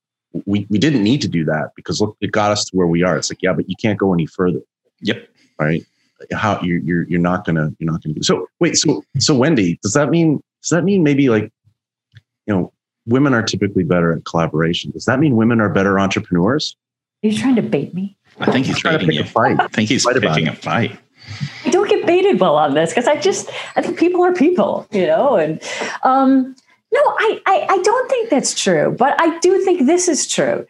we, 0.45 0.66
we 0.70 0.78
didn't 0.78 1.03
need 1.03 1.22
to 1.22 1.28
do 1.28 1.43
that 1.45 1.72
because 1.76 2.01
look, 2.01 2.16
it 2.22 2.32
got 2.32 2.51
us 2.51 2.66
to 2.66 2.78
where 2.78 2.88
we 2.88 3.03
are. 3.03 3.18
It's 3.18 3.32
like, 3.32 3.41
yeah, 3.41 3.53
but 3.53 3.70
you 3.70 3.76
can't 3.82 3.99
go 3.99 4.13
any 4.13 4.26
further. 4.26 4.59
Yep. 5.01 5.28
Right. 5.59 5.86
How 6.34 6.61
you're, 6.61 6.80
you're, 6.80 7.03
you're 7.03 7.20
not 7.20 7.45
gonna, 7.45 7.74
you're 7.80 7.91
not 7.91 8.01
gonna. 8.03 8.16
do. 8.16 8.24
So 8.24 8.47
wait, 8.59 8.78
so, 8.78 9.03
so 9.20 9.36
Wendy, 9.36 9.80
does 9.82 9.93
that 9.93 10.09
mean, 10.09 10.41
does 10.61 10.70
that 10.70 10.84
mean 10.84 11.03
maybe 11.03 11.30
like, 11.30 11.51
you 12.47 12.53
know, 12.53 12.74
women 13.06 13.34
are 13.34 13.43
typically 13.43 13.84
better 13.84 14.14
at 14.14 14.26
collaboration? 14.26 14.91
Does 14.91 15.06
that 15.06 15.20
mean 15.20 15.36
women 15.36 15.60
are 15.62 15.70
better 15.70 15.99
entrepreneurs? 15.99 16.76
Are 17.24 17.28
you 17.30 17.38
trying 17.38 17.56
to 17.56 17.62
bait 17.62 17.93
me? 17.93 18.18
I 18.39 18.51
think 18.51 18.66
he's 18.66 18.78
Trying 18.80 18.99
to 18.99 19.06
baiting 19.06 19.24
pick 19.24 19.26
you. 19.26 19.30
a 19.30 19.34
fight. 19.34 19.60
I 19.60 19.68
think 19.68 19.89
he's 19.89 20.03
Fight 20.03 20.18
about 20.18 20.36
picking 20.36 20.47
it. 20.47 20.53
a 20.53 20.58
fight. 20.58 20.99
I 21.66 21.70
don't 21.70 21.89
get 21.89 22.06
baited 22.06 22.39
well 22.39 22.56
on 22.56 22.74
this 22.76 22.91
because 22.91 23.08
I 23.08 23.16
just 23.20 23.49
I 23.76 23.82
think 23.82 23.97
people 23.97 24.24
are 24.24 24.34
people, 24.34 24.88
you 24.91 25.08
know, 25.08 25.36
and 25.38 25.62
um, 26.03 26.56
no, 26.91 27.01
I, 27.01 27.41
I 27.47 27.68
I 27.70 27.78
don't 27.82 28.10
think 28.10 28.30
that's 28.30 28.53
true, 28.53 28.95
but 28.97 29.20
I 29.20 29.39
do 29.39 29.60
think 29.64 29.86
this 29.88 30.08
is 30.08 30.28
true. 30.28 30.68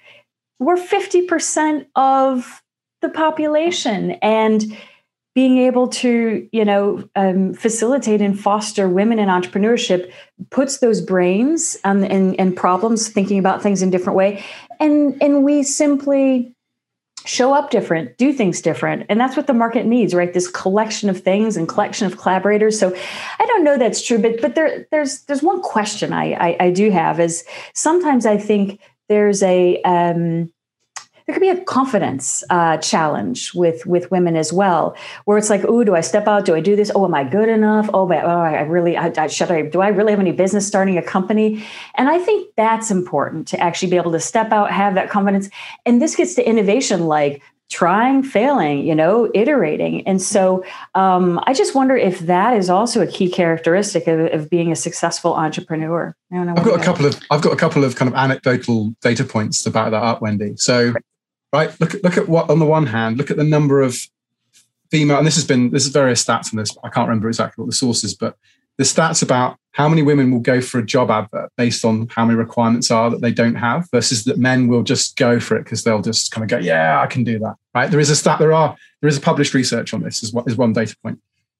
We're 0.59 0.77
fifty 0.77 1.23
percent 1.23 1.87
of 1.95 2.61
the 3.01 3.09
population, 3.09 4.11
and 4.21 4.77
being 5.35 5.57
able 5.59 5.87
to 5.87 6.49
you 6.51 6.65
know 6.65 7.07
um, 7.15 7.53
facilitate 7.53 8.21
and 8.21 8.39
foster 8.39 8.89
women 8.89 9.19
in 9.19 9.29
entrepreneurship 9.29 10.11
puts 10.49 10.79
those 10.79 11.01
brains 11.01 11.77
um, 11.83 12.03
and 12.03 12.39
and 12.39 12.55
problems 12.55 13.09
thinking 13.09 13.37
about 13.37 13.61
things 13.61 13.81
in 13.83 13.91
different 13.91 14.17
way, 14.17 14.43
and 14.79 15.21
and 15.21 15.43
we 15.43 15.61
simply 15.61 16.55
show 17.25 17.53
up 17.53 17.71
different, 17.71 18.17
do 18.17 18.31
things 18.31 18.61
different. 18.61 19.03
And 19.09 19.19
that's 19.19 19.35
what 19.35 19.47
the 19.47 19.53
market 19.53 19.85
needs, 19.85 20.13
right? 20.13 20.31
This 20.31 20.47
collection 20.47 21.09
of 21.09 21.21
things 21.21 21.57
and 21.57 21.67
collection 21.67 22.05
of 22.05 22.17
collaborators. 22.17 22.79
So 22.79 22.95
I 23.39 23.45
don't 23.47 23.63
know 23.63 23.77
that's 23.77 24.05
true, 24.05 24.19
but 24.19 24.41
but 24.41 24.55
there 24.55 24.87
there's 24.91 25.21
there's 25.23 25.43
one 25.43 25.61
question 25.61 26.13
I 26.13 26.33
I, 26.33 26.57
I 26.65 26.71
do 26.71 26.91
have 26.91 27.19
is 27.19 27.43
sometimes 27.73 28.25
I 28.25 28.37
think 28.37 28.79
there's 29.09 29.43
a 29.43 29.81
um, 29.83 30.51
there 31.25 31.33
could 31.33 31.41
be 31.41 31.49
a 31.49 31.63
confidence 31.63 32.43
uh, 32.49 32.77
challenge 32.77 33.53
with 33.53 33.85
with 33.85 34.11
women 34.11 34.35
as 34.35 34.53
well, 34.53 34.95
where 35.25 35.37
it's 35.37 35.49
like, 35.49 35.63
oh, 35.67 35.83
do 35.83 35.95
I 35.95 36.01
step 36.01 36.27
out? 36.27 36.45
Do 36.45 36.53
I 36.53 36.59
do 36.59 36.75
this? 36.75 36.91
Oh, 36.93 37.05
am 37.05 37.15
I 37.15 37.23
good 37.23 37.49
enough? 37.49 37.89
Oh, 37.93 38.05
but, 38.05 38.23
oh 38.23 38.29
I 38.29 38.61
really, 38.61 38.95
I, 38.95 39.11
I, 39.17 39.27
should 39.27 39.49
I? 39.49 39.63
Do 39.63 39.81
I 39.81 39.87
really 39.87 40.11
have 40.11 40.19
any 40.19 40.31
business 40.31 40.67
starting 40.67 40.97
a 40.97 41.01
company? 41.01 41.65
And 41.95 42.09
I 42.09 42.19
think 42.19 42.53
that's 42.55 42.91
important 42.91 43.47
to 43.49 43.59
actually 43.59 43.89
be 43.89 43.97
able 43.97 44.11
to 44.11 44.19
step 44.19 44.51
out, 44.51 44.71
have 44.71 44.93
that 44.95 45.09
confidence. 45.09 45.49
And 45.85 46.01
this 46.01 46.15
gets 46.15 46.35
to 46.35 46.47
innovation, 46.47 47.07
like 47.07 47.41
trying, 47.71 48.21
failing, 48.21 48.85
you 48.85 48.93
know, 48.93 49.29
iterating. 49.33 50.07
And 50.07 50.21
so 50.21 50.63
um, 50.93 51.39
I 51.47 51.53
just 51.53 51.73
wonder 51.73 51.97
if 51.97 52.19
that 52.19 52.55
is 52.55 52.69
also 52.69 53.01
a 53.01 53.07
key 53.07 53.29
characteristic 53.29 54.07
of, 54.07 54.19
of 54.31 54.49
being 54.49 54.71
a 54.71 54.75
successful 54.75 55.33
entrepreneur. 55.33 56.15
I 56.31 56.35
have 56.35 56.63
got 56.63 56.79
a 56.79 56.83
couple 56.83 57.07
of 57.07 57.19
I've 57.31 57.41
got 57.41 57.53
a 57.53 57.55
couple 57.55 57.83
of 57.83 57.95
kind 57.95 58.09
of 58.09 58.15
anecdotal 58.15 58.93
data 59.01 59.23
points 59.23 59.63
to 59.63 59.71
back 59.71 59.89
that 59.91 60.03
up, 60.03 60.21
Wendy. 60.21 60.53
So, 60.57 60.93
right, 61.53 61.79
look 61.79 61.93
at 61.95 62.03
look 62.03 62.17
at 62.17 62.29
what 62.29 62.49
on 62.49 62.59
the 62.59 62.65
one 62.65 62.87
hand, 62.87 63.17
look 63.17 63.31
at 63.31 63.37
the 63.37 63.43
number 63.43 63.81
of 63.81 63.97
female, 64.91 65.17
and 65.17 65.27
this 65.27 65.35
has 65.35 65.45
been 65.45 65.71
this 65.71 65.85
is 65.85 65.91
various 65.91 66.23
stats 66.23 66.53
on 66.53 66.57
this. 66.57 66.75
I 66.83 66.89
can't 66.89 67.07
remember 67.07 67.27
exactly 67.27 67.61
what 67.61 67.69
the 67.69 67.75
source 67.75 68.03
is, 68.03 68.13
but 68.13 68.37
the 68.77 68.83
stats 68.83 69.23
about 69.23 69.57
how 69.71 69.89
many 69.89 70.01
women 70.01 70.31
will 70.31 70.39
go 70.39 70.61
for 70.61 70.79
a 70.79 70.85
job 70.85 71.09
advert 71.11 71.51
based 71.57 71.83
on 71.83 72.07
how 72.09 72.25
many 72.25 72.37
requirements 72.37 72.91
are 72.91 73.09
that 73.09 73.21
they 73.21 73.31
don't 73.31 73.55
have 73.55 73.89
versus 73.91 74.23
that 74.23 74.37
men 74.37 74.67
will 74.67 74.83
just 74.83 75.17
go 75.17 75.39
for 75.39 75.57
it 75.57 75.63
because 75.63 75.83
they'll 75.83 76.01
just 76.01 76.31
kind 76.31 76.43
of 76.43 76.49
go, 76.49 76.57
yeah, 76.57 77.01
I 77.01 77.07
can 77.07 77.23
do 77.23 77.39
that. 77.39 77.55
Right. 77.73 77.91
There 77.91 77.99
is 77.99 78.09
a 78.09 78.15
stat, 78.15 78.39
there 78.39 78.53
are, 78.53 78.75
there 79.01 79.07
is 79.09 79.17
a 79.17 79.21
published 79.21 79.53
research 79.53 79.93
on 79.93 80.01
this 80.01 80.23
is 80.23 80.33
what 80.33 80.47
is 80.47 80.55
one 80.55 80.73
data 80.73 80.95
point. 81.03 81.19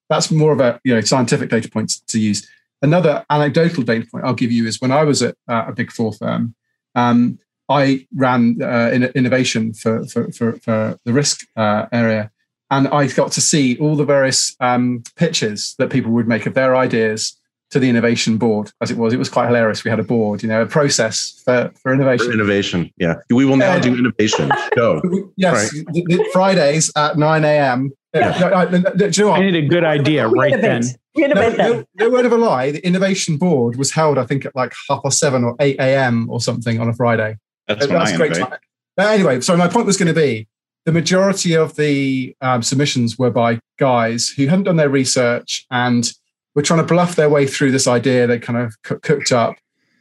That's 0.10 0.32
more 0.32 0.54
of 0.54 0.60
a, 0.60 0.80
you 0.84 0.94
know, 0.94 1.02
scientific 1.02 1.50
data 1.50 1.70
points 1.70 2.00
to 2.00 2.20
use. 2.20 2.48
Another 2.82 3.26
anecdotal 3.30 3.84
data 3.84 4.08
point 4.10 4.26
I'll 4.26 4.34
give 4.34 4.52
you 4.52 4.66
is 4.66 4.80
when 4.80 4.92
I 4.92 5.04
was 5.04 5.22
at 5.22 5.36
uh, 5.50 5.66
a 5.68 5.74
big 5.74 5.92
four 5.92 6.14
firm, 6.14 6.56
um, 6.94 7.40
I 7.70 8.06
ran 8.16 8.58
uh, 8.62 8.92
in, 8.94 9.04
innovation 9.16 9.74
for, 9.74 10.06
for, 10.08 10.32
for, 10.32 10.54
for 10.58 11.00
the 11.06 11.14
risk 11.14 11.46
uh, 11.56 11.88
area. 11.92 12.32
And 12.72 12.88
I 12.88 13.08
got 13.08 13.32
to 13.34 13.42
see 13.42 13.78
all 13.78 13.96
the 13.96 14.06
various 14.06 14.56
um, 14.60 15.04
pitches 15.16 15.76
that 15.78 15.90
people 15.90 16.12
would 16.12 16.28
make 16.28 16.46
of 16.46 16.54
their 16.56 16.76
ideas 16.76 17.40
to 17.72 17.80
the 17.80 17.90
innovation 17.90 18.38
board, 18.38 18.72
as 18.82 18.92
it 18.92 18.98
was. 18.98 19.14
It 19.14 19.18
was 19.18 19.30
quite 19.30 19.48
hilarious. 19.48 19.84
We 19.84 19.90
had 19.90 20.00
a 20.00 20.04
board, 20.04 20.44
you 20.44 20.50
know, 20.50 20.62
a 20.62 20.66
process 20.68 21.42
for, 21.44 21.72
for 21.82 21.94
innovation. 21.94 22.28
For 22.28 22.34
innovation. 22.34 22.92
Yeah. 22.98 23.16
We 23.32 23.46
will 23.46 23.58
now 23.58 23.74
Uh, 23.74 23.80
do 23.80 23.96
innovation. 23.96 24.50
Go. 24.76 25.02
Yes, 25.38 25.72
the- 25.72 26.06
the 26.08 26.30
Fridays 26.32 26.92
at 26.96 27.18
9 27.18 27.44
a.m. 27.44 27.92
Yeah. 28.14 28.38
No, 28.40 28.48
I- 28.54 28.70
no, 28.70 28.80
do 28.94 29.06
you 29.06 29.26
know? 29.26 29.32
I 29.34 29.40
need 29.42 29.56
a 29.56 29.68
good 29.68 29.84
idea 29.84 30.30
We 30.30 30.40
right 30.40 30.62
then. 30.62 30.84
innovate. 31.16 31.58
No, 31.58 31.72
no, 31.74 31.86
no 31.96 32.10
word 32.10 32.26
of 32.26 32.32
a 32.32 32.38
lie. 32.38 32.72
The 32.72 32.86
innovation 32.86 33.38
board 33.38 33.76
was 33.78 33.92
held, 33.92 34.18
I 34.18 34.26
think, 34.26 34.46
at 34.46 34.56
like 34.56 34.74
half 34.90 35.04
past 35.04 35.20
seven 35.20 35.44
or 35.44 35.56
8 35.60 35.78
a.m. 35.80 36.30
or 36.30 36.40
something 36.42 36.80
on 36.80 36.88
a 36.88 36.94
Friday. 36.94 37.38
That's 37.68 37.86
a 37.86 38.18
great 38.18 38.34
time. 38.36 38.60
But 38.96 39.08
anyway, 39.08 39.42
so 39.42 39.58
my 39.58 39.68
point 39.68 39.86
was 39.86 39.98
going 39.98 40.14
to 40.14 40.20
be 40.20 40.48
the 40.86 40.92
majority 40.92 41.56
of 41.56 41.76
the 41.76 42.36
um, 42.42 42.62
submissions 42.62 43.18
were 43.18 43.32
by 43.32 43.60
guys 43.78 44.30
who 44.30 44.48
hadn't 44.48 44.66
done 44.66 44.78
their 44.78 44.90
research 44.90 45.66
and 45.72 46.10
were 46.54 46.62
trying 46.62 46.80
to 46.80 46.86
bluff 46.86 47.16
their 47.16 47.30
way 47.30 47.46
through 47.46 47.72
this 47.72 47.88
idea 47.88 48.28
they 48.28 48.40
kind 48.40 48.58
of 48.60 48.82
coo- 48.84 49.00
cooked 49.00 49.32
up. 49.32 49.56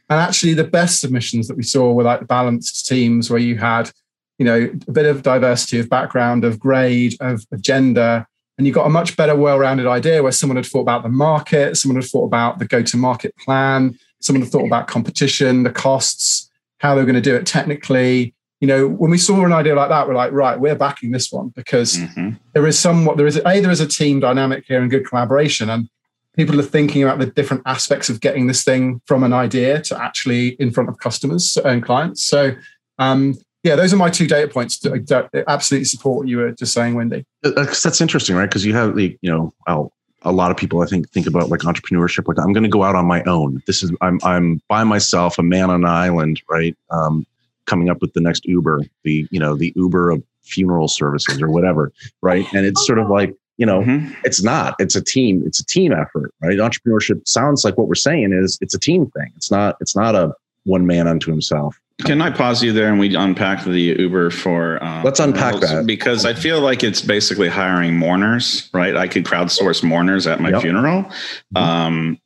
And 0.09 0.19
actually, 0.19 0.53
the 0.53 0.63
best 0.63 1.01
submissions 1.01 1.47
that 1.47 1.57
we 1.57 1.63
saw 1.63 1.91
were 1.91 2.03
like 2.03 2.27
balanced 2.27 2.87
teams 2.87 3.29
where 3.29 3.39
you 3.39 3.57
had, 3.57 3.91
you 4.37 4.45
know, 4.45 4.69
a 4.87 4.91
bit 4.91 5.07
of 5.07 5.23
diversity 5.23 5.79
of 5.79 5.89
background, 5.89 6.45
of 6.45 6.59
grade, 6.59 7.15
of, 7.19 7.43
of 7.51 7.61
gender, 7.61 8.27
and 8.57 8.67
you 8.67 8.71
got 8.71 8.85
a 8.85 8.89
much 8.89 9.17
better, 9.17 9.35
well-rounded 9.35 9.87
idea 9.87 10.23
where 10.23 10.31
someone 10.31 10.55
had 10.55 10.65
thought 10.65 10.81
about 10.81 11.03
the 11.03 11.09
market, 11.09 11.75
someone 11.75 11.99
had 11.99 12.09
thought 12.09 12.25
about 12.25 12.59
the 12.59 12.65
go-to-market 12.65 13.35
plan, 13.37 13.97
someone 14.21 14.43
had 14.43 14.51
thought 14.51 14.65
about 14.65 14.87
competition, 14.87 15.63
the 15.63 15.71
costs, 15.71 16.49
how 16.85 16.93
they're 16.93 17.05
going 17.05 17.15
to 17.15 17.21
do 17.31 17.35
it 17.35 17.45
technically. 17.47 18.35
You 18.61 18.67
know, 18.67 18.87
when 18.87 19.11
we 19.11 19.17
saw 19.17 19.43
an 19.43 19.51
idea 19.51 19.75
like 19.75 19.89
that, 19.89 20.07
we're 20.07 20.15
like, 20.15 20.31
right, 20.31 20.59
we're 20.59 20.75
backing 20.75 21.11
this 21.11 21.31
one 21.31 21.49
because 21.55 21.97
Mhm. 21.97 22.39
there 22.53 22.65
is 22.67 22.77
somewhat 22.79 23.17
there 23.17 23.27
is 23.27 23.37
a 23.37 23.41
there 23.41 23.71
is 23.71 23.81
a 23.81 23.87
team 23.87 24.19
dynamic 24.19 24.63
here 24.67 24.81
and 24.81 24.89
good 24.89 25.05
collaboration, 25.09 25.69
and 25.69 25.89
people 26.37 26.59
are 26.59 26.63
thinking 26.77 27.01
about 27.03 27.19
the 27.19 27.25
different 27.25 27.63
aspects 27.65 28.07
of 28.09 28.21
getting 28.21 28.47
this 28.47 28.63
thing 28.63 29.01
from 29.05 29.23
an 29.23 29.33
idea 29.33 29.81
to 29.81 30.01
actually 30.01 30.49
in 30.63 30.71
front 30.71 30.89
of 30.89 30.97
customers 30.99 31.57
and 31.65 31.83
clients. 31.83 32.23
So, 32.23 32.53
um, 32.99 33.35
yeah, 33.63 33.75
those 33.75 33.91
are 33.93 33.97
my 33.97 34.09
two 34.09 34.27
data 34.27 34.47
points 34.47 34.77
that, 34.79 35.07
that 35.07 35.43
absolutely 35.47 35.85
support 35.85 36.17
what 36.17 36.27
you 36.27 36.37
were 36.37 36.51
just 36.51 36.73
saying, 36.73 36.93
Wendy. 36.93 37.25
That's, 37.41 37.81
that's 37.81 37.99
interesting, 37.99 38.35
right? 38.35 38.49
Because 38.49 38.65
you 38.65 38.75
have 38.75 38.95
the, 38.95 39.17
you 39.21 39.31
know, 39.31 39.53
well, 39.65 39.91
a 40.25 40.31
lot 40.31 40.51
of 40.51 40.57
people 40.57 40.81
I 40.81 40.85
think 40.85 41.09
think 41.11 41.27
about 41.27 41.49
like 41.49 41.61
entrepreneurship. 41.61 42.27
Like 42.27 42.39
I'm 42.39 42.51
going 42.53 42.63
to 42.63 42.69
go 42.69 42.83
out 42.83 42.95
on 42.95 43.05
my 43.05 43.23
own. 43.23 43.61
This 43.67 43.83
is 43.83 43.91
I'm 44.01 44.19
I'm 44.23 44.61
by 44.67 44.83
myself, 44.83 45.37
a 45.39 45.43
man 45.43 45.69
on 45.69 45.83
an 45.83 45.85
island, 45.85 46.41
right? 46.49 46.75
Um, 46.89 47.25
coming 47.65 47.89
up 47.89 48.01
with 48.01 48.13
the 48.13 48.21
next 48.21 48.45
Uber, 48.45 48.81
the 49.03 49.27
you 49.31 49.39
know 49.39 49.55
the 49.55 49.71
Uber 49.75 50.11
of 50.11 50.23
funeral 50.43 50.87
services 50.87 51.41
or 51.41 51.49
whatever, 51.49 51.91
right? 52.21 52.45
And 52.53 52.65
it's 52.65 52.85
sort 52.85 52.99
of 52.99 53.09
like 53.09 53.35
you 53.57 53.65
know 53.65 53.81
Mhm. 53.81 54.13
it's 54.23 54.43
not. 54.43 54.75
It's 54.79 54.95
a 54.95 55.01
team. 55.01 55.43
It's 55.45 55.59
a 55.59 55.65
team 55.65 55.93
effort, 55.93 56.33
right? 56.41 56.57
Entrepreneurship 56.57 57.27
sounds 57.27 57.63
like 57.63 57.77
what 57.77 57.87
we're 57.87 57.95
saying 57.95 58.33
is 58.33 58.57
it's 58.61 58.73
a 58.73 58.79
team 58.79 59.05
thing. 59.11 59.31
It's 59.37 59.49
not. 59.51 59.77
It's 59.79 59.95
not 59.95 60.15
a 60.15 60.33
one 60.65 60.85
man 60.85 61.07
unto 61.07 61.31
himself. 61.31 61.79
Can 62.03 62.21
I 62.21 62.29
pause 62.29 62.61
you 62.61 62.73
there 62.73 62.89
and 62.89 62.99
we 62.99 63.15
unpack 63.15 63.63
the 63.63 63.95
Uber 63.97 64.29
for? 64.29 64.83
Um, 64.83 65.03
Let's 65.03 65.19
unpack 65.21 65.61
that. 65.61 65.85
because 65.85 66.25
I 66.25 66.33
feel 66.33 66.59
like 66.59 66.83
it's 66.83 67.01
basically 67.01 67.47
hiring 67.47 67.95
mourners, 67.97 68.69
right? 68.73 68.97
I 68.97 69.07
could 69.07 69.23
crowdsource 69.23 69.81
mourners 69.81 70.27
at 70.27 70.41
my 70.41 70.49
Yep. 70.49 70.61
funeral. 70.61 71.09
Um, 71.55 72.19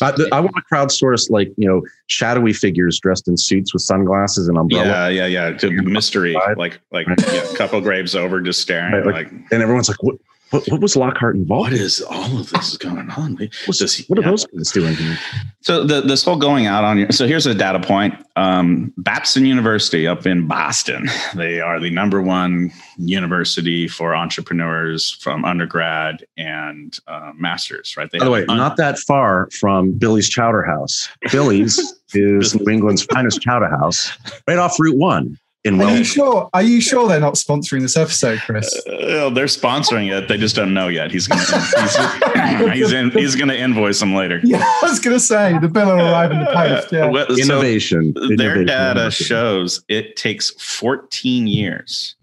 I, 0.00 0.12
I 0.30 0.40
want 0.40 0.54
to 0.54 0.62
crowdsource 0.72 1.28
like 1.30 1.48
you 1.56 1.66
know 1.66 1.82
shadowy 2.06 2.52
figures 2.52 3.00
dressed 3.00 3.26
in 3.26 3.36
suits 3.36 3.72
with 3.72 3.82
sunglasses 3.82 4.46
and 4.46 4.56
umbrella. 4.58 4.86
yeah, 5.10 5.26
yeah, 5.26 5.48
yeah. 5.48 5.56
To 5.58 5.70
mystery, 5.72 6.34
like 6.56 6.78
like 6.92 7.06
yeah, 7.32 7.46
couple 7.56 7.80
graves 7.80 8.14
over, 8.14 8.40
just 8.40 8.60
staring, 8.60 8.92
Right, 8.92 9.06
like, 9.06 9.30
and 9.50 9.62
everyone's 9.62 9.88
like, 9.88 10.02
"What? 10.04 10.16
What, 10.50 10.64
what 10.68 10.80
was 10.80 10.94
Lockhart 10.96 11.34
involved? 11.34 11.70
what 11.70 11.72
in? 11.72 11.80
is 11.84 12.00
all 12.02 12.38
of 12.38 12.50
this 12.50 12.72
is 12.72 12.78
going 12.78 13.10
on? 13.10 13.36
What's- 13.66 13.78
Does 13.78 13.94
he- 13.94 14.04
what 14.04 14.18
are 14.18 14.22
yeah. 14.22 14.30
those 14.30 14.46
guys 14.46 14.70
doing 14.70 14.94
here? 14.94 15.18
So 15.62 15.82
the, 15.84 16.00
this 16.02 16.24
whole 16.24 16.36
going 16.36 16.66
out 16.66 16.84
on 16.84 16.98
your 16.98 17.10
so 17.10 17.26
here's 17.26 17.46
a 17.46 17.54
data 17.54 17.80
point. 17.80 18.14
Um, 18.36 18.92
Babson 18.98 19.44
University 19.44 20.06
up 20.06 20.26
in 20.26 20.46
Boston. 20.46 21.08
They 21.34 21.60
are 21.60 21.80
the 21.80 21.90
number 21.90 22.22
one 22.22 22.70
university 22.96 23.88
for 23.88 24.14
entrepreneurs 24.14 25.10
from 25.20 25.44
undergrad 25.44 26.24
and 26.36 26.96
uh, 27.08 27.32
masters. 27.36 27.96
Right? 27.96 28.10
They 28.10 28.18
By 28.18 28.24
the 28.26 28.30
way, 28.30 28.46
un- 28.48 28.56
not 28.56 28.76
that 28.76 28.98
far 28.98 29.48
from 29.58 29.92
Billy's 29.92 30.28
Chowder 30.28 30.62
House. 30.62 31.08
Billy's 31.32 31.78
is 32.14 32.54
New 32.54 32.72
England's 32.72 33.02
finest 33.04 33.40
chowder 33.42 33.68
house, 33.68 34.12
right 34.46 34.58
off 34.58 34.78
Route 34.78 34.96
One 34.96 35.38
in 35.66 35.80
Are 35.80 35.96
you 35.96 36.04
sure? 36.04 36.48
Are 36.54 36.62
you 36.62 36.80
sure 36.80 37.08
they're 37.08 37.20
not 37.20 37.34
sponsoring 37.34 37.80
this 37.82 37.96
episode, 37.96 38.38
Chris? 38.40 38.72
Uh, 38.86 39.30
they're 39.30 39.46
sponsoring 39.46 40.16
it. 40.16 40.28
They 40.28 40.36
just 40.36 40.54
don't 40.54 40.72
know 40.72 40.88
yet. 40.88 41.10
He's 41.10 41.26
gonna 41.26 41.42
he's, 42.70 42.72
he's, 42.72 42.92
in, 42.92 43.10
he's 43.10 43.34
gonna 43.34 43.54
invoice 43.54 44.00
them 44.00 44.14
later. 44.14 44.40
Yeah, 44.44 44.58
I 44.62 44.78
was 44.88 45.00
going 45.00 45.16
to 45.16 45.20
say 45.20 45.58
the 45.58 45.68
bill 45.68 45.86
will 45.86 46.00
arrive 46.06 46.30
in 46.30 46.38
the 46.38 46.46
post. 46.46 46.92
Yeah. 46.92 47.06
Well, 47.10 47.26
so- 47.28 47.36
Innovation. 47.42 48.12
their 48.36 48.62
Innovation. 48.62 48.66
data 48.66 49.10
shows 49.10 49.84
it 49.88 50.16
takes 50.16 50.50
14 50.62 51.46
years 51.46 52.14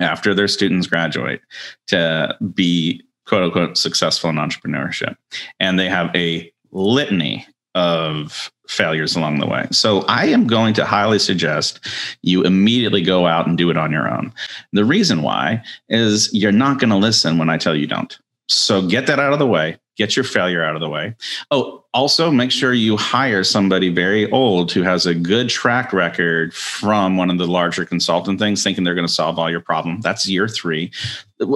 after 0.00 0.34
their 0.34 0.48
students 0.48 0.86
graduate 0.86 1.40
to 1.86 2.36
be 2.54 3.02
quote 3.26 3.44
unquote 3.44 3.78
successful 3.78 4.28
in 4.30 4.36
entrepreneurship 4.36 5.16
and 5.60 5.78
they 5.78 5.88
have 5.88 6.14
a 6.16 6.52
litany 6.72 7.46
of 7.74 8.50
failures 8.68 9.16
along 9.16 9.40
the 9.40 9.46
way. 9.46 9.66
So 9.70 10.02
i 10.02 10.26
am 10.26 10.46
going 10.46 10.74
to 10.74 10.84
highly 10.84 11.18
suggest 11.18 11.80
you 12.22 12.42
immediately 12.44 13.02
go 13.02 13.26
out 13.26 13.46
and 13.46 13.58
do 13.58 13.70
it 13.70 13.76
on 13.76 13.92
your 13.92 14.10
own. 14.10 14.32
The 14.72 14.84
reason 14.84 15.22
why 15.22 15.62
is 15.88 16.32
you're 16.32 16.52
not 16.52 16.78
going 16.78 16.90
to 16.90 16.96
listen 16.96 17.38
when 17.38 17.50
i 17.50 17.58
tell 17.58 17.76
you 17.76 17.86
don't. 17.86 18.18
So 18.48 18.86
get 18.86 19.06
that 19.06 19.20
out 19.20 19.32
of 19.32 19.38
the 19.38 19.46
way 19.46 19.78
get 19.96 20.16
your 20.16 20.24
failure 20.24 20.64
out 20.64 20.74
of 20.74 20.80
the 20.80 20.88
way 20.88 21.14
Oh, 21.50 21.84
also 21.94 22.30
make 22.30 22.50
sure 22.50 22.72
you 22.72 22.96
hire 22.96 23.44
somebody 23.44 23.88
very 23.88 24.30
old 24.32 24.72
who 24.72 24.82
has 24.82 25.06
a 25.06 25.14
good 25.14 25.48
track 25.48 25.92
record 25.92 26.52
from 26.52 27.16
one 27.16 27.30
of 27.30 27.38
the 27.38 27.46
larger 27.46 27.84
consultant 27.84 28.40
things, 28.40 28.62
thinking 28.62 28.82
they're 28.82 28.96
going 28.96 29.06
to 29.06 29.12
solve 29.12 29.38
all 29.38 29.50
your 29.50 29.60
problem. 29.60 30.00
That's 30.00 30.28
year 30.28 30.48
three. 30.48 30.90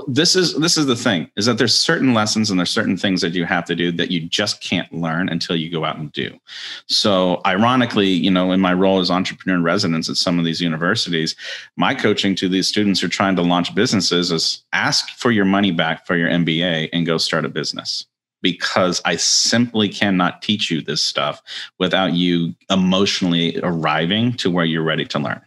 This 0.07 0.37
is 0.37 0.55
this 0.59 0.77
is 0.77 0.87
the 0.87 0.97
thing: 0.97 1.31
is 1.37 1.47
that 1.47 1.59
there's 1.59 1.75
certain 1.75 2.15
lessons 2.15 2.51
and 2.51 2.59
there's 2.59 2.71
certain 2.71 2.97
things 2.97 3.21
that 3.23 3.35
you 3.35 3.45
have 3.45 3.65
to 3.65 3.75
do 3.75 3.91
that 3.93 4.11
you 4.11 4.21
just 4.21 4.61
can't 4.61 4.93
learn 4.93 5.29
until 5.29 5.57
you 5.57 5.71
go 5.71 5.85
out 5.85 5.97
and 5.97 6.13
do. 6.13 6.39
So, 6.87 7.41
ironically, 7.47 8.09
you 8.09 8.31
know, 8.31 8.53
in 8.53 8.61
my 8.61 8.75
role 8.75 9.01
as 9.01 9.11
entrepreneur 9.11 9.57
in 9.57 9.65
residence 9.65 10.09
at 10.09 10.17
some 10.17 10.39
of 10.39 10.45
these 10.45 10.61
universities, 10.61 11.35
my 11.77 11.95
coaching 11.95 12.35
to 12.37 12.49
these 12.49 12.69
students 12.69 13.01
who 13.01 13.07
are 13.07 13.11
trying 13.11 13.37
to 13.37 13.43
launch 13.43 13.75
businesses 13.75 14.31
is 14.31 14.63
ask 14.73 15.09
for 15.11 15.31
your 15.31 15.45
money 15.45 15.71
back 15.71 16.07
for 16.07 16.17
your 16.17 16.29
MBA 16.29 16.91
and 16.93 17.07
go 17.07 17.19
start 17.19 17.45
a 17.45 17.49
business 17.49 18.07
because 18.43 19.01
I 19.05 19.17
simply 19.17 19.89
cannot 19.89 20.43
teach 20.43 20.71
you 20.71 20.81
this 20.81 21.03
stuff 21.03 21.43
without 21.79 22.15
you 22.15 22.55
emotionally 22.71 23.59
arriving 23.63 24.35
to 24.35 24.51
where 24.51 24.65
you're 24.65 24.83
ready 24.83 25.05
to 25.07 25.19
learn. 25.19 25.41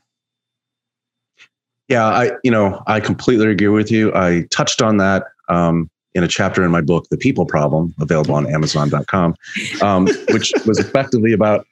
Yeah, 1.87 2.05
I 2.05 2.31
you 2.43 2.51
know 2.51 2.81
I 2.87 2.99
completely 3.01 3.47
agree 3.51 3.67
with 3.67 3.91
you. 3.91 4.13
I 4.15 4.45
touched 4.49 4.81
on 4.81 4.97
that 4.97 5.25
um, 5.49 5.89
in 6.13 6.23
a 6.23 6.27
chapter 6.27 6.63
in 6.63 6.71
my 6.71 6.81
book, 6.81 7.07
The 7.09 7.17
People 7.17 7.45
Problem, 7.45 7.93
available 7.99 8.35
on 8.35 8.51
Amazon.com, 8.51 9.35
um, 9.81 10.05
which 10.29 10.53
was 10.65 10.79
effectively 10.79 11.33
about 11.33 11.65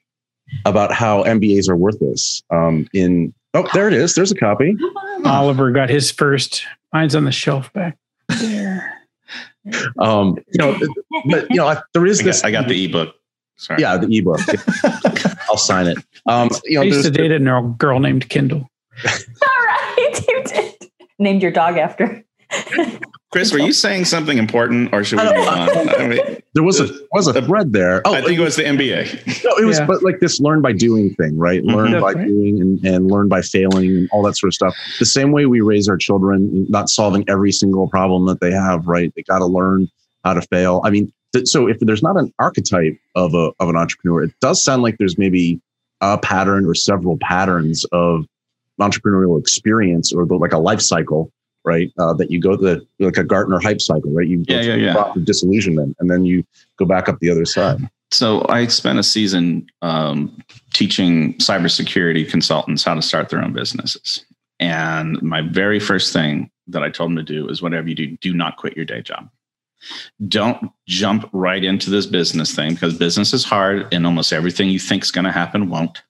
about 0.66 0.92
how 0.92 1.24
MBAs 1.24 1.70
are 1.70 1.76
worthless. 1.78 2.44
Um, 2.50 2.88
in 2.94 3.34
oh, 3.54 3.68
there 3.74 3.88
it 3.88 3.94
is. 3.94 4.16
There's 4.16 4.32
a 4.32 4.36
copy. 4.36 4.76
Oliver 5.24 5.72
got 5.72 5.90
his 5.90 6.12
first. 6.12 6.66
Mine's 6.92 7.16
on 7.16 7.24
the 7.26 7.32
shelf 7.32 7.72
back 7.72 7.98
there. 8.28 8.99
Um, 10.00 10.38
you 10.52 10.58
know, 10.60 10.78
but 11.30 11.50
you 11.50 11.58
know, 11.58 11.68
I- 11.68 11.82
there 11.94 12.06
is 12.06 12.20
I 12.20 12.24
this. 12.24 12.42
got, 12.42 12.48
I 12.48 12.52
got 12.52 12.68
the 12.68 12.86
ebook. 12.86 13.16
Sorry. 13.58 13.82
yeah, 13.82 13.98
the 13.98 14.08
ebook. 14.18 14.40
I'll 15.50 15.58
sign 15.58 15.88
it. 15.88 15.98
Um, 16.26 16.50
you 16.64 16.76
know, 16.76 16.82
I 16.82 16.86
used 16.86 17.04
to 17.04 17.10
there's, 17.12 17.30
date 17.30 17.36
a 17.36 17.40
girl- 17.44 17.76
girl 17.78 18.00
named 18.00 18.30
Kindle. 18.30 18.70
All 19.06 19.66
right, 19.66 20.24
you 20.28 20.44
did. 20.44 20.92
Named 21.20 21.42
your 21.42 21.52
dog 21.52 21.78
after. 21.78 22.24
Chris, 23.32 23.54
were 23.54 23.60
you 23.60 23.74
saying 23.74 24.06
something 24.06 24.40
important 24.40 24.92
or 24.92 25.04
should 25.04 25.20
we 25.20 25.26
move 25.26 25.48
on? 25.48 25.70
I, 25.90 26.08
mean, 26.08 26.38
there 26.56 26.64
was 26.64 26.80
a 26.80 26.90
was 27.12 27.28
a 27.28 27.40
thread 27.44 27.74
there. 27.74 28.02
Oh, 28.06 28.14
I 28.16 28.22
think 28.24 28.40
it 28.40 28.44
was 28.44 28.56
the 28.56 28.64
MBA. 28.64 29.44
No, 29.44 29.56
it 29.58 29.66
was 29.66 29.78
Yeah. 29.78 29.86
but 29.86 30.02
like 30.02 30.20
this 30.20 30.40
learn 30.40 30.62
by 30.64 30.72
doing 30.74 31.14
thing, 31.14 31.38
right? 31.38 31.62
Mhm. 31.64 31.76
Learn 31.76 31.92
That's 31.92 32.02
by 32.02 32.14
right. 32.14 32.28
doing 32.28 32.60
and, 32.60 32.84
and 32.84 33.12
learn 33.12 33.28
by 33.28 33.44
failing 33.44 33.90
and 33.90 34.10
all 34.12 34.24
that 34.24 34.36
sort 34.36 34.50
of 34.50 34.56
stuff. 34.56 34.76
The 34.98 35.06
same 35.06 35.32
way 35.32 35.46
we 35.46 35.62
raise 35.62 35.88
our 35.88 35.98
children, 35.98 36.66
not 36.70 36.90
solving 36.90 37.24
every 37.30 37.52
single 37.52 37.88
problem 37.88 38.26
that 38.26 38.40
they 38.42 38.52
have, 38.52 38.88
right? 38.88 39.14
They 39.16 39.22
got 39.22 39.40
to 39.40 39.46
learn 39.46 39.88
how 40.26 40.34
to 40.34 40.42
fail. 40.42 40.82
I 40.84 40.90
mean, 40.90 41.14
th- 41.34 41.48
so 41.48 41.68
if 41.68 41.78
there's 41.82 42.02
not 42.02 42.18
an 42.18 42.34
archetype 42.40 42.98
of 43.16 43.36
a 43.36 43.52
of 43.60 43.70
an 43.70 43.76
entrepreneur, 43.76 44.24
it 44.24 44.32
does 44.42 44.64
sound 44.64 44.82
like 44.82 44.98
there's 44.98 45.20
maybe 45.20 45.62
a 46.02 46.18
pattern 46.18 46.66
or 46.66 46.74
several 46.74 47.18
patterns 47.22 47.86
of 47.92 48.26
entrepreneurial 48.82 49.40
experience 49.40 50.12
or 50.14 50.26
the, 50.26 50.34
like 50.36 50.54
a 50.54 50.58
life 50.58 50.82
cycle, 50.82 51.32
right? 51.66 51.92
Uh, 51.98 52.14
that 52.14 52.32
you 52.32 52.40
go 52.40 52.56
the 52.56 52.86
like 53.00 53.18
a 53.18 53.24
Gartner 53.24 53.60
hype 53.60 53.82
cycle, 53.82 54.12
right? 54.12 54.28
You 54.28 54.38
go 54.44 54.56
Yeah, 54.56 54.64
through 54.64 54.74
yeah, 54.74 54.94
the 54.94 55.00
yeah. 55.00 55.14
of 55.16 55.26
disillusionment 55.26 55.96
and 56.00 56.10
then 56.10 56.26
you 56.26 56.44
go 56.78 56.86
back 56.86 57.10
up 57.10 57.20
the 57.20 57.30
other 57.30 57.46
side. 57.46 57.80
So 58.12 58.46
I 58.50 58.68
spent 58.68 58.98
a 58.98 59.04
season 59.04 59.68
um, 59.82 60.42
teaching 60.74 61.36
cybersecurity 61.36 62.30
consultants 62.30 62.84
how 62.84 62.96
to 62.96 63.02
start 63.02 63.30
their 63.30 63.42
own 63.42 63.54
businesses. 63.54 64.26
And 64.60 65.22
my 65.22 65.42
very 65.42 65.80
first 65.80 66.12
thing 66.12 66.50
that 66.68 66.84
I 66.84 66.90
told 66.90 67.12
them 67.12 67.18
to 67.18 67.24
do 67.24 67.48
is 67.50 67.62
whatever 67.62 67.88
you 67.88 67.96
do, 67.96 68.18
do 68.18 68.34
not 68.34 68.58
quit 68.58 68.76
your 68.76 68.86
day 68.86 69.02
job. 69.02 69.30
Don't 70.28 70.72
jump 70.88 71.30
right 71.32 71.64
into 71.64 71.90
this 71.90 72.06
business 72.06 72.54
thing 72.54 72.74
because 72.74 72.98
business 72.98 73.34
is 73.34 73.46
hard 73.46 73.88
and 73.94 74.06
almost 74.06 74.34
everything 74.34 74.70
you 74.70 74.80
think 74.80 75.04
is 75.04 75.12
going 75.12 75.26
to 75.26 75.32
happen 75.32 75.70
won't. 75.70 76.02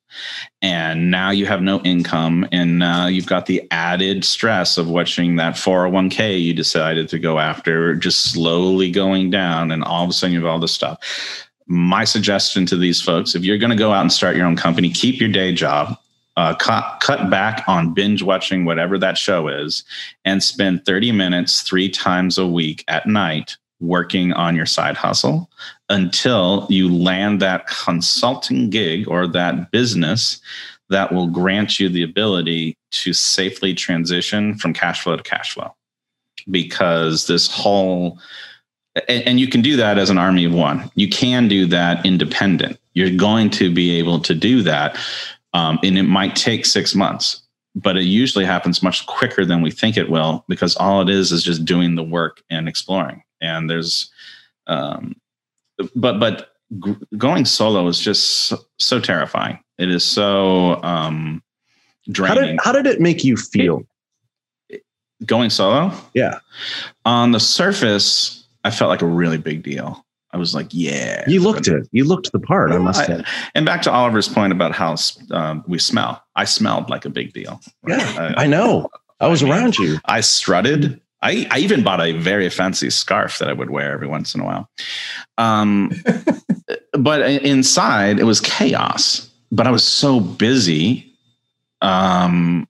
And 0.62 1.12
now 1.12 1.32
you 1.32 1.46
have 1.46 1.62
no 1.62 1.80
income, 1.82 2.48
and 2.52 2.80
now 2.80 3.08
you've 3.08 3.28
got 3.28 3.46
the 3.46 3.66
added 3.72 4.26
stress 4.26 4.78
of 4.78 4.90
watching 4.90 5.36
that 5.38 5.56
401k 5.56 6.42
you 6.42 6.54
decided 6.54 7.10
to 7.10 7.20
go 7.20 7.40
after 7.40 7.96
just 7.96 8.32
slowly 8.32 8.92
going 8.92 9.30
down, 9.30 9.72
and 9.72 9.84
all 9.84 10.04
of 10.04 10.10
a 10.10 10.14
sudden 10.14 10.34
you 10.34 10.40
have 10.40 10.50
all 10.50 10.60
this 10.60 10.74
stuff. 10.74 11.00
My 11.68 12.04
suggestion 12.04 12.66
to 12.68 12.78
these 12.78 13.02
folks 13.02 13.36
if 13.36 13.44
you're 13.44 13.60
going 13.60 13.70
to 13.70 13.76
go 13.76 13.92
out 13.92 14.02
and 14.02 14.12
start 14.12 14.36
your 14.36 14.48
own 14.48 14.56
company 14.56 14.90
keep 14.90 15.20
your 15.20 15.30
day 15.30 15.54
job 15.54 15.96
uh, 16.40 16.56
cut, 16.56 17.00
cut 17.02 17.30
back 17.30 17.64
on 17.68 17.94
binge 17.94 18.24
watching 18.24 18.64
whatever 18.64 18.98
that 18.98 19.18
show 19.18 19.50
is 19.50 19.84
and 20.24 20.42
spend 20.42 20.86
30 20.86 21.12
minutes 21.12 21.64
three 21.64 21.90
times 21.90 22.38
a 22.38 22.48
week 22.48 22.84
at 22.88 23.06
night 23.06 23.58
working 23.80 24.34
on 24.34 24.56
your 24.56 24.66
side 24.66 24.98
hustle 24.98 25.50
until 25.90 26.68
you 26.70 26.94
land 26.94 27.42
that 27.42 27.68
consulting 27.68 28.70
gig 28.70 29.08
or 29.08 29.28
that 29.28 29.72
business 29.72 30.42
that 30.90 31.12
will 31.14 31.28
grant 31.28 31.80
you 31.80 31.88
the 31.88 32.04
ability 32.04 32.76
to 32.92 33.14
safely 33.14 33.74
transition 33.74 34.58
from 34.58 34.74
cash 34.74 35.02
flow 35.02 35.16
to 35.16 35.24
cash 35.24 35.54
flow 35.54 35.74
because 36.50 37.28
this 37.28 37.52
whole 37.52 38.20
and, 39.08 39.24
and 39.24 39.40
you 39.40 39.48
can 39.48 39.62
do 39.62 39.76
that 39.78 39.98
as 39.98 40.10
an 40.10 40.18
army 40.18 40.46
of 40.46 40.54
one. 40.54 40.90
You 40.96 41.10
can 41.10 41.48
do 41.48 41.66
that 41.68 42.06
independent. 42.06 42.80
You're 42.94 43.16
going 43.16 43.50
to 43.52 43.74
be 43.74 43.98
able 43.98 44.20
to 44.22 44.34
do 44.34 44.62
that, 44.64 44.98
um, 45.54 45.80
and 45.84 45.98
it 45.98 46.04
might 46.04 46.36
take 46.36 46.66
six 46.66 46.96
months, 46.96 47.44
but 47.76 47.98
it 47.98 48.04
usually 48.04 48.46
happens 48.46 48.82
much 48.84 49.06
quicker 49.06 49.46
than 49.46 49.62
we 49.62 49.72
think 49.72 49.96
it 49.98 50.10
will 50.10 50.44
because 50.48 50.76
all 50.78 51.02
it 51.02 51.10
is 51.10 51.32
is 51.32 51.44
just 51.44 51.66
doing 51.66 51.96
the 51.96 52.04
work 52.04 52.42
and 52.50 52.68
exploring. 52.68 53.24
And 53.42 53.70
there's, 53.70 54.10
um, 54.68 55.16
but 55.96 56.20
but 56.20 56.54
g- 56.84 56.96
going 57.18 57.46
solo 57.46 57.88
is 57.88 58.00
just 58.00 58.48
so, 58.48 58.58
so 58.80 59.00
terrifying. 59.00 59.60
It 59.78 59.90
is 59.90 60.04
so 60.04 60.82
um, 60.84 61.42
How 62.08 62.12
draining. 62.14 62.44
did 62.56 62.60
how 62.64 62.72
did 62.72 62.86
it 62.88 63.00
make 63.00 63.24
you 63.24 63.38
feel? 63.38 63.84
going 65.26 65.50
solo, 65.50 65.92
Yeah. 66.14 66.40
on 67.04 67.32
the 67.34 67.42
surface, 67.42 68.46
I 68.64 68.72
felt 68.72 68.90
like 68.90 69.02
a 69.02 69.06
really 69.06 69.38
big 69.38 69.64
deal. 69.64 70.06
I 70.32 70.38
was 70.38 70.54
like, 70.54 70.68
yeah. 70.72 71.24
You 71.28 71.42
looked 71.42 71.68
it. 71.68 71.88
You 71.92 72.04
looked 72.04 72.32
the 72.32 72.40
part. 72.40 72.72
I 72.72 72.78
must 72.78 73.02
I- 73.02 73.06
say. 73.06 73.24
And 73.56 73.66
back 73.66 73.82
to 73.84 73.92
Oliver's 73.92 74.28
point 74.30 74.54
about 74.54 74.74
how 74.74 74.96
um, 75.32 75.64
we 75.68 75.80
smell. 75.80 76.24
I 76.36 76.46
smelled 76.46 76.90
like 76.90 77.06
a 77.06 77.10
big 77.10 77.34
deal. 77.34 77.60
Yeah, 77.88 78.34
I, 78.38 78.44
I 78.44 78.48
know. 78.48 78.90
I 79.20 79.28
was 79.28 79.44
around 79.44 79.78
you. 79.78 79.98
I 80.06 80.22
strutted. 80.22 81.02
I, 81.22 81.48
I 81.52 81.60
even 81.60 81.84
bought 81.84 82.00
a 82.00 82.14
very 82.14 82.50
fancy 82.50 82.90
scarf 82.90 83.40
that 83.40 83.50
I 83.50 83.54
would 83.54 83.70
wear 83.70 83.92
every 83.92 84.08
once 84.08 84.34
in 84.34 84.42
a 84.42 84.46
while. 84.46 84.70
Um, 85.38 85.92
but 86.94 87.22
inside, 87.22 88.20
it 88.20 88.24
was 88.24 88.40
chaos. 88.40 89.30
But 89.52 89.68
I 89.68 89.72
was 89.72 89.84
so 89.84 90.20
busy 90.20 91.14
um, 91.82 92.68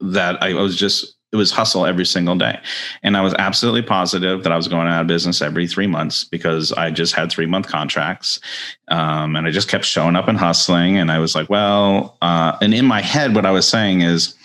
that 0.00 0.42
I 0.42 0.52
was 0.54 0.76
just, 0.76 1.16
it 1.34 1.36
was 1.36 1.50
hustle 1.50 1.84
every 1.84 2.06
single 2.06 2.36
day. 2.36 2.60
And 3.02 3.16
I 3.16 3.20
was 3.20 3.34
absolutely 3.34 3.82
positive 3.82 4.44
that 4.44 4.52
I 4.52 4.56
was 4.56 4.68
going 4.68 4.86
out 4.86 5.00
of 5.00 5.08
business 5.08 5.42
every 5.42 5.66
three 5.66 5.88
months 5.88 6.22
because 6.22 6.70
I 6.72 6.92
just 6.92 7.12
had 7.12 7.30
three 7.30 7.46
month 7.46 7.66
contracts. 7.66 8.38
Um, 8.86 9.34
and 9.34 9.44
I 9.44 9.50
just 9.50 9.68
kept 9.68 9.84
showing 9.84 10.14
up 10.14 10.28
and 10.28 10.38
hustling. 10.38 10.96
And 10.96 11.10
I 11.10 11.18
was 11.18 11.34
like, 11.34 11.50
well, 11.50 12.16
uh, 12.22 12.56
and 12.62 12.72
in 12.72 12.86
my 12.86 13.00
head, 13.00 13.34
what 13.34 13.44
I 13.44 13.50
was 13.50 13.66
saying 13.66 14.02
is, 14.02 14.36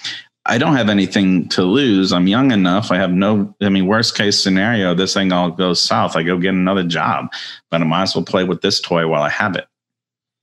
I 0.45 0.57
don't 0.57 0.75
have 0.75 0.89
anything 0.89 1.47
to 1.49 1.61
lose. 1.61 2.11
I'm 2.11 2.25
young 2.25 2.51
enough. 2.51 2.91
I 2.91 2.97
have 2.97 3.11
no, 3.11 3.53
I 3.61 3.69
mean, 3.69 3.85
worst 3.85 4.17
case 4.17 4.41
scenario, 4.41 4.95
this 4.95 5.13
thing 5.13 5.31
all 5.31 5.51
goes 5.51 5.79
south. 5.79 6.15
I 6.15 6.23
go 6.23 6.39
get 6.39 6.55
another 6.55 6.83
job, 6.83 7.31
but 7.69 7.81
I 7.81 7.83
might 7.83 8.03
as 8.03 8.15
well 8.15 8.25
play 8.25 8.45
with 8.45 8.61
this 8.61 8.81
toy 8.81 9.07
while 9.07 9.21
I 9.21 9.29
have 9.29 9.55
it. 9.55 9.67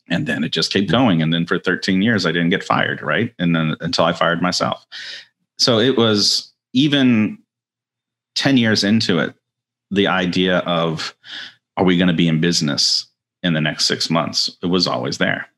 And 0.09 0.29
then 0.29 0.45
it 0.45 0.51
just 0.51 0.73
kept 0.73 0.89
going. 0.89 1.23
And 1.23 1.35
then 1.35 1.45
for 1.45 1.59
13 1.59 2.03
years, 2.03 2.25
I 2.25 2.31
didn't 2.31 2.51
get 2.51 2.63
fired, 2.63 3.03
right? 3.03 3.35
And 3.41 3.57
then 3.57 3.75
until 3.81 4.05
I 4.05 4.13
fired 4.13 4.41
myself. 4.41 4.87
So 5.59 5.79
it 5.79 5.97
was 5.97 6.53
even 6.73 7.39
10 8.35 8.57
years 8.57 8.85
into 8.85 9.19
it, 9.19 9.35
the 9.91 10.07
idea 10.07 10.59
of, 10.59 11.15
are 11.77 11.85
we 11.85 11.97
going 11.97 12.09
to 12.09 12.15
be 12.15 12.29
in 12.29 12.41
business 12.41 13.07
in 13.43 13.55
the 13.55 13.61
next 13.61 13.87
six 13.87 14.11
months? 14.11 14.57
It 14.63 14.67
was 14.67 14.87
always 14.87 15.19
there 15.19 15.49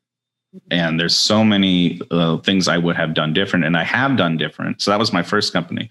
and 0.71 0.99
there's 0.99 1.15
so 1.15 1.43
many 1.43 2.01
uh, 2.09 2.37
things 2.37 2.67
i 2.67 2.77
would 2.77 2.95
have 2.95 3.13
done 3.13 3.33
different 3.33 3.65
and 3.65 3.77
i 3.77 3.83
have 3.83 4.17
done 4.17 4.37
different. 4.37 4.81
So 4.81 4.89
that 4.91 4.99
was 4.99 5.13
my 5.13 5.21
first 5.21 5.53
company. 5.53 5.89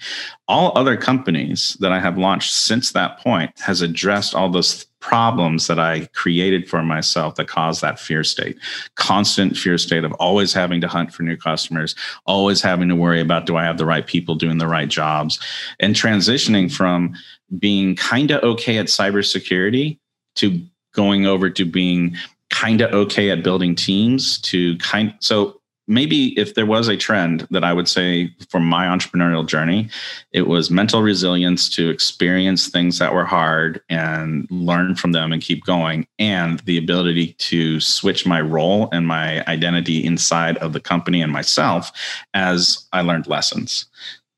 All 0.49 0.77
other 0.77 0.97
companies 0.97 1.77
that 1.81 1.93
i 1.93 2.01
have 2.01 2.19
launched 2.19 2.53
since 2.53 2.93
that 2.93 3.19
point 3.19 3.53
has 3.61 3.83
addressed 3.83 4.35
all 4.35 4.51
those 4.51 4.85
problems 5.01 5.69
that 5.69 5.79
i 5.79 6.07
created 6.07 6.69
for 6.69 6.83
myself 6.83 7.37
that 7.37 7.47
caused 7.47 7.83
that 7.83 8.01
fear 8.01 8.25
state. 8.25 8.59
Constant 8.97 9.57
fear 9.57 9.79
state 9.79 10.05
of 10.05 10.13
always 10.15 10.53
having 10.53 10.81
to 10.81 10.89
hunt 10.89 11.13
for 11.13 11.23
new 11.23 11.37
customers 11.37 11.95
always 12.27 12.61
having 12.61 12.89
to 12.89 12.97
worry 12.97 13.21
about 13.21 13.47
do 13.47 13.57
i 13.57 13.65
have 13.65 13.79
the 13.79 13.87
right 13.87 14.07
people 14.07 14.35
doing 14.35 14.59
the 14.59 14.67
right 14.67 14.89
jobs? 14.89 15.39
And 15.79 15.95
transitioning 15.95 16.73
from 16.73 17.15
being 17.59 17.95
kind 17.95 18.33
of 18.33 18.43
okay 18.43 18.79
at 18.79 18.87
cybersecurity 18.87 19.99
to 20.35 20.61
going 20.93 21.27
over 21.27 21.49
to 21.49 21.65
being 21.65 22.17
kind 22.59 22.81
of 22.81 22.93
okay 22.93 23.31
at 23.31 23.45
building 23.45 23.75
teams 23.75 24.39
to 24.41 24.77
kind 24.79 25.15
so 25.21 25.61
maybe 25.87 26.39
if 26.39 26.55
there 26.55 26.67
was 26.67 26.89
a 26.89 26.97
trend 26.97 27.47
that 27.51 27.65
I 27.65 27.73
would 27.73 27.89
say 27.89 28.35
for 28.51 28.61
my 28.61 28.87
entrepreneurial 28.87 29.47
journey, 29.47 29.89
it 30.33 30.47
was 30.47 30.71
mental 30.71 31.01
resilience 31.03 31.69
to 31.71 31.89
experience 31.89 32.69
things 32.69 32.99
that 32.99 33.15
were 33.15 33.25
hard 33.25 33.81
and 33.89 34.47
learn 34.51 34.97
from 34.97 35.13
them 35.13 35.33
and 35.33 35.41
keep 35.41 35.65
going, 35.65 36.07
and 36.19 36.59
the 36.61 36.77
ability 36.77 37.33
to 37.35 37.81
switch 37.81 38.27
my 38.27 38.41
role 38.41 38.89
and 38.93 39.07
my 39.07 39.45
identity 39.47 40.05
inside 40.05 40.59
of 40.59 40.73
the 40.73 40.81
company 40.81 41.23
and 41.23 41.33
myself 41.33 41.91
as 42.35 42.87
I 42.93 43.01
learned 43.01 43.27
lessons. 43.27 43.87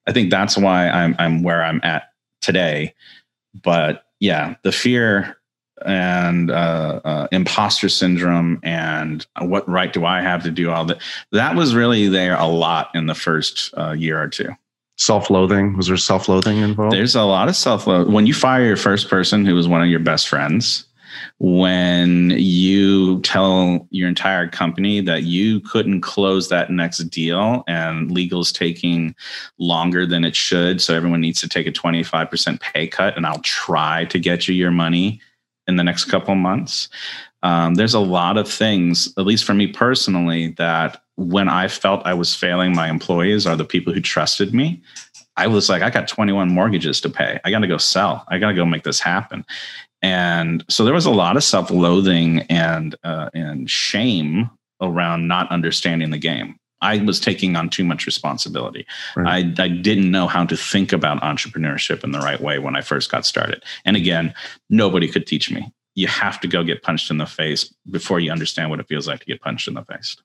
I 0.06 0.12
think 0.12 0.30
that's 0.30 0.56
why 0.56 0.88
I'm 0.88 1.16
I'm 1.18 1.42
where 1.42 1.64
I'm 1.64 1.80
at 1.82 2.12
today. 2.42 2.94
But 3.60 4.04
yeah, 4.20 4.54
the 4.62 4.72
fear 4.72 5.39
and 5.86 6.50
uh, 6.50 7.00
uh, 7.04 7.28
imposter 7.32 7.88
syndrome 7.88 8.60
and 8.62 9.26
what 9.40 9.68
right 9.68 9.92
do 9.92 10.04
I 10.04 10.20
have 10.20 10.42
to 10.44 10.50
do 10.50 10.70
all 10.70 10.84
that. 10.86 11.00
That 11.32 11.56
was 11.56 11.74
really 11.74 12.08
there 12.08 12.34
a 12.34 12.46
lot 12.46 12.90
in 12.94 13.06
the 13.06 13.14
first 13.14 13.72
uh, 13.76 13.92
year 13.92 14.20
or 14.20 14.28
two. 14.28 14.50
Self-loathing 14.96 15.76
was 15.76 15.86
there 15.86 15.96
self-loathing 15.96 16.58
involved? 16.58 16.94
There's 16.94 17.14
a 17.14 17.22
lot 17.22 17.48
of 17.48 17.56
self-loathing 17.56 18.12
when 18.12 18.26
you 18.26 18.34
fire 18.34 18.64
your 18.64 18.76
first 18.76 19.08
person 19.08 19.46
who 19.46 19.54
was 19.54 19.66
one 19.66 19.82
of 19.82 19.88
your 19.88 20.00
best 20.00 20.28
friends. 20.28 20.84
When 21.38 22.30
you 22.36 23.20
tell 23.22 23.88
your 23.90 24.08
entire 24.08 24.46
company 24.46 25.00
that 25.00 25.22
you 25.22 25.60
couldn't 25.60 26.02
close 26.02 26.50
that 26.50 26.70
next 26.70 26.98
deal 27.04 27.64
and 27.66 28.10
legal's 28.10 28.52
taking 28.52 29.14
longer 29.58 30.06
than 30.06 30.24
it 30.24 30.36
should, 30.36 30.82
so 30.82 30.94
everyone 30.94 31.22
needs 31.22 31.40
to 31.40 31.48
take 31.48 31.66
a 31.66 31.72
25% 31.72 32.60
pay 32.60 32.86
cut, 32.86 33.16
and 33.16 33.26
I'll 33.26 33.40
try 33.40 34.04
to 34.06 34.18
get 34.18 34.48
you 34.48 34.54
your 34.54 34.70
money 34.70 35.20
in 35.70 35.76
the 35.76 35.84
next 35.84 36.04
couple 36.04 36.34
months. 36.34 36.88
Um, 37.42 37.74
there's 37.76 37.94
a 37.94 38.00
lot 38.00 38.36
of 38.36 38.46
things, 38.50 39.14
at 39.16 39.24
least 39.24 39.44
for 39.44 39.54
me 39.54 39.66
personally, 39.66 40.48
that 40.58 41.02
when 41.16 41.48
I 41.48 41.68
felt 41.68 42.04
I 42.04 42.12
was 42.12 42.34
failing 42.34 42.74
my 42.74 42.90
employees 42.90 43.46
or 43.46 43.56
the 43.56 43.64
people 43.64 43.94
who 43.94 44.00
trusted 44.00 44.52
me, 44.52 44.82
I 45.36 45.46
was 45.46 45.70
like, 45.70 45.80
I 45.80 45.88
got 45.88 46.06
21 46.06 46.50
mortgages 46.50 47.00
to 47.00 47.08
pay. 47.08 47.40
I 47.44 47.50
got 47.50 47.60
to 47.60 47.66
go 47.66 47.78
sell. 47.78 48.26
I 48.28 48.38
got 48.38 48.48
to 48.48 48.54
go 48.54 48.66
make 48.66 48.82
this 48.82 49.00
happen. 49.00 49.46
And 50.02 50.64
so 50.68 50.84
there 50.84 50.92
was 50.92 51.06
a 51.06 51.10
lot 51.10 51.36
of 51.36 51.44
self-loathing 51.44 52.40
and 52.50 52.94
uh, 53.04 53.30
and 53.34 53.70
shame 53.70 54.50
around 54.80 55.28
not 55.28 55.50
understanding 55.50 56.10
the 56.10 56.18
game. 56.18 56.59
I 56.82 56.98
was 56.98 57.20
taking 57.20 57.56
on 57.56 57.68
too 57.68 57.84
much 57.84 58.06
responsibility. 58.06 58.86
Right. 59.16 59.52
I, 59.58 59.62
I 59.62 59.68
didn't 59.68 60.10
know 60.10 60.26
how 60.26 60.44
to 60.44 60.56
think 60.56 60.92
about 60.92 61.20
entrepreneurship 61.22 62.04
in 62.04 62.12
the 62.12 62.18
right 62.18 62.40
way 62.40 62.58
when 62.58 62.76
I 62.76 62.80
first 62.80 63.10
got 63.10 63.26
started. 63.26 63.62
And 63.84 63.96
again, 63.96 64.34
nobody 64.68 65.08
could 65.08 65.26
teach 65.26 65.50
me. 65.50 65.72
You 65.94 66.06
have 66.06 66.40
to 66.40 66.48
go 66.48 66.64
get 66.64 66.82
punched 66.82 67.10
in 67.10 67.18
the 67.18 67.26
face 67.26 67.72
before 67.90 68.20
you 68.20 68.30
understand 68.30 68.70
what 68.70 68.80
it 68.80 68.88
feels 68.88 69.06
like 69.06 69.20
to 69.20 69.26
get 69.26 69.40
punched 69.40 69.68
in 69.68 69.74
the 69.74 69.84
face. 69.84 70.16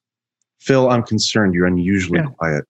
Phil, 0.60 0.90
I'm 0.90 1.04
concerned 1.04 1.54
you're 1.54 1.66
unusually 1.66 2.20
yeah. 2.20 2.28
quiet. 2.28 2.66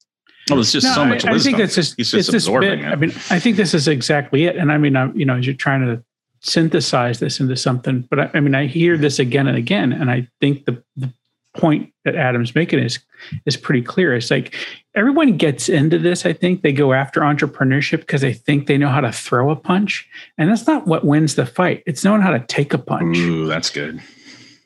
Oh, 0.52 0.60
it's 0.60 0.72
just 0.72 0.86
no, 0.86 0.94
so 0.94 1.06
much 1.06 1.26
I, 1.26 1.32
wisdom. 1.32 1.56
I 1.56 1.58
think 1.58 1.58
that's 1.58 1.76
just, 1.76 1.96
He's 1.98 2.12
just 2.12 2.30
it's 2.30 2.46
absorbing 2.46 2.80
bit, 2.80 2.80
it. 2.80 2.86
I 2.86 2.96
mean, 2.96 3.12
I 3.30 3.40
think 3.40 3.58
this 3.58 3.74
is 3.74 3.88
exactly 3.88 4.46
it. 4.46 4.56
And 4.56 4.72
I 4.72 4.78
mean, 4.78 4.96
I'm, 4.96 5.18
you 5.18 5.26
know, 5.26 5.38
as 5.38 5.46
you're 5.46 5.56
trying 5.56 5.82
to 5.82 6.04
synthesize 6.42 7.20
this 7.20 7.40
into 7.40 7.56
something, 7.56 8.02
but 8.10 8.20
I, 8.20 8.32
I 8.36 8.40
mean, 8.40 8.54
I 8.54 8.68
hear 8.68 8.98
this 8.98 9.18
again 9.18 9.48
and 9.48 9.58
again, 9.58 9.92
and 9.92 10.12
I 10.12 10.28
think 10.42 10.66
the, 10.66 10.84
the 10.96 11.12
point 11.56 11.92
that 12.04 12.16
Adam's 12.16 12.56
making 12.56 12.80
is 12.80 13.00
is 13.46 13.58
pretty 13.58 13.82
clear. 13.82 14.16
It's 14.16 14.32
like 14.32 14.56
everyone 14.96 15.38
gets 15.38 15.70
into 15.70 15.98
this. 15.98 16.26
I 16.26 16.34
think 16.34 16.62
they 16.62 16.72
go 16.72 16.94
after 16.94 17.22
entrepreneurship 17.22 18.00
because 18.02 18.22
they 18.22 18.34
think 18.34 18.68
they 18.68 18.78
know 18.78 18.90
how 18.90 19.02
to 19.02 19.12
throw 19.12 19.50
a 19.50 19.56
punch, 19.56 20.08
and 20.38 20.50
that's 20.50 20.68
not 20.68 20.88
what 20.88 21.06
wins 21.06 21.36
the 21.36 21.46
fight. 21.46 21.84
It's 21.86 22.04
knowing 22.04 22.22
how 22.22 22.32
to 22.32 22.40
take 22.48 22.74
a 22.74 22.78
punch. 22.78 23.18
Ooh, 23.18 23.48
that's 23.48 23.70
good. 23.70 24.02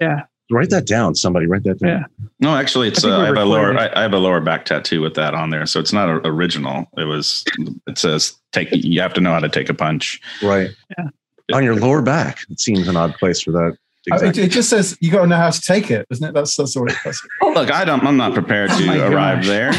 Yeah. 0.01 0.23
Write 0.51 0.71
that 0.71 0.87
down. 0.87 1.13
Somebody 1.13 1.45
write 1.45 1.63
that 1.63 1.77
down. 1.77 1.89
Yeah. 1.89 2.25
No, 2.39 2.55
actually, 2.55 2.87
it's 2.87 3.05
I, 3.05 3.11
uh, 3.11 3.19
I 3.19 3.25
have 3.27 3.37
a 3.37 3.45
lower. 3.45 3.77
I, 3.77 3.91
I, 3.95 4.01
have 4.01 4.13
a 4.13 4.17
lower 4.17 4.41
back 4.41 4.65
tattoo 4.65 4.99
with 4.99 5.13
that 5.13 5.35
on 5.35 5.51
there, 5.51 5.67
so 5.67 5.79
it's 5.79 5.93
not 5.93 6.09
original. 6.25 6.87
It 6.97 7.03
was. 7.03 7.45
It 7.87 7.99
says 7.99 8.33
take. 8.51 8.69
You 8.71 8.99
have 9.01 9.13
to 9.13 9.21
know 9.21 9.31
how 9.31 9.39
to 9.39 9.49
take 9.49 9.69
a 9.69 9.75
punch. 9.75 10.19
Right. 10.41 10.71
Yeah. 10.97 11.09
On 11.53 11.63
your 11.63 11.75
lower 11.75 12.01
back. 12.01 12.39
It 12.49 12.59
seems 12.59 12.87
an 12.87 12.95
odd 12.95 13.13
place 13.15 13.41
for 13.41 13.51
that. 13.51 13.77
Exactly. 14.14 14.43
It, 14.43 14.47
it, 14.47 14.51
just 14.51 14.70
says 14.70 14.97
you 14.99 15.12
got 15.12 15.22
to 15.22 15.28
know 15.28 15.38
how 15.38 15.49
to 15.49 15.62
take 15.62 15.91
it, 15.91 16.07
doesn't 16.10 16.28
it? 16.28 16.34
That's 16.34 16.55
that's 16.55 16.76
all 16.76 16.89
it 16.89 16.95
says. 17.03 17.22
Oh, 17.41 17.51
look, 17.55 17.72
I 17.72 17.86
don't. 17.86 18.03
I'm 18.03 18.18
not 18.18 18.34
prepared 18.34 18.72
to 18.72 19.01
oh 19.03 19.12
arrive 19.12 19.45
there. 19.45 19.72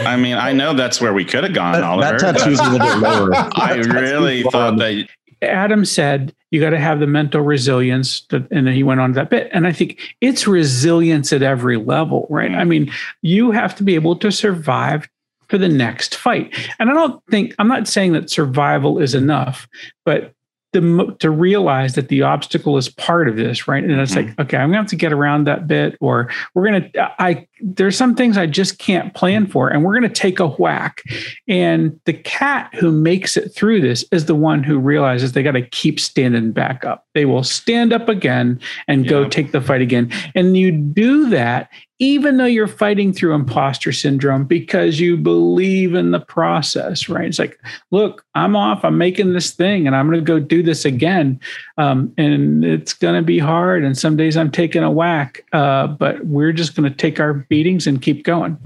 I 0.00 0.16
mean, 0.16 0.36
I 0.36 0.52
know 0.52 0.74
that's 0.74 1.00
where 1.00 1.12
we 1.12 1.24
could 1.24 1.44
have 1.44 1.54
gone, 1.54 1.74
that, 1.74 1.82
Oliver. 1.82 2.18
That 2.18 2.38
tattoo's 2.38 2.60
a 2.60 2.70
little 2.70 2.86
bit 2.86 2.98
lower. 2.98 3.30
I 3.34 3.74
really 3.76 4.42
thought 4.44 4.78
that. 4.78 5.08
Adam 5.42 5.84
said 5.84 6.34
you 6.50 6.60
got 6.60 6.70
to 6.70 6.78
have 6.78 7.00
the 7.00 7.06
mental 7.06 7.42
resilience, 7.42 8.20
to, 8.22 8.46
and 8.50 8.66
then 8.66 8.74
he 8.74 8.82
went 8.82 9.00
on 9.00 9.10
to 9.10 9.14
that 9.14 9.30
bit. 9.30 9.50
And 9.52 9.66
I 9.66 9.72
think 9.72 10.00
it's 10.20 10.46
resilience 10.46 11.32
at 11.32 11.42
every 11.42 11.76
level, 11.76 12.26
right? 12.30 12.50
Mm. 12.50 12.56
I 12.56 12.64
mean, 12.64 12.92
you 13.22 13.50
have 13.50 13.74
to 13.76 13.82
be 13.82 13.94
able 13.94 14.16
to 14.16 14.30
survive 14.32 15.08
for 15.48 15.58
the 15.58 15.68
next 15.68 16.16
fight. 16.16 16.54
And 16.78 16.90
I 16.90 16.94
don't 16.94 17.22
think 17.30 17.54
I'm 17.58 17.68
not 17.68 17.86
saying 17.86 18.12
that 18.12 18.30
survival 18.30 18.98
is 18.98 19.14
enough, 19.14 19.68
but 20.04 20.33
the, 20.74 21.16
to 21.20 21.30
realize 21.30 21.94
that 21.94 22.08
the 22.08 22.22
obstacle 22.22 22.76
is 22.76 22.90
part 22.90 23.28
of 23.28 23.36
this, 23.36 23.66
right? 23.66 23.82
And 23.82 23.92
it's 23.92 24.14
mm-hmm. 24.14 24.28
like, 24.28 24.38
okay, 24.40 24.56
I'm 24.58 24.68
gonna 24.68 24.82
have 24.82 24.90
to 24.90 24.96
get 24.96 25.12
around 25.12 25.44
that 25.44 25.66
bit, 25.66 25.96
or 26.00 26.30
we're 26.52 26.66
gonna. 26.66 26.90
I 27.18 27.46
there's 27.60 27.96
some 27.96 28.14
things 28.14 28.36
I 28.36 28.46
just 28.46 28.78
can't 28.78 29.14
plan 29.14 29.46
for, 29.46 29.68
and 29.68 29.82
we're 29.82 29.94
gonna 29.94 30.10
take 30.10 30.40
a 30.40 30.48
whack. 30.48 31.02
And 31.48 31.98
the 32.04 32.12
cat 32.12 32.74
who 32.74 32.92
makes 32.92 33.36
it 33.36 33.54
through 33.54 33.80
this 33.80 34.04
is 34.12 34.26
the 34.26 34.34
one 34.34 34.62
who 34.62 34.78
realizes 34.78 35.32
they 35.32 35.42
got 35.42 35.52
to 35.52 35.66
keep 35.66 35.98
standing 35.98 36.52
back 36.52 36.84
up. 36.84 37.06
They 37.14 37.24
will 37.24 37.44
stand 37.44 37.92
up 37.92 38.08
again 38.08 38.60
and 38.88 39.04
yeah. 39.04 39.10
go 39.10 39.28
take 39.28 39.52
the 39.52 39.60
fight 39.60 39.80
again. 39.80 40.12
And 40.34 40.56
you 40.56 40.72
do 40.72 41.30
that 41.30 41.70
even 42.00 42.38
though 42.38 42.44
you're 42.44 42.66
fighting 42.66 43.12
through 43.12 43.34
imposter 43.34 43.92
syndrome 43.92 44.44
because 44.44 44.98
you 44.98 45.16
believe 45.16 45.94
in 45.94 46.10
the 46.10 46.20
process, 46.20 47.08
right? 47.08 47.26
It's 47.26 47.38
like, 47.38 47.58
look, 47.92 48.24
I'm 48.34 48.56
off, 48.56 48.84
I'm 48.84 48.98
making 48.98 49.32
this 49.32 49.52
thing, 49.52 49.86
and 49.86 49.94
I'm 49.94 50.08
going 50.08 50.18
to 50.18 50.24
go 50.24 50.40
do 50.40 50.62
this 50.62 50.84
again. 50.84 51.38
Um, 51.78 52.12
and 52.18 52.64
it's 52.64 52.94
going 52.94 53.14
to 53.14 53.22
be 53.22 53.38
hard. 53.38 53.84
And 53.84 53.96
some 53.96 54.16
days 54.16 54.36
I'm 54.36 54.50
taking 54.50 54.82
a 54.82 54.90
whack, 54.90 55.44
uh, 55.52 55.86
but 55.86 56.26
we're 56.26 56.52
just 56.52 56.74
going 56.74 56.90
to 56.90 56.96
take 56.96 57.20
our 57.20 57.34
beatings 57.34 57.86
and 57.86 58.02
keep 58.02 58.24
going. 58.24 58.58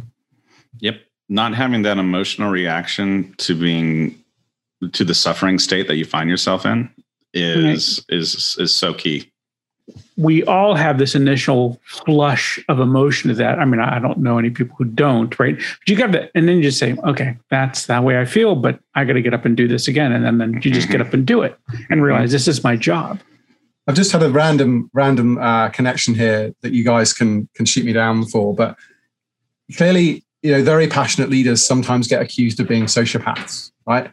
Yep. 0.79 1.01
Not 1.29 1.55
having 1.55 1.83
that 1.83 1.99
emotional 1.99 2.51
reaction 2.51 3.35
to 3.39 3.55
being 3.55 4.19
to 4.93 5.05
the 5.05 5.15
suffering 5.15 5.59
state 5.59 5.87
that 5.89 5.97
you 5.97 6.07
find 6.07 6.31
yourself 6.31 6.65
in 6.65 6.89
is 7.35 8.03
right. 8.09 8.17
is 8.17 8.57
is 8.59 8.75
so 8.75 8.95
key 8.95 9.31
we 10.19 10.43
all 10.45 10.75
have 10.75 10.99
this 10.99 11.15
initial 11.15 11.81
flush 11.85 12.59
of 12.69 12.81
emotion 12.81 13.29
to 13.29 13.35
that. 13.37 13.61
I 13.61 13.65
mean, 13.65 13.81
I 13.81 14.01
don't 14.01 14.19
know 14.19 14.37
any 14.37 14.51
people 14.51 14.75
who 14.77 14.85
don't, 14.85 15.39
right? 15.39 15.57
But 15.57 15.89
you 15.89 15.97
got 15.97 16.11
to, 16.11 16.29
and 16.35 16.49
then 16.49 16.57
you 16.57 16.65
just 16.65 16.79
say, 16.79 16.97
okay, 17.07 17.37
that's 17.51 17.87
that 17.87 18.03
way 18.03 18.21
I 18.21 18.25
feel, 18.25 18.57
but 18.57 18.81
I 18.97 19.05
got 19.05 19.13
to 19.13 19.23
get 19.23 19.33
up 19.33 19.45
and 19.45 19.57
do 19.57 19.69
this 19.69 19.87
again. 19.87 20.11
And 20.11 20.25
then, 20.25 20.39
then 20.39 20.55
you 20.55 20.73
just 20.73 20.89
get 20.89 21.01
up 21.01 21.15
and 21.15 21.25
do 21.25 21.43
it 21.43 21.57
and 21.89 22.03
realize 22.03 22.33
this 22.33 22.49
is 22.49 22.65
my 22.65 22.75
job. 22.75 23.21
I've 23.87 23.95
just 23.95 24.11
had 24.11 24.23
a 24.25 24.29
random, 24.29 24.91
random 24.93 25.39
uh, 25.39 25.69
connection 25.69 26.15
here 26.15 26.53
that 26.63 26.73
you 26.73 26.85
guys 26.85 27.13
can 27.13 27.49
can 27.55 27.65
shoot 27.65 27.87
me 27.87 27.93
down 27.93 28.27
for, 28.27 28.53
but 28.53 28.77
clearly, 29.77 30.25
you 30.43 30.51
know, 30.51 30.65
very 30.65 30.89
passionate 30.89 31.31
leaders 31.31 31.65
sometimes 31.65 32.09
get 32.09 32.21
accused 32.21 32.59
of 32.59 32.67
being 32.67 32.85
sociopaths, 32.85 33.71
right? 33.87 34.11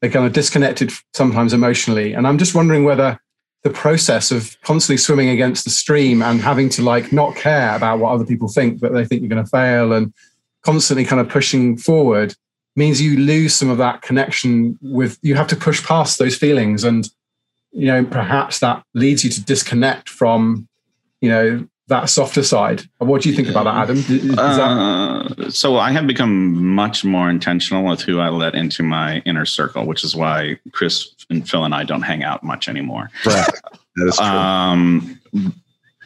They're 0.00 0.10
kind 0.10 0.26
of 0.26 0.32
disconnected 0.32 0.92
sometimes 1.14 1.52
emotionally, 1.52 2.12
and 2.12 2.26
I'm 2.26 2.38
just 2.38 2.54
wondering 2.56 2.84
whether 2.84 3.18
the 3.64 3.70
process 3.70 4.30
of 4.30 4.56
constantly 4.62 4.98
swimming 4.98 5.30
against 5.30 5.64
the 5.64 5.70
stream 5.70 6.22
and 6.22 6.40
having 6.40 6.68
to 6.68 6.82
like 6.82 7.12
not 7.12 7.34
care 7.34 7.74
about 7.74 7.98
what 7.98 8.12
other 8.12 8.24
people 8.26 8.46
think, 8.48 8.78
but 8.78 8.92
they 8.92 9.04
think 9.04 9.22
you're 9.22 9.28
going 9.28 9.42
to 9.42 9.50
fail 9.50 9.92
and 9.92 10.12
constantly 10.62 11.04
kind 11.04 11.20
of 11.20 11.28
pushing 11.28 11.76
forward. 11.76 12.34
means 12.76 13.00
you 13.00 13.16
lose 13.18 13.54
some 13.54 13.70
of 13.70 13.78
that 13.78 14.02
connection 14.02 14.78
with 14.82 15.18
you 15.22 15.34
have 15.34 15.46
to 15.46 15.56
push 15.56 15.84
past 15.84 16.18
those 16.18 16.36
feelings 16.36 16.84
and 16.84 17.08
you 17.70 17.86
know 17.86 18.04
perhaps 18.04 18.58
that 18.58 18.82
leads 18.94 19.24
you 19.24 19.30
to 19.30 19.42
disconnect 19.44 20.08
from 20.08 20.66
you 21.20 21.28
know 21.28 21.66
that 21.88 22.08
softer 22.08 22.42
side 22.42 22.82
what 22.98 23.22
do 23.22 23.28
you 23.28 23.34
think 23.36 23.48
about 23.48 23.64
that 23.64 23.74
adam 23.76 23.98
Is 23.98 24.36
Uh, 24.36 25.50
so 25.50 25.76
I 25.76 25.92
have 25.92 26.06
become 26.06 26.74
much 26.74 27.04
more 27.04 27.30
intentional 27.30 27.84
with 27.84 28.00
who 28.00 28.18
I 28.20 28.28
let 28.28 28.54
into 28.54 28.82
my 28.82 29.18
inner 29.24 29.44
circle, 29.44 29.86
which 29.86 30.02
is 30.02 30.16
why 30.16 30.58
Chris 30.72 31.13
and 31.30 31.48
Phil 31.48 31.64
and 31.64 31.74
I 31.74 31.84
don't 31.84 32.02
hang 32.02 32.22
out 32.22 32.42
much 32.42 32.68
anymore. 32.68 33.10
Right. 33.24 33.48
That 33.96 34.08
is 34.08 34.16
true. 34.16 34.26
Um, 34.26 35.20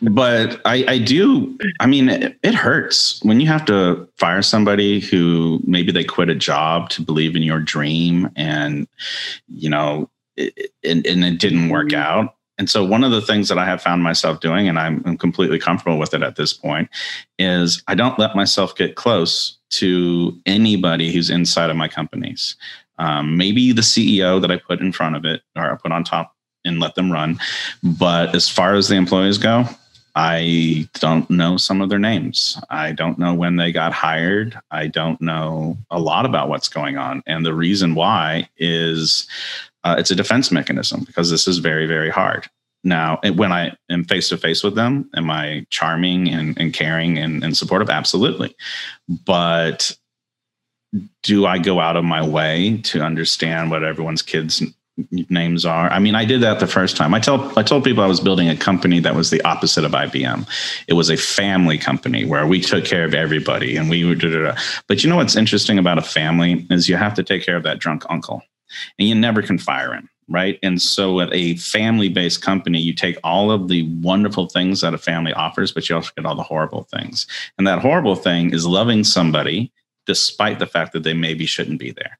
but 0.02 0.60
I, 0.64 0.84
I 0.86 0.98
do. 0.98 1.58
I 1.80 1.86
mean, 1.86 2.08
it, 2.08 2.38
it 2.42 2.54
hurts 2.54 3.22
when 3.24 3.40
you 3.40 3.48
have 3.48 3.64
to 3.66 4.08
fire 4.16 4.42
somebody 4.42 5.00
who 5.00 5.60
maybe 5.64 5.90
they 5.90 6.04
quit 6.04 6.28
a 6.28 6.34
job 6.34 6.90
to 6.90 7.02
believe 7.02 7.34
in 7.34 7.42
your 7.42 7.60
dream, 7.60 8.30
and 8.36 8.86
you 9.48 9.68
know, 9.68 10.08
it, 10.36 10.72
and, 10.84 11.04
and 11.06 11.24
it 11.24 11.40
didn't 11.40 11.68
work 11.70 11.92
out. 11.92 12.34
And 12.58 12.68
so, 12.68 12.84
one 12.84 13.04
of 13.04 13.10
the 13.10 13.20
things 13.20 13.48
that 13.48 13.58
I 13.58 13.64
have 13.64 13.82
found 13.82 14.02
myself 14.02 14.40
doing, 14.40 14.68
and 14.68 14.78
I'm, 14.78 15.02
I'm 15.04 15.16
completely 15.16 15.58
comfortable 15.58 15.98
with 15.98 16.14
it 16.14 16.22
at 16.22 16.36
this 16.36 16.52
point, 16.52 16.88
is 17.38 17.82
I 17.88 17.94
don't 17.94 18.18
let 18.18 18.36
myself 18.36 18.76
get 18.76 18.96
close 18.96 19.58
to 19.70 20.36
anybody 20.46 21.12
who's 21.12 21.30
inside 21.30 21.70
of 21.70 21.76
my 21.76 21.88
companies. 21.88 22.56
Um, 22.98 23.36
maybe 23.36 23.72
the 23.72 23.82
CEO 23.82 24.40
that 24.40 24.50
I 24.50 24.56
put 24.56 24.80
in 24.80 24.92
front 24.92 25.16
of 25.16 25.24
it 25.24 25.42
or 25.56 25.72
I 25.72 25.76
put 25.76 25.92
on 25.92 26.04
top 26.04 26.34
and 26.64 26.80
let 26.80 26.94
them 26.94 27.12
run. 27.12 27.38
But 27.82 28.34
as 28.34 28.48
far 28.48 28.74
as 28.74 28.88
the 28.88 28.96
employees 28.96 29.38
go, 29.38 29.64
I 30.14 30.88
don't 30.94 31.30
know 31.30 31.56
some 31.56 31.80
of 31.80 31.90
their 31.90 31.98
names. 32.00 32.60
I 32.70 32.90
don't 32.90 33.18
know 33.18 33.34
when 33.34 33.56
they 33.56 33.70
got 33.70 33.92
hired. 33.92 34.58
I 34.70 34.88
don't 34.88 35.20
know 35.20 35.78
a 35.90 36.00
lot 36.00 36.26
about 36.26 36.48
what's 36.48 36.68
going 36.68 36.96
on. 36.96 37.22
And 37.26 37.46
the 37.46 37.54
reason 37.54 37.94
why 37.94 38.48
is 38.56 39.28
uh, 39.84 39.94
it's 39.96 40.10
a 40.10 40.16
defense 40.16 40.50
mechanism 40.50 41.04
because 41.04 41.30
this 41.30 41.46
is 41.46 41.58
very, 41.58 41.86
very 41.86 42.10
hard. 42.10 42.48
Now, 42.84 43.20
when 43.34 43.52
I 43.52 43.76
am 43.90 44.04
face 44.04 44.28
to 44.30 44.36
face 44.36 44.62
with 44.62 44.74
them, 44.74 45.10
am 45.14 45.30
I 45.30 45.66
charming 45.70 46.28
and, 46.28 46.58
and 46.58 46.72
caring 46.72 47.18
and, 47.18 47.42
and 47.42 47.56
supportive? 47.56 47.90
Absolutely. 47.90 48.56
But 49.08 49.96
do 51.22 51.46
I 51.46 51.58
go 51.58 51.80
out 51.80 51.96
of 51.96 52.04
my 52.04 52.26
way 52.26 52.78
to 52.84 53.02
understand 53.02 53.70
what 53.70 53.84
everyone's 53.84 54.22
kids' 54.22 54.62
names 55.28 55.64
are? 55.64 55.90
I 55.90 55.98
mean, 55.98 56.14
I 56.14 56.24
did 56.24 56.40
that 56.42 56.60
the 56.60 56.66
first 56.66 56.96
time. 56.96 57.14
I 57.14 57.20
tell 57.20 57.56
I 57.58 57.62
told 57.62 57.84
people 57.84 58.02
I 58.02 58.06
was 58.06 58.20
building 58.20 58.48
a 58.48 58.56
company 58.56 59.00
that 59.00 59.14
was 59.14 59.30
the 59.30 59.42
opposite 59.42 59.84
of 59.84 59.92
IBM. 59.92 60.48
It 60.86 60.94
was 60.94 61.10
a 61.10 61.16
family 61.16 61.78
company 61.78 62.24
where 62.24 62.46
we 62.46 62.60
took 62.60 62.84
care 62.84 63.04
of 63.04 63.14
everybody 63.14 63.76
and 63.76 63.90
we 63.90 64.04
would. 64.04 64.20
But 64.86 65.04
you 65.04 65.10
know 65.10 65.16
what's 65.16 65.36
interesting 65.36 65.78
about 65.78 65.98
a 65.98 66.02
family 66.02 66.66
is 66.70 66.88
you 66.88 66.96
have 66.96 67.14
to 67.14 67.22
take 67.22 67.44
care 67.44 67.56
of 67.56 67.62
that 67.64 67.78
drunk 67.78 68.04
uncle, 68.08 68.42
and 68.98 69.08
you 69.08 69.14
never 69.14 69.42
can 69.42 69.58
fire 69.58 69.92
him. 69.92 70.08
Right. 70.30 70.58
And 70.62 70.82
so, 70.82 71.20
at 71.20 71.30
a 71.32 71.56
family 71.56 72.10
based 72.10 72.42
company, 72.42 72.78
you 72.78 72.92
take 72.92 73.16
all 73.24 73.50
of 73.50 73.68
the 73.68 73.84
wonderful 74.02 74.46
things 74.46 74.82
that 74.82 74.92
a 74.92 74.98
family 74.98 75.32
offers, 75.32 75.72
but 75.72 75.88
you 75.88 75.96
also 75.96 76.10
get 76.14 76.26
all 76.26 76.34
the 76.34 76.42
horrible 76.42 76.82
things. 76.82 77.26
And 77.56 77.66
that 77.66 77.78
horrible 77.78 78.14
thing 78.14 78.52
is 78.52 78.66
loving 78.66 79.04
somebody 79.04 79.72
despite 80.08 80.58
the 80.58 80.66
fact 80.66 80.92
that 80.94 81.04
they 81.04 81.12
maybe 81.12 81.46
shouldn't 81.46 81.78
be 81.78 81.92
there. 81.92 82.18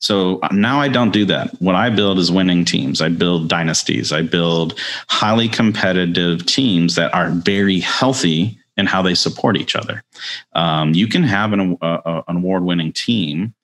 So 0.00 0.40
uh, 0.40 0.48
now 0.52 0.80
I 0.80 0.88
don't 0.88 1.12
do 1.12 1.24
that. 1.26 1.50
What 1.60 1.74
I 1.74 1.90
build 1.90 2.18
is 2.18 2.32
winning 2.32 2.64
teams. 2.64 3.00
I 3.00 3.08
build 3.08 3.48
dynasties. 3.48 4.12
I 4.12 4.22
build 4.22 4.78
highly 5.08 5.48
competitive 5.48 6.46
teams 6.46 6.94
that 6.96 7.14
are 7.14 7.30
very 7.30 7.80
healthy 7.80 8.58
in 8.76 8.86
how 8.86 9.02
they 9.02 9.14
support 9.14 9.56
each 9.56 9.76
other. 9.76 10.02
Um, 10.54 10.94
you 10.94 11.06
can 11.06 11.22
have 11.22 11.52
an, 11.52 11.76
an 11.82 12.36
award 12.36 12.64
winning 12.64 12.92
team 12.92 13.54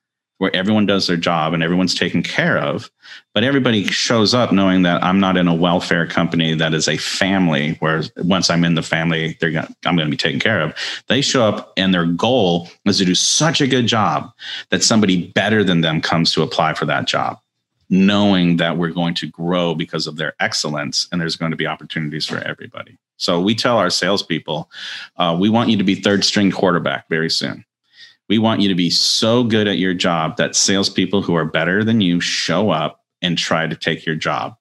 where 0.43 0.55
everyone 0.57 0.87
does 0.87 1.07
their 1.07 1.17
job 1.17 1.55
and 1.55 1.63
everyone's 1.63 1.95
taken 1.95 2.21
care 2.21 2.59
of, 2.59 2.91
but 3.33 3.45
everybody 3.45 3.85
shows 3.85 4.35
up 4.35 4.51
knowing 4.51 4.83
that 4.83 5.01
I'm 5.01 5.21
not 5.21 5.37
in 5.37 5.47
a 5.47 5.55
welfare 5.55 6.05
company 6.05 6.53
that 6.57 6.75
is 6.75 6.89
a 6.89 6.97
family 6.97 7.75
where 7.75 8.03
once 8.17 8.51
I'm 8.51 8.65
in 8.65 8.75
the 8.75 8.83
family, 8.83 9.37
they're 9.39 9.53
gonna, 9.53 9.73
I'm 9.87 9.95
going 9.95 10.09
to 10.09 10.11
be 10.11 10.17
taken 10.17 10.41
care 10.41 10.61
of. 10.61 10.75
They 11.07 11.21
show 11.21 11.45
up 11.45 11.73
and 11.77 11.95
their 11.95 12.07
goal 12.07 12.69
is 12.87 12.99
to 12.99 13.05
do 13.05 13.15
such 13.15 13.61
a 13.61 13.69
good 13.69 13.87
job 13.87 14.33
that 14.71 14.83
somebody 14.83 15.29
better 15.29 15.63
than 15.63 15.81
them 15.81 16.01
comes 16.01 16.33
to 16.33 16.43
apply 16.43 16.75
for 16.75 16.87
that 16.87 17.07
job, 17.07 17.39
knowing 17.89 18.57
that 18.57 18.77
we're 18.77 18.91
going 18.91 19.15
to 19.15 19.29
grow 19.29 19.77
because 19.77 20.09
of 20.09 20.17
their 20.17 20.35
excellence 20.41 21.07
and 21.13 21.21
there's 21.21 21.37
going 21.37 21.53
to 21.53 21.57
be 21.57 21.69
opportunities 21.69 22.27
for 22.27 22.39
everybody. 22.39 22.99
So 23.17 23.41
we 23.41 23.55
tell 23.55 23.79
our 23.79 23.91
salespeople, 23.91 24.69
uh, 25.19 25.37
we 25.39 25.51
want 25.51 25.71
you 25.71 25.77
to 25.77 25.85
be 25.85 25.95
third 25.95 26.25
string 26.25 26.51
quarterback 26.51 27.09
very 27.09 27.31
soon. 27.31 27.65
We 28.29 28.39
want 28.39 28.61
you 28.61 28.69
to 28.69 28.75
be 28.75 28.91
so 28.91 29.45
good 29.45 29.69
at 29.69 29.79
your 29.79 29.95
job 29.95 30.37
that 30.37 30.57
salespeople 30.57 31.23
who 31.23 31.35
are 31.35 31.45
better 31.45 31.85
than 31.85 32.01
you 32.01 32.21
show 32.21 32.71
up 32.71 33.01
and 33.21 33.37
try 33.37 33.67
to 33.67 33.77
take 33.77 34.07
your 34.07 34.17
job. 34.17 34.55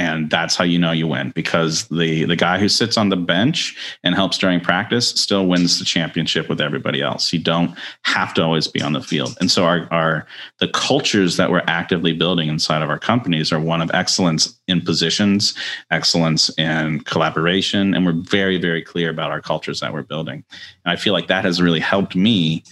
And 0.00 0.30
that's 0.30 0.56
how 0.56 0.64
you 0.64 0.78
know 0.78 0.92
you 0.92 1.06
win 1.06 1.30
because 1.34 1.86
the 1.88 2.24
the 2.24 2.34
guy 2.34 2.58
who 2.58 2.70
sits 2.70 2.96
on 2.96 3.10
the 3.10 3.18
bench 3.18 3.76
and 4.02 4.14
helps 4.14 4.38
during 4.38 4.58
practice 4.58 5.10
still 5.10 5.46
wins 5.46 5.78
the 5.78 5.84
championship 5.84 6.48
with 6.48 6.58
everybody 6.58 7.02
else. 7.02 7.34
You 7.34 7.38
don't 7.38 7.76
have 8.04 8.32
to 8.34 8.42
always 8.42 8.66
be 8.66 8.80
on 8.80 8.94
the 8.94 9.02
field. 9.02 9.36
And 9.40 9.50
so 9.50 9.64
our 9.64 9.86
our 9.90 10.26
the 10.58 10.68
cultures 10.68 11.36
that 11.36 11.50
we're 11.50 11.64
actively 11.66 12.14
building 12.14 12.48
inside 12.48 12.80
of 12.80 12.88
our 12.88 12.98
companies 12.98 13.52
are 13.52 13.60
one 13.60 13.82
of 13.82 13.90
excellence 13.92 14.58
in 14.68 14.80
positions, 14.80 15.54
excellence 15.90 16.48
in 16.56 17.00
collaboration, 17.00 17.92
and 17.92 18.06
we're 18.06 18.22
very 18.22 18.56
very 18.56 18.80
clear 18.80 19.10
about 19.10 19.30
our 19.30 19.42
cultures 19.42 19.80
that 19.80 19.92
we're 19.92 20.02
building. 20.02 20.42
And 20.86 20.92
I 20.92 20.96
feel 20.96 21.12
like 21.12 21.28
that 21.28 21.44
has 21.44 21.60
really 21.60 21.80
helped 21.80 22.16
me 22.16 22.64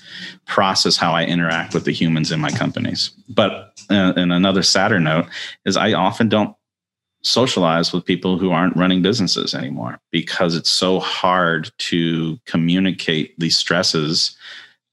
process 0.47 0.97
how 0.97 1.13
I 1.13 1.27
interact 1.27 1.75
with 1.75 1.85
the 1.85 1.93
humans 1.93 2.33
in 2.33 2.41
my 2.41 2.51
companies. 2.51 3.11
But 3.29 3.79
uh, 3.91 4.15
in 4.17 4.33
another 4.33 4.63
sadder 4.63 4.99
note 4.99 5.27
is 5.67 5.77
I 5.77 5.93
often 5.93 6.31
don't 6.31 6.55
socialize 7.23 7.93
with 7.93 8.05
people 8.05 8.39
who 8.39 8.51
aren't 8.51 8.77
running 8.77 9.03
businesses 9.03 9.55
anymore 9.55 10.01
because 10.11 10.55
it's 10.55 10.71
so 10.71 11.01
hard 11.01 11.71
to 11.79 12.39
communicate 12.47 13.39
these 13.39 13.57
stresses. 13.57 14.37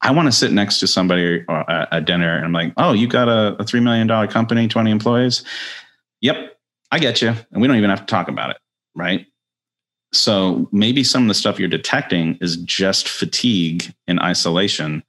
I 0.01 0.11
want 0.11 0.27
to 0.27 0.31
sit 0.31 0.51
next 0.51 0.79
to 0.79 0.87
somebody 0.87 1.45
at 1.47 1.87
a 1.91 2.01
dinner 2.01 2.35
and 2.35 2.45
I'm 2.45 2.51
like, 2.51 2.73
oh, 2.77 2.93
you 2.93 3.07
got 3.07 3.29
a, 3.29 3.55
a 3.59 3.63
$3 3.63 3.81
million 3.81 4.27
company, 4.27 4.67
20 4.67 4.91
employees? 4.91 5.43
Yep, 6.21 6.57
I 6.91 6.99
get 6.99 7.21
you. 7.21 7.33
And 7.51 7.61
we 7.61 7.67
don't 7.67 7.77
even 7.77 7.89
have 7.89 8.01
to 8.01 8.05
talk 8.05 8.27
about 8.27 8.49
it. 8.49 8.57
Right. 8.95 9.27
So 10.11 10.67
maybe 10.71 11.03
some 11.03 11.23
of 11.23 11.27
the 11.27 11.33
stuff 11.33 11.59
you're 11.59 11.67
detecting 11.67 12.37
is 12.41 12.57
just 12.57 13.09
fatigue 13.09 13.93
and 14.07 14.19
isolation. 14.19 15.03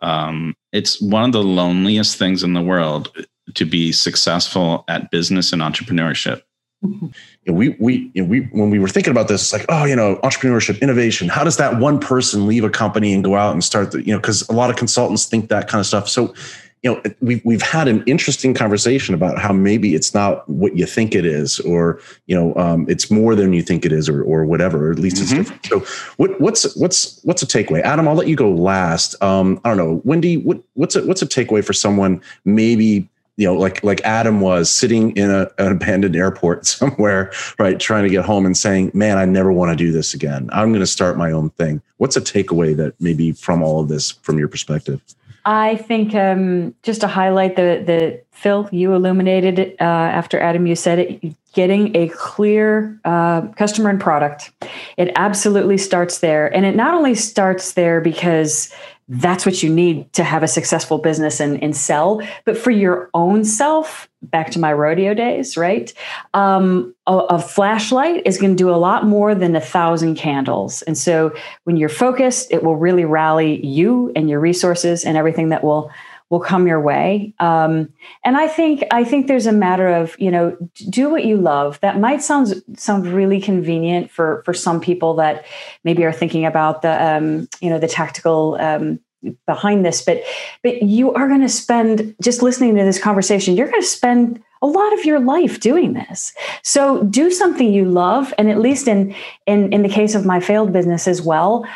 Um, 0.00 0.54
it's 0.72 1.00
one 1.00 1.24
of 1.24 1.32
the 1.32 1.42
loneliest 1.42 2.16
things 2.16 2.42
in 2.42 2.54
the 2.54 2.62
world 2.62 3.12
to 3.54 3.64
be 3.64 3.92
successful 3.92 4.84
at 4.88 5.10
business 5.10 5.52
and 5.52 5.60
entrepreneurship 5.60 6.42
know, 6.82 7.52
we 7.52 7.70
we 7.78 8.10
know, 8.14 8.24
we 8.24 8.40
when 8.52 8.70
we 8.70 8.78
were 8.78 8.88
thinking 8.88 9.10
about 9.10 9.28
this, 9.28 9.42
it's 9.42 9.52
like, 9.52 9.64
oh, 9.68 9.84
you 9.84 9.96
know, 9.96 10.16
entrepreneurship, 10.22 10.80
innovation. 10.80 11.28
How 11.28 11.44
does 11.44 11.56
that 11.56 11.78
one 11.78 11.98
person 12.00 12.46
leave 12.46 12.64
a 12.64 12.70
company 12.70 13.12
and 13.12 13.22
go 13.24 13.36
out 13.36 13.52
and 13.52 13.62
start 13.62 13.92
the, 13.92 14.04
you 14.04 14.12
know, 14.12 14.18
because 14.18 14.48
a 14.48 14.52
lot 14.52 14.70
of 14.70 14.76
consultants 14.76 15.26
think 15.26 15.48
that 15.48 15.68
kind 15.68 15.80
of 15.80 15.86
stuff. 15.86 16.08
So, 16.08 16.34
you 16.82 16.92
know, 16.92 17.02
we've 17.20 17.40
we've 17.44 17.62
had 17.62 17.86
an 17.86 18.02
interesting 18.06 18.54
conversation 18.54 19.14
about 19.14 19.38
how 19.38 19.52
maybe 19.52 19.94
it's 19.94 20.14
not 20.14 20.48
what 20.48 20.76
you 20.76 20.84
think 20.84 21.14
it 21.14 21.24
is, 21.24 21.60
or 21.60 22.00
you 22.26 22.34
know, 22.34 22.54
um, 22.56 22.86
it's 22.88 23.08
more 23.08 23.36
than 23.36 23.52
you 23.52 23.62
think 23.62 23.84
it 23.86 23.92
is, 23.92 24.08
or 24.08 24.22
or 24.24 24.44
whatever. 24.44 24.88
Or 24.88 24.90
at 24.92 24.98
least 24.98 25.16
Mhm. 25.18 25.22
it's 25.22 25.32
different. 25.32 25.66
So, 25.66 25.84
what 26.16 26.40
what's 26.40 26.74
what's 26.76 27.20
what's 27.22 27.42
a 27.42 27.46
takeaway? 27.46 27.82
Adam, 27.82 28.08
I'll 28.08 28.16
let 28.16 28.26
you 28.26 28.34
go 28.34 28.50
last. 28.50 29.14
Um, 29.22 29.60
I 29.64 29.68
don't 29.68 29.78
know, 29.78 30.00
Wendy. 30.04 30.38
What 30.38 30.60
what's 30.74 30.96
a 30.96 31.06
what's 31.06 31.22
a 31.22 31.26
takeaway 31.26 31.64
for 31.64 31.72
someone 31.72 32.20
maybe 32.44 33.08
you 33.36 33.46
know, 33.46 33.54
like 33.54 33.82
like 33.82 34.00
Adam 34.02 34.40
was 34.40 34.70
sitting 34.70 35.16
in 35.16 35.30
a, 35.30 35.48
an 35.58 35.72
abandoned 35.72 36.16
airport 36.16 36.66
somewhere, 36.66 37.32
right, 37.58 37.78
trying 37.78 38.04
to 38.04 38.10
get 38.10 38.24
home 38.24 38.46
and 38.46 38.56
saying, 38.56 38.90
"Man, 38.94 39.18
I 39.18 39.24
never 39.24 39.52
want 39.52 39.70
to 39.70 39.76
do 39.76 39.92
this 39.92 40.14
again. 40.14 40.50
I'm 40.52 40.70
going 40.70 40.80
to 40.80 40.86
start 40.86 41.16
my 41.16 41.32
own 41.32 41.50
thing." 41.50 41.82
What's 41.96 42.16
a 42.16 42.20
takeaway 42.20 42.76
that 42.76 42.94
maybe 43.00 43.32
from 43.32 43.62
all 43.62 43.80
of 43.80 43.88
this, 43.88 44.10
from 44.10 44.38
your 44.38 44.48
perspective? 44.48 45.00
I 45.44 45.76
think 45.76 46.14
um, 46.14 46.74
just 46.82 47.00
to 47.00 47.08
highlight 47.08 47.56
the 47.56 47.82
the 47.84 48.22
Phil, 48.30 48.68
you 48.72 48.94
illuminated 48.94 49.58
it 49.58 49.76
uh, 49.80 49.84
after 49.84 50.38
Adam, 50.38 50.66
you 50.66 50.76
said 50.76 50.98
it. 50.98 51.34
Getting 51.52 51.94
a 51.94 52.08
clear 52.08 52.98
uh, 53.04 53.42
customer 53.48 53.90
and 53.90 54.00
product, 54.00 54.52
it 54.96 55.12
absolutely 55.16 55.76
starts 55.76 56.18
there, 56.18 56.46
and 56.54 56.64
it 56.64 56.74
not 56.74 56.94
only 56.94 57.14
starts 57.14 57.72
there 57.72 58.00
because 58.00 58.72
that's 59.08 59.44
what 59.44 59.62
you 59.62 59.68
need 59.68 60.10
to 60.14 60.24
have 60.24 60.42
a 60.42 60.48
successful 60.48 60.96
business 60.96 61.40
and, 61.40 61.62
and 61.62 61.76
sell, 61.76 62.22
but 62.46 62.56
for 62.56 62.70
your 62.70 63.10
own 63.12 63.44
self. 63.44 64.08
Back 64.22 64.52
to 64.52 64.60
my 64.60 64.72
rodeo 64.72 65.14
days, 65.14 65.56
right? 65.56 65.92
Um, 66.32 66.94
a, 67.06 67.16
a 67.16 67.38
flashlight 67.40 68.22
is 68.24 68.38
going 68.38 68.52
to 68.52 68.56
do 68.56 68.70
a 68.70 68.78
lot 68.78 69.04
more 69.04 69.34
than 69.34 69.56
a 69.56 69.60
thousand 69.60 70.14
candles, 70.14 70.82
and 70.82 70.96
so 70.96 71.34
when 71.64 71.76
you're 71.76 71.88
focused, 71.88 72.52
it 72.52 72.62
will 72.62 72.76
really 72.76 73.04
rally 73.04 73.64
you 73.66 74.12
and 74.14 74.30
your 74.30 74.40
resources 74.40 75.04
and 75.04 75.16
everything 75.16 75.48
that 75.50 75.64
will 75.64 75.90
will 76.32 76.40
come 76.40 76.66
your 76.66 76.80
way. 76.80 77.34
Um, 77.40 77.92
and 78.24 78.38
I 78.38 78.48
think 78.48 78.82
I 78.90 79.04
think 79.04 79.26
there's 79.26 79.46
a 79.46 79.52
matter 79.52 79.86
of 79.88 80.18
you 80.18 80.30
know 80.30 80.56
do 80.88 81.10
what 81.10 81.26
you 81.26 81.36
love. 81.36 81.78
That 81.80 82.00
might 82.00 82.22
sound 82.22 82.62
sound 82.74 83.06
really 83.06 83.38
convenient 83.38 84.10
for 84.10 84.42
for 84.46 84.54
some 84.54 84.80
people 84.80 85.12
that 85.16 85.44
maybe 85.84 86.04
are 86.04 86.12
thinking 86.12 86.46
about 86.46 86.80
the 86.80 87.04
um, 87.04 87.48
you 87.60 87.68
know 87.68 87.78
the 87.78 87.86
tactical 87.86 88.56
um, 88.58 88.98
behind 89.46 89.84
this, 89.84 90.00
but 90.00 90.22
but 90.62 90.82
you 90.82 91.12
are 91.12 91.28
going 91.28 91.42
to 91.42 91.50
spend 91.50 92.14
just 92.22 92.40
listening 92.40 92.76
to 92.76 92.82
this 92.82 92.98
conversation. 92.98 93.54
You're 93.54 93.68
going 93.68 93.82
to 93.82 93.86
spend 93.86 94.42
a 94.62 94.66
lot 94.66 94.92
of 94.94 95.04
your 95.04 95.20
life 95.20 95.60
doing 95.60 95.92
this. 95.92 96.32
So 96.62 97.02
do 97.04 97.30
something 97.30 97.70
you 97.70 97.84
love, 97.84 98.32
and 98.38 98.48
at 98.50 98.58
least 98.58 98.88
in 98.88 99.14
in 99.46 99.70
in 99.70 99.82
the 99.82 99.88
case 99.90 100.14
of 100.14 100.24
my 100.24 100.40
failed 100.40 100.72
business 100.72 101.06
as 101.06 101.20
well. 101.20 101.66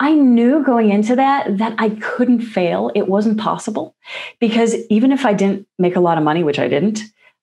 I 0.00 0.14
knew 0.14 0.62
going 0.62 0.90
into 0.90 1.16
that 1.16 1.58
that 1.58 1.74
I 1.78 1.90
couldn't 1.90 2.42
fail. 2.42 2.90
It 2.94 3.08
wasn't 3.08 3.38
possible 3.38 3.96
because 4.40 4.74
even 4.90 5.10
if 5.12 5.26
I 5.26 5.32
didn't 5.32 5.66
make 5.78 5.96
a 5.96 6.00
lot 6.00 6.18
of 6.18 6.24
money, 6.24 6.44
which 6.44 6.58
I 6.58 6.68
didn't, 6.68 7.00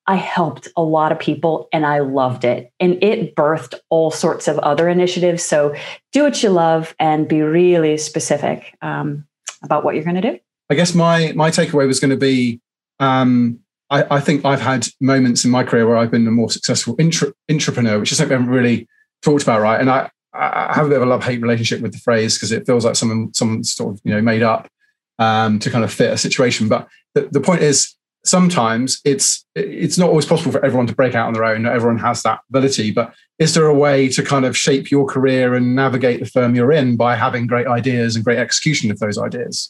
I 0.07 0.15
helped 0.15 0.67
a 0.77 0.83
lot 0.83 1.11
of 1.11 1.19
people 1.19 1.67
and 1.73 1.85
I 1.85 1.99
loved 1.99 2.45
it. 2.45 2.71
And 2.79 3.03
it 3.03 3.35
birthed 3.35 3.73
all 3.89 4.11
sorts 4.11 4.47
of 4.47 4.59
other 4.59 4.87
initiatives. 4.87 5.43
So 5.43 5.75
do 6.13 6.23
what 6.23 6.41
you 6.43 6.49
love 6.49 6.95
and 6.99 7.27
be 7.27 7.41
really 7.41 7.97
specific 7.97 8.77
um, 8.81 9.25
about 9.63 9.83
what 9.83 9.95
you're 9.95 10.03
going 10.03 10.21
to 10.21 10.31
do. 10.31 10.39
I 10.69 10.75
guess 10.75 10.95
my 10.95 11.31
my 11.35 11.51
takeaway 11.51 11.87
was 11.87 11.99
going 11.99 12.11
to 12.11 12.17
be 12.17 12.61
um, 12.99 13.59
I, 13.89 14.15
I, 14.15 14.19
think 14.19 14.45
I've 14.45 14.61
had 14.61 14.87
moments 14.99 15.45
in 15.45 15.51
my 15.51 15.63
career 15.63 15.87
where 15.87 15.97
I've 15.97 16.11
been 16.11 16.27
a 16.27 16.31
more 16.31 16.49
successful 16.49 16.95
intra, 16.97 17.33
intrapreneur, 17.51 17.99
which 17.99 18.11
is 18.11 18.17
something 18.17 18.35
I 18.35 18.39
haven't 18.39 18.53
really 18.53 18.87
talked 19.21 19.43
about, 19.43 19.61
right? 19.61 19.79
And 19.79 19.89
I, 19.89 20.09
I 20.35 20.73
have 20.73 20.85
a 20.85 20.89
bit 20.89 20.97
of 20.97 21.03
a 21.03 21.09
love 21.09 21.23
hate 21.23 21.41
relationship 21.41 21.81
with 21.81 21.93
the 21.93 21.99
phrase 21.99 22.35
because 22.35 22.51
it 22.51 22.65
feels 22.65 22.85
like 22.85 22.95
someone 22.95 23.33
someone 23.33 23.63
sort 23.63 23.93
of 23.93 24.01
you 24.03 24.11
know 24.11 24.21
made 24.21 24.43
up 24.43 24.69
um, 25.19 25.59
to 25.59 25.69
kind 25.69 25.83
of 25.83 25.93
fit 25.93 26.11
a 26.11 26.17
situation. 26.17 26.67
But 26.67 26.87
the, 27.13 27.29
the 27.31 27.41
point 27.41 27.61
is 27.61 27.95
sometimes 28.25 28.99
it's 29.05 29.45
it's 29.55 29.97
not 29.97 30.09
always 30.09 30.25
possible 30.25 30.51
for 30.51 30.63
everyone 30.65 30.87
to 30.87 30.95
break 30.95 31.15
out 31.15 31.27
on 31.27 31.33
their 31.33 31.45
own. 31.45 31.63
Not 31.63 31.73
everyone 31.73 31.99
has 31.99 32.23
that 32.23 32.39
ability. 32.49 32.91
But 32.91 33.13
is 33.39 33.53
there 33.53 33.67
a 33.67 33.73
way 33.73 34.09
to 34.09 34.23
kind 34.23 34.45
of 34.45 34.57
shape 34.57 34.91
your 34.91 35.05
career 35.05 35.55
and 35.55 35.75
navigate 35.75 36.19
the 36.19 36.25
firm 36.25 36.55
you're 36.55 36.71
in 36.71 36.97
by 36.97 37.15
having 37.15 37.47
great 37.47 37.67
ideas 37.67 38.15
and 38.15 38.25
great 38.25 38.39
execution 38.39 38.91
of 38.91 38.99
those 38.99 39.17
ideas? 39.17 39.69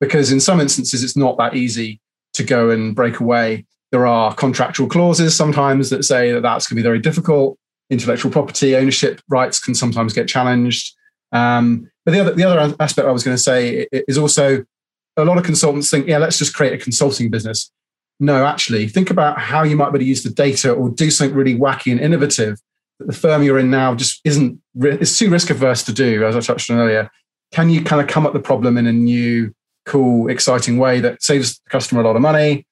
Because 0.00 0.32
in 0.32 0.40
some 0.40 0.60
instances, 0.60 1.02
it's 1.02 1.16
not 1.16 1.36
that 1.38 1.54
easy 1.54 2.00
to 2.34 2.44
go 2.44 2.70
and 2.70 2.94
break 2.94 3.20
away. 3.20 3.66
There 3.92 4.06
are 4.06 4.34
contractual 4.34 4.88
clauses 4.88 5.34
sometimes 5.36 5.90
that 5.90 6.04
say 6.04 6.32
that 6.32 6.42
that's 6.42 6.66
going 6.66 6.76
to 6.76 6.82
be 6.82 6.86
very 6.86 6.98
difficult. 6.98 7.58
Intellectual 7.90 8.32
property 8.32 8.74
ownership 8.76 9.20
rights 9.28 9.60
can 9.60 9.74
sometimes 9.74 10.12
get 10.12 10.28
challenged. 10.28 10.94
Um, 11.32 11.90
but 12.04 12.12
the 12.12 12.20
other 12.20 12.32
the 12.32 12.44
other 12.44 12.76
aspect 12.80 13.06
I 13.06 13.12
was 13.12 13.24
going 13.24 13.36
to 13.36 13.42
say 13.42 13.86
is 13.92 14.18
also 14.18 14.64
a 15.16 15.24
lot 15.24 15.38
of 15.38 15.44
consultants 15.44 15.90
think, 15.90 16.06
yeah, 16.06 16.18
let's 16.18 16.38
just 16.38 16.54
create 16.54 16.72
a 16.72 16.78
consulting 16.78 17.30
business 17.30 17.70
no, 18.18 18.46
actually, 18.46 18.88
think 18.88 19.10
about 19.10 19.38
how 19.38 19.62
you 19.62 19.76
might 19.76 19.86
be 19.86 19.90
able 19.90 19.98
to 19.98 20.04
use 20.04 20.22
the 20.22 20.30
data 20.30 20.72
or 20.72 20.88
do 20.88 21.10
something 21.10 21.36
really 21.36 21.54
wacky 21.54 21.92
and 21.92 22.00
innovative 22.00 22.58
that 22.98 23.06
the 23.06 23.12
firm 23.12 23.42
you're 23.42 23.58
in 23.58 23.70
now 23.70 23.94
just 23.94 24.20
isn't, 24.24 24.58
it's 24.74 25.18
too 25.18 25.28
risk 25.28 25.50
averse 25.50 25.82
to 25.84 25.92
do, 25.92 26.24
as 26.24 26.34
I 26.34 26.40
touched 26.40 26.70
on 26.70 26.78
earlier. 26.78 27.10
Can 27.52 27.68
you 27.68 27.84
kind 27.84 28.00
of 28.00 28.08
come 28.08 28.26
at 28.26 28.32
the 28.32 28.40
problem 28.40 28.78
in 28.78 28.86
a 28.86 28.92
new, 28.92 29.54
cool, 29.84 30.28
exciting 30.28 30.78
way 30.78 31.00
that 31.00 31.22
saves 31.22 31.58
the 31.58 31.70
customer 31.70 32.00
a 32.00 32.04
lot 32.04 32.16
of 32.16 32.22
money? 32.22 32.66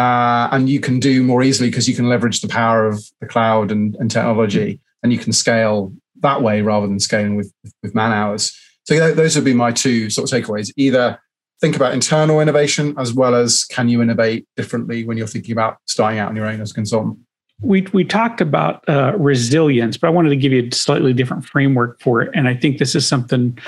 Uh, 0.00 0.48
and 0.52 0.70
you 0.70 0.80
can 0.80 0.98
do 0.98 1.22
more 1.22 1.42
easily 1.42 1.68
because 1.68 1.86
you 1.86 1.94
can 1.94 2.08
leverage 2.08 2.40
the 2.40 2.48
power 2.48 2.86
of 2.86 3.04
the 3.20 3.26
cloud 3.26 3.70
and, 3.70 3.94
and 3.96 4.10
technology 4.10 4.80
and 5.02 5.12
you 5.12 5.18
can 5.18 5.30
scale 5.30 5.92
that 6.22 6.40
way 6.40 6.62
rather 6.62 6.86
than 6.86 6.98
scaling 6.98 7.36
with, 7.36 7.52
with 7.82 7.94
man 7.94 8.10
hours. 8.10 8.58
So 8.84 9.12
those 9.12 9.36
would 9.36 9.44
be 9.44 9.52
my 9.52 9.72
two 9.72 10.08
sort 10.08 10.32
of 10.32 10.38
takeaways. 10.38 10.72
Either 10.76 11.20
think 11.60 11.76
about 11.76 11.92
internal 11.92 12.40
innovation 12.40 12.94
as 12.96 13.12
well 13.12 13.34
as 13.34 13.64
can 13.64 13.90
you 13.90 14.00
innovate 14.00 14.48
differently 14.56 15.04
when 15.04 15.18
you're 15.18 15.26
thinking 15.26 15.52
about 15.52 15.76
starting 15.86 16.18
out 16.18 16.30
on 16.30 16.36
your 16.36 16.46
own 16.46 16.62
as 16.62 16.70
a 16.70 16.74
consultant? 16.74 17.18
We, 17.60 17.86
we 17.92 18.02
talked 18.02 18.40
about 18.40 18.88
uh, 18.88 19.12
resilience, 19.18 19.98
but 19.98 20.06
I 20.06 20.10
wanted 20.10 20.30
to 20.30 20.36
give 20.36 20.50
you 20.50 20.66
a 20.66 20.74
slightly 20.74 21.12
different 21.12 21.44
framework 21.44 22.00
for 22.00 22.22
it. 22.22 22.30
And 22.32 22.48
I 22.48 22.54
think 22.54 22.78
this 22.78 22.94
is 22.94 23.06
something, 23.06 23.58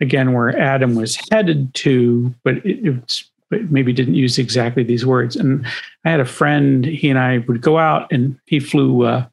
again, 0.00 0.32
where 0.32 0.58
Adam 0.58 0.94
was 0.94 1.18
headed 1.30 1.74
to, 1.74 2.34
but 2.42 2.54
it, 2.64 2.86
it's 2.86 3.30
but 3.54 3.70
maybe 3.70 3.92
didn't 3.92 4.14
use 4.14 4.38
exactly 4.38 4.82
these 4.82 5.06
words. 5.06 5.36
And 5.36 5.64
I 6.04 6.10
had 6.10 6.20
a 6.20 6.24
friend, 6.24 6.84
he 6.84 7.08
and 7.08 7.18
I 7.18 7.38
would 7.46 7.60
go 7.60 7.78
out 7.78 8.10
and 8.10 8.36
he 8.46 8.58
flew 8.58 9.04
uh, 9.04 9.26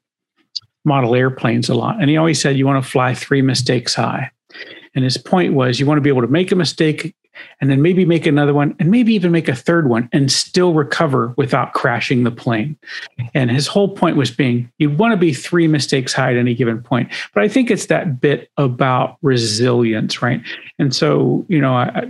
model 0.86 1.16
airplanes 1.16 1.70
a 1.70 1.74
lot. 1.74 2.00
And 2.00 2.10
he 2.10 2.18
always 2.18 2.40
said, 2.40 2.56
You 2.56 2.68
want 2.68 2.84
to 2.84 2.90
fly 2.90 3.16
three 3.16 3.42
mistakes 3.42 3.96
high. 3.96 4.32
And 4.94 5.04
his 5.04 5.18
point 5.18 5.54
was, 5.54 5.80
you 5.80 5.86
want 5.86 5.98
to 5.98 6.02
be 6.02 6.10
able 6.10 6.22
to 6.22 6.28
make 6.28 6.52
a 6.52 6.56
mistake 6.56 7.16
and 7.62 7.72
then 7.72 7.82
maybe 7.82 8.06
make 8.06 8.28
another 8.28 8.54
one 8.54 8.76
and 8.78 8.92
maybe 8.92 9.14
even 9.14 9.32
make 9.32 9.48
a 9.48 9.56
third 9.56 9.90
one 9.90 10.08
and 10.12 10.32
still 10.32 10.74
recover 10.74 11.34
without 11.38 11.74
crashing 11.74 12.24
the 12.24 12.32
plane. 12.32 12.78
And 13.34 13.50
his 13.50 13.68
whole 13.68 13.88
point 13.90 14.18
was 14.18 14.30
being 14.30 14.70
you 14.78 14.90
want 14.90 15.14
to 15.14 15.18
be 15.18 15.34
three 15.34 15.68
mistakes 15.68 16.14
high 16.14 16.32
at 16.32 16.38
any 16.38 16.54
given 16.54 16.84
point. 16.84 17.12
But 17.34 17.44
I 17.44 17.48
think 17.48 17.72
it's 17.72 17.88
that 17.88 18.20
bit 18.20 18.52
about 18.58 19.18
resilience, 19.22 20.22
right? 20.22 20.42
And 20.78 20.94
so, 20.94 21.46
you 21.48 21.60
know, 21.60 21.74
I, 21.74 22.10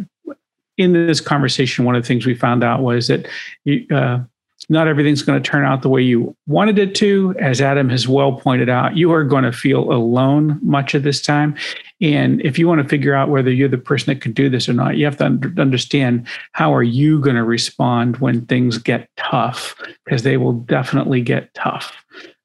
in 0.82 0.93
this 0.93 1.21
conversation, 1.21 1.86
one 1.86 1.95
of 1.95 2.03
the 2.03 2.07
things 2.07 2.25
we 2.25 2.36
found 2.36 2.63
out 2.63 2.82
was 2.82 3.07
that 3.07 3.27
you, 3.63 3.86
uh, 3.95 4.19
not 4.69 4.88
everything's 4.88 5.23
going 5.23 5.41
to 5.41 5.49
turn 5.49 5.65
out 5.65 5.82
the 5.82 5.89
way 5.89 6.01
you 6.01 6.36
wanted 6.45 6.77
it 6.77 6.93
to. 6.95 7.36
As 7.39 7.61
Adam 7.61 7.89
has 7.89 8.07
well 8.07 8.34
pointed 8.34 8.69
out, 8.69 8.95
you 8.95 9.11
are 9.11 9.23
going 9.23 9.43
to 9.43 9.51
feel 9.51 9.91
alone 9.91 10.59
much 10.61 10.93
of 10.93 11.03
this 11.03 11.21
time. 11.21 11.55
And 11.99 12.41
if 12.41 12.59
you 12.59 12.67
want 12.67 12.82
to 12.82 12.88
figure 12.88 13.15
out 13.15 13.29
whether 13.29 13.51
you're 13.51 13.67
the 13.67 13.77
person 13.77 14.13
that 14.13 14.21
can 14.21 14.34
do 14.34 14.49
this 14.49 14.69
or 14.69 14.73
not, 14.73 14.97
you 14.97 15.05
have 15.05 15.17
to 15.17 15.25
understand 15.57 16.27
how 16.51 16.73
are 16.73 16.84
you 16.84 17.19
going 17.19 17.36
to 17.36 17.43
respond 17.43 18.17
when 18.17 18.45
things 18.45 18.77
get 18.77 19.09
tough, 19.17 19.75
because 20.05 20.23
they 20.23 20.38
will 20.38 20.53
definitely 20.53 21.21
get 21.21 21.53
tough. 21.53 21.95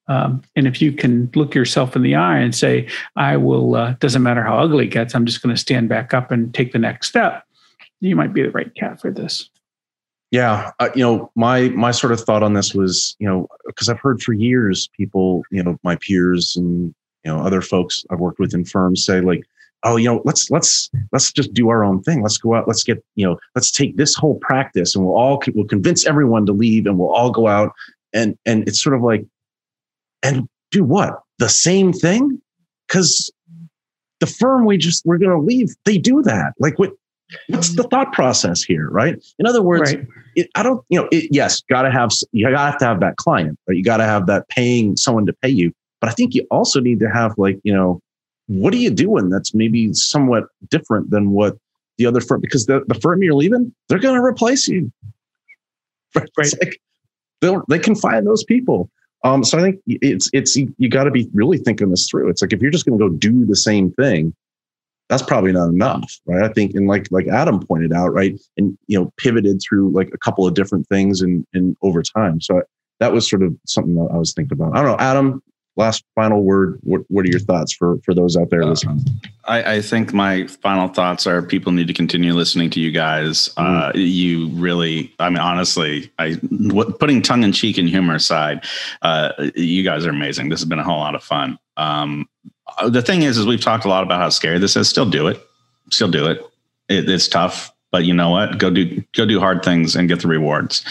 Um, 0.09 0.43
and 0.55 0.67
if 0.67 0.81
you 0.81 0.93
can 0.93 1.31
look 1.35 1.55
yourself 1.55 1.97
in 1.97 2.03
the 2.03 2.15
eye 2.15 2.39
and 2.39 2.55
say, 2.55 2.89
I 3.17 3.37
will, 3.37 3.75
uh, 3.75 3.95
doesn't 3.99 4.23
matter 4.23 4.43
how 4.43 4.59
ugly 4.59 4.87
it 4.87 4.91
gets, 4.91 5.15
I'm 5.15 5.27
just 5.27 5.43
going 5.43 5.55
to 5.55 5.61
stand 5.61 5.89
back 5.89 6.15
up 6.15 6.31
and 6.31 6.55
take 6.55 6.73
the 6.73 6.79
next 6.79 7.09
step, 7.09 7.45
you 8.01 8.17
might 8.17 8.33
be 8.33 8.43
the 8.43 8.51
right 8.51 8.75
cat 8.75 9.01
for 9.01 9.11
this. 9.11 9.49
Yeah, 10.31 10.73
uh, 10.81 10.89
you 10.95 11.03
know, 11.03 11.31
my 11.37 11.69
my 11.71 11.93
sort 11.93 12.13
of 12.13 12.21
thought 12.21 12.43
on 12.43 12.55
this 12.55 12.75
was, 12.75 13.17
you 13.19 13.29
know, 13.29 13.47
because 13.67 13.89
I've 13.89 14.01
heard 14.01 14.21
for 14.23 14.33
years 14.33 14.89
people, 14.97 15.43
you 15.51 15.63
know, 15.63 15.79
my 15.83 15.97
peers 15.97 16.57
and 16.57 16.95
you 17.25 17.33
know 17.33 17.39
other 17.39 17.63
folks 17.63 18.05
I've 18.11 18.19
worked 18.19 18.41
with 18.41 18.53
in 18.53 18.65
firms 18.65 19.05
say 19.05 19.21
like, 19.21 19.45
oh, 19.85 19.97
you 19.97 20.07
know, 20.07 20.23
let's 20.25 20.51
let's 20.51 20.91
let's 21.13 21.33
just 21.33 21.55
do 21.55 21.69
our 21.69 21.85
own 21.85 22.03
thing. 22.03 22.23
Let's 22.23 22.39
go 22.39 22.55
out. 22.55 22.67
Let's 22.67 22.83
get 22.83 23.03
you 23.15 23.25
know, 23.25 23.39
let's 23.55 23.71
take 23.71 23.97
this 23.97 24.17
whole 24.17 24.39
practice 24.41 24.97
and 24.97 25.05
we'll 25.05 25.17
all 25.17 25.41
we'll 25.55 25.67
convince 25.67 26.07
everyone 26.07 26.45
to 26.47 26.53
leave 26.53 26.87
and 26.87 26.99
we'll 26.99 27.13
all 27.13 27.31
go 27.31 27.47
out 27.47 27.73
and 28.13 28.37
and 28.47 28.67
it's 28.69 28.83
sort 28.83 28.97
of 28.97 29.03
like, 29.03 29.25
and 30.23 30.49
do 30.73 30.83
what 30.83 31.23
the 31.39 31.49
same 31.49 31.93
thing 31.93 32.41
because 32.89 33.31
the 34.21 34.27
firm 34.27 34.65
we 34.65 34.77
just 34.77 35.05
we're 35.05 35.19
going 35.19 35.31
to 35.31 35.39
leave 35.39 35.75
they 35.85 35.99
do 35.99 36.23
that 36.23 36.53
like 36.59 36.79
what 36.79 36.93
what's 37.49 37.75
the 37.75 37.83
thought 37.85 38.13
process 38.13 38.63
here 38.63 38.89
right 38.91 39.25
in 39.39 39.47
other 39.47 39.63
words 39.63 39.95
right. 39.95 40.07
it, 40.37 40.49
i 40.55 40.63
don't 40.63 40.85
you 40.89 41.01
know 41.01 41.09
it, 41.11 41.29
yes 41.33 41.63
gotta 41.69 41.91
have 41.91 42.11
you 42.33 42.45
gotta 42.45 42.59
have 42.59 42.79
to 42.79 42.85
have 42.85 43.01
that 43.01 43.17
client 43.17 43.59
right 43.67 43.77
you 43.77 43.83
gotta 43.83 44.05
have 44.05 44.27
that 44.27 44.49
paying 44.49 44.97
someone 44.97 45.27
to 45.27 45.33
pay 45.33 45.49
you 45.49 45.73
but 46.01 46.09
i 46.09 46.13
think 46.13 46.35
you 46.35 46.47
also 46.51 46.81
need 46.81 47.01
to 47.01 47.09
have 47.09 47.33
like 47.37 47.59
you 47.65 47.73
know 47.73 48.01
what 48.47 48.73
are 48.73 48.79
you 48.79 48.91
doing 48.91 49.29
that's 49.29 49.55
maybe 49.55 49.93
somewhat 49.93 50.45
different 50.71 51.11
than 51.11 51.31
what 51.31 51.57
the 51.99 52.07
other 52.07 52.21
firm 52.21 52.41
because 52.41 52.67
the, 52.67 52.85
the 52.87 52.95
firm 52.95 53.23
you're 53.23 53.35
leaving 53.35 53.75
they're 53.89 53.99
going 53.99 54.15
to 54.15 54.25
replace 54.25 54.69
you 54.69 54.91
right, 56.15 56.31
right. 56.39 56.53
Like 57.43 57.63
they 57.69 57.79
can 57.79 57.95
find 57.95 58.27
those 58.27 58.45
people 58.45 58.89
um, 59.25 59.43
so 59.43 59.59
i 59.59 59.63
think 59.63 59.81
it's 59.87 60.31
it's 60.33 60.55
you, 60.57 60.73
you 60.79 60.89
got 60.89 61.05
to 61.05 61.11
be 61.11 61.29
really 61.35 61.59
thinking 61.59 61.91
this 61.91 62.09
through 62.09 62.29
it's 62.29 62.41
like 62.41 62.53
if 62.53 62.63
you're 62.63 62.71
just 62.71 62.87
going 62.87 62.99
to 62.99 63.05
go 63.05 63.13
do 63.13 63.45
the 63.45 63.57
same 63.57 63.91
thing 63.93 64.33
that's 65.09 65.23
probably 65.23 65.53
not 65.53 65.69
enough 65.69 66.19
right? 66.27 66.45
I 66.45 66.53
think 66.53 66.75
and 66.75 66.87
like 66.87 67.09
like 67.11 67.29
adam 67.29 67.61
pointed 67.61 67.93
out 67.93 68.13
right 68.13 68.39
and 68.57 68.77
you 68.87 68.99
know 68.99 69.13
pivoted 69.17 69.61
through 69.67 69.91
like 69.91 70.11
a 70.13 70.19
couple 70.19 70.47
of 70.47 70.55
different 70.55 70.87
things 70.89 71.21
and 71.21 71.47
and 71.55 71.77
over 71.83 72.03
time. 72.03 72.41
So 72.41 72.59
I, 72.59 72.63
that 73.01 73.13
was 73.13 73.29
sort 73.29 73.43
of 73.43 73.55
something 73.67 73.95
that 73.95 74.09
i 74.13 74.17
was 74.17 74.33
thinking 74.33 74.57
about. 74.57 74.77
I 74.77 74.83
don't 74.83 74.93
know 74.93 74.99
adam 74.99 75.43
last 75.77 76.05
final 76.15 76.43
word 76.43 76.79
what, 76.83 77.03
what 77.09 77.25
are 77.27 77.29
your 77.29 77.41
thoughts 77.41 77.73
for 77.73 77.99
for 78.05 78.15
those 78.15 78.37
out 78.37 78.51
there 78.51 78.63
uh, 78.63 78.67
listening? 78.67 79.05
I, 79.45 79.75
I, 79.75 79.83
think 79.83 80.13
my 80.13 80.47
final 80.47 80.89
thoughts 80.89 81.27
are 81.27 81.43
people 81.43 81.71
need 81.73 81.87
to 81.87 81.93
continue 81.93 82.33
listening 82.33 82.71
to 82.71 82.81
you 82.81 82.91
guys. 82.91 83.49
Mm. 83.57 83.89
uh, 83.89 83.93
you 83.95 84.49
really 84.51 85.15
i 85.19 85.29
mean 85.29 85.39
honestly 85.39 86.11
i 86.19 86.33
what, 86.51 86.99
putting 86.99 87.23
tongue-in-cheek 87.23 87.79
and 87.79 87.89
humor 87.89 88.15
aside 88.15 88.65
uh, 89.03 89.33
you 89.55 89.83
guys 89.83 90.07
are 90.07 90.11
amazing. 90.11 90.49
This 90.49 90.61
has 90.61 90.69
been 90.69 90.79
a 90.79 90.85
whole 90.85 90.99
lot 90.99 91.15
of 91.15 91.23
fun. 91.23 91.59
Um, 91.77 92.29
Uh, 92.79 92.89
the 92.89 93.03
thing 93.03 93.23
is, 93.23 93.39
is 93.39 93.47
we've 93.47 93.61
talked 93.61 93.85
a 93.85 93.89
lot 93.89 94.03
about 94.03 94.21
how 94.21 94.29
scary 94.29 94.59
this 94.59 94.77
is. 94.77 94.89
Still 94.89 95.09
do 95.09 95.27
it. 95.27 95.41
Still 95.91 96.11
do 96.11 96.27
it. 96.27 96.41
it 96.89 97.09
it's 97.09 97.29
tough 97.29 97.73
but 97.93 98.05
you 98.05 98.13
know 98.13 98.31
what? 98.31 98.59
Go 98.59 98.71
do 98.71 99.03
go 99.15 99.25
do 99.25 99.39
hard 99.39 99.63
things 99.63 99.95
and 99.95 100.09
get 100.09 100.21
the 100.21 100.29
rewards. 100.29 100.85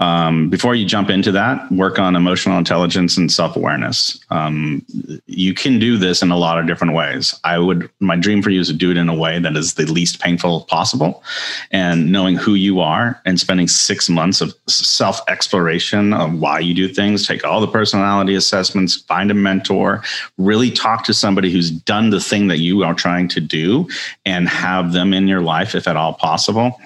Um, 0.00 0.50
before 0.50 0.74
you 0.74 0.84
jump 0.84 1.08
into 1.08 1.32
that 1.32 1.70
work 1.70 1.98
on 1.98 2.16
emotional 2.16 2.58
intelligence 2.58 3.16
and 3.16 3.30
self-awareness. 3.30 4.18
Um, 4.30 4.84
you 5.26 5.54
can 5.54 5.78
do 5.78 5.96
this 5.96 6.20
in 6.20 6.30
a 6.30 6.36
lot 6.36 6.58
of 6.58 6.66
different 6.66 6.94
ways. 6.94 7.38
I 7.44 7.58
would 7.58 7.88
my 8.00 8.16
dream 8.16 8.42
for 8.42 8.50
you 8.50 8.60
is 8.60 8.68
to 8.68 8.74
do 8.74 8.90
it 8.90 8.96
in 8.96 9.08
a 9.08 9.14
way 9.14 9.38
that 9.38 9.56
is 9.56 9.74
the 9.74 9.86
least 9.86 10.20
painful 10.20 10.62
possible. 10.62 11.22
And 11.70 12.10
knowing 12.10 12.36
who 12.36 12.54
you 12.54 12.80
are 12.80 13.20
and 13.24 13.38
spending 13.38 13.68
six 13.68 14.08
months 14.08 14.40
of 14.40 14.52
self-exploration 14.66 16.12
of 16.12 16.34
why 16.34 16.58
you 16.58 16.74
do 16.74 16.88
things 16.88 17.26
take 17.26 17.44
all 17.44 17.60
the 17.60 17.68
personality 17.68 18.34
assessments 18.34 18.96
find 19.02 19.30
a 19.30 19.34
mentor 19.34 20.02
really 20.38 20.70
talk 20.70 21.04
to 21.04 21.14
somebody 21.14 21.52
who's 21.52 21.70
done 21.70 22.10
the 22.10 22.20
thing 22.20 22.48
that 22.48 22.58
you 22.58 22.82
are 22.82 22.94
trying 22.94 23.28
to 23.28 23.40
do 23.40 23.88
and 24.24 24.48
have 24.48 24.92
them 24.92 25.14
in 25.14 25.28
your 25.28 25.40
life 25.40 25.74
if 25.74 25.86
at 25.86 25.96
all 25.96 26.14
possible 26.14 26.31
possible. 26.32 26.80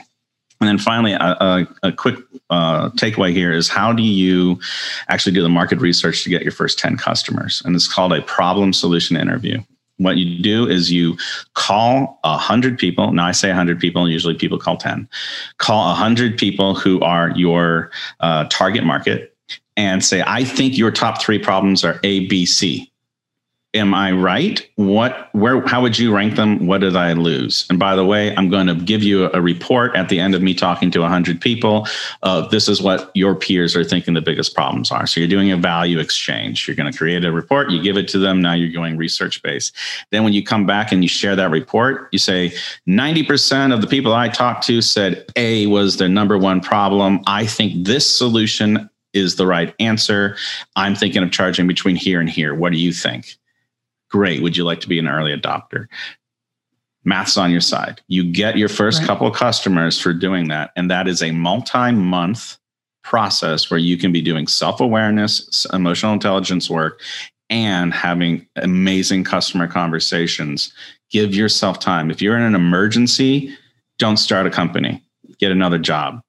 And 0.61 0.69
then 0.69 0.79
finally, 0.79 1.13
a, 1.13 1.19
a, 1.21 1.67
a 1.85 1.93
quick 1.93 2.17
uh, 2.51 2.91
takeaway 2.91 3.33
here 3.33 3.53
is 3.53 3.69
how 3.69 3.93
do 3.93 4.03
you 4.03 4.59
actually 5.09 5.35
do 5.35 5.43
the 5.43 5.49
market 5.49 5.79
research 5.81 6.25
to 6.25 6.31
get 6.31 6.43
your 6.43 6.51
first 6.51 6.81
10 6.81 6.97
customers? 6.97 7.63
And 7.65 7.77
it's 7.77 7.87
called 7.87 8.13
a 8.13 8.23
problem 8.23 8.73
solution 8.73 9.17
interview. 9.17 9.63
What 9.99 10.17
you 10.17 10.43
do 10.43 10.69
is 10.69 10.91
you 10.91 11.17
call 11.55 12.19
a 12.25 12.37
hundred 12.37 12.77
people. 12.77 13.13
Now 13.13 13.27
I 13.27 13.33
say 13.33 13.51
a 13.51 13.55
hundred 13.55 13.79
people. 13.79 14.11
Usually 14.11 14.35
people 14.35 14.59
call 14.59 14.77
ten. 14.77 15.09
Call 15.57 15.91
a 15.91 15.95
hundred 15.95 16.37
people 16.37 16.75
who 16.75 17.01
are 17.01 17.31
your 17.35 17.91
uh, 18.21 18.45
target 18.51 18.85
market 18.85 19.35
and 19.75 20.05
say, 20.05 20.23
"I 20.27 20.45
think 20.45 20.77
your 20.77 20.91
top 20.91 21.23
three 21.23 21.39
problems 21.39 21.83
are 21.83 21.99
A, 22.05 22.27
B, 22.27 22.45
C 22.45 22.93
am 23.77 23.95
I 23.95 24.13
right? 24.13 24.67
What, 24.77 25.29
where, 25.33 25.67
how 25.67 25.83
would 25.83 25.99
you 25.99 26.15
rank 26.15 26.37
them? 26.37 26.67
What 26.67 26.81
did 26.81 26.97
I 26.97 27.13
lose? 27.13 27.67
And 27.71 27.79
by 27.79 27.95
the 27.95 28.05
way, 28.05 28.35
I'm 28.37 28.49
going 28.49 28.67
to 28.67 28.75
give 28.75 29.03
you 29.03 29.31
a 29.33 29.41
report 29.41 29.95
at 29.95 30.09
the 30.09 30.19
end 30.19 30.35
of 30.35 30.43
me 30.43 30.55
talking 30.55 30.91
to 30.93 31.01
100 31.01 31.41
people. 31.41 31.87
Uh, 32.23 32.47
this 32.49 32.69
is 32.69 32.83
what 32.83 33.11
your 33.15 33.35
peers 33.35 33.77
are 33.77 33.85
thinking 33.85 34.15
the 34.15 34.21
biggest 34.21 34.55
problems 34.55 34.91
are. 34.91 35.07
So 35.07 35.21
you're 35.21 35.29
doing 35.29 35.53
a 35.53 35.57
value 35.57 35.99
exchange. 35.99 36.67
You're 36.67 36.77
going 36.77 36.91
to 36.91 36.97
create 36.97 37.25
a 37.25 37.33
report, 37.33 37.71
you 37.71 37.83
give 37.83 37.97
it 37.97 38.09
to 38.09 38.19
them. 38.19 38.41
Now 38.41 38.55
you're 38.55 38.73
going 38.73 38.97
research 38.97 39.43
based. 39.43 39.75
Then 40.11 40.25
when 40.25 40.33
you 40.33 40.43
come 40.43 40.67
back 40.67 40.93
and 40.93 41.03
you 41.03 41.09
share 41.09 41.37
that 41.37 41.51
report, 41.51 42.09
you 42.13 42.19
say 42.19 42.53
90% 42.89 43.73
of 43.73 43.81
the 43.81 43.87
people 43.87 44.13
I 44.13 44.29
talked 44.29 44.67
to 44.67 44.81
said 44.81 45.27
A 45.37 45.67
was 45.67 45.97
their 45.99 46.09
number 46.09 46.39
one 46.39 46.61
problem. 46.61 47.21
I 47.27 47.47
think 47.47 47.87
this 47.87 48.15
solution 48.15 48.89
is 49.17 49.37
the 49.37 49.47
right 49.47 49.75
answer. 49.81 50.37
I'm 50.77 50.95
thinking 50.95 51.23
of 51.23 51.33
charging 51.33 51.67
between 51.67 51.97
here 51.97 52.21
and 52.21 52.29
here. 52.29 52.55
What 52.55 52.73
do 52.73 52.79
you 52.79 52.93
think? 52.93 53.37
Great. 54.17 54.43
Would 54.43 54.57
you 54.57 54.65
like 54.65 54.81
to 54.81 54.89
be 54.89 54.99
an 54.99 55.09
early 55.09 55.37
adopter? 55.37 55.89
Math's 57.05 57.37
on 57.37 57.51
your 57.51 57.61
side. 57.61 58.01
You 58.09 58.25
get 58.25 58.57
your 58.57 58.71
first 58.71 59.01
right. 59.01 59.07
couple 59.07 59.27
of 59.27 59.35
customers 59.35 60.01
for 60.01 60.15
doing 60.15 60.49
that. 60.49 60.71
And 60.75 60.91
that 60.91 61.07
is 61.07 61.23
a 61.23 61.33
multi 61.33 61.93
month 61.93 62.57
process 63.05 63.71
where 63.71 63.77
you 63.79 63.99
can 63.99 64.13
be 64.13 64.23
doing 64.23 64.47
self 64.47 64.81
awareness, 64.81 65.67
emotional 65.71 66.15
intelligence 66.15 66.71
work, 66.71 67.03
and 67.51 67.93
having 67.93 68.47
amazing 68.57 69.25
customer 69.25 69.67
conversations. 69.67 70.73
Give 71.11 71.35
yourself 71.35 71.79
time. 71.79 72.11
If 72.11 72.23
you're 72.23 72.39
in 72.39 72.43
an 72.43 72.55
emergency, 72.55 73.55
don't 73.99 74.17
start 74.17 74.47
a 74.47 74.51
company, 74.51 75.03
get 75.39 75.53
another 75.53 75.79
job. 75.79 76.23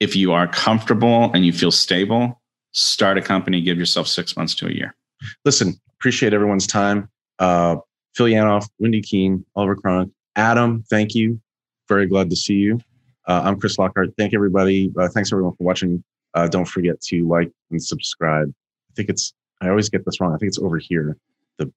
If 0.00 0.16
you 0.16 0.32
are 0.32 0.48
comfortable 0.48 1.30
and 1.34 1.46
you 1.46 1.52
feel 1.52 1.70
stable, 1.70 2.42
start 2.72 3.16
a 3.16 3.22
company, 3.22 3.60
give 3.60 3.78
yourself 3.78 4.08
six 4.08 4.36
months 4.36 4.56
to 4.56 4.66
a 4.66 4.72
year. 4.72 4.96
Listen, 5.44 5.80
appreciate 6.02 6.34
everyone's 6.34 6.66
time. 6.66 7.08
Uh, 7.38 7.76
Phil 8.16 8.26
Yanoff, 8.26 8.68
Wendy 8.80 9.00
Keene, 9.00 9.46
Oliver 9.54 9.76
Cronk, 9.76 10.12
Adam, 10.34 10.82
thank 10.90 11.14
you. 11.14 11.40
Very 11.88 12.08
glad 12.08 12.28
to 12.30 12.34
see 12.34 12.54
you. 12.54 12.80
Uh, 13.28 13.42
I'm 13.44 13.60
Chris 13.60 13.78
Lockhart. 13.78 14.08
Thank 14.18 14.34
everybody. 14.34 14.92
Uh, 14.98 15.06
thanks 15.06 15.30
everyone 15.32 15.54
for 15.54 15.62
watching. 15.62 16.02
Uh, 16.34 16.48
don't 16.48 16.64
forget 16.64 17.00
to 17.02 17.24
like 17.28 17.52
and 17.70 17.80
subscribe. 17.80 18.52
I 18.90 18.92
think 18.96 19.10
it's, 19.10 19.32
I 19.60 19.68
always 19.68 19.88
get 19.90 20.04
this 20.04 20.20
wrong. 20.20 20.34
I 20.34 20.38
think 20.38 20.48
it's 20.48 20.58
over 20.58 20.78
here. 20.78 21.16
The 21.58 21.72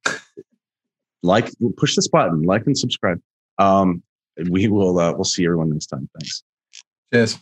like, 1.21 1.51
push 1.77 1.95
this 1.95 2.07
button, 2.07 2.41
like 2.41 2.65
and 2.65 2.75
subscribe. 2.75 3.21
Um, 3.59 4.01
we 4.49 4.67
will, 4.69 4.97
uh, 4.97 5.13
we'll 5.13 5.23
see 5.23 5.45
everyone 5.45 5.69
next 5.69 5.85
time. 5.85 6.09
Thanks. 6.19 6.43
Cheers. 7.13 7.37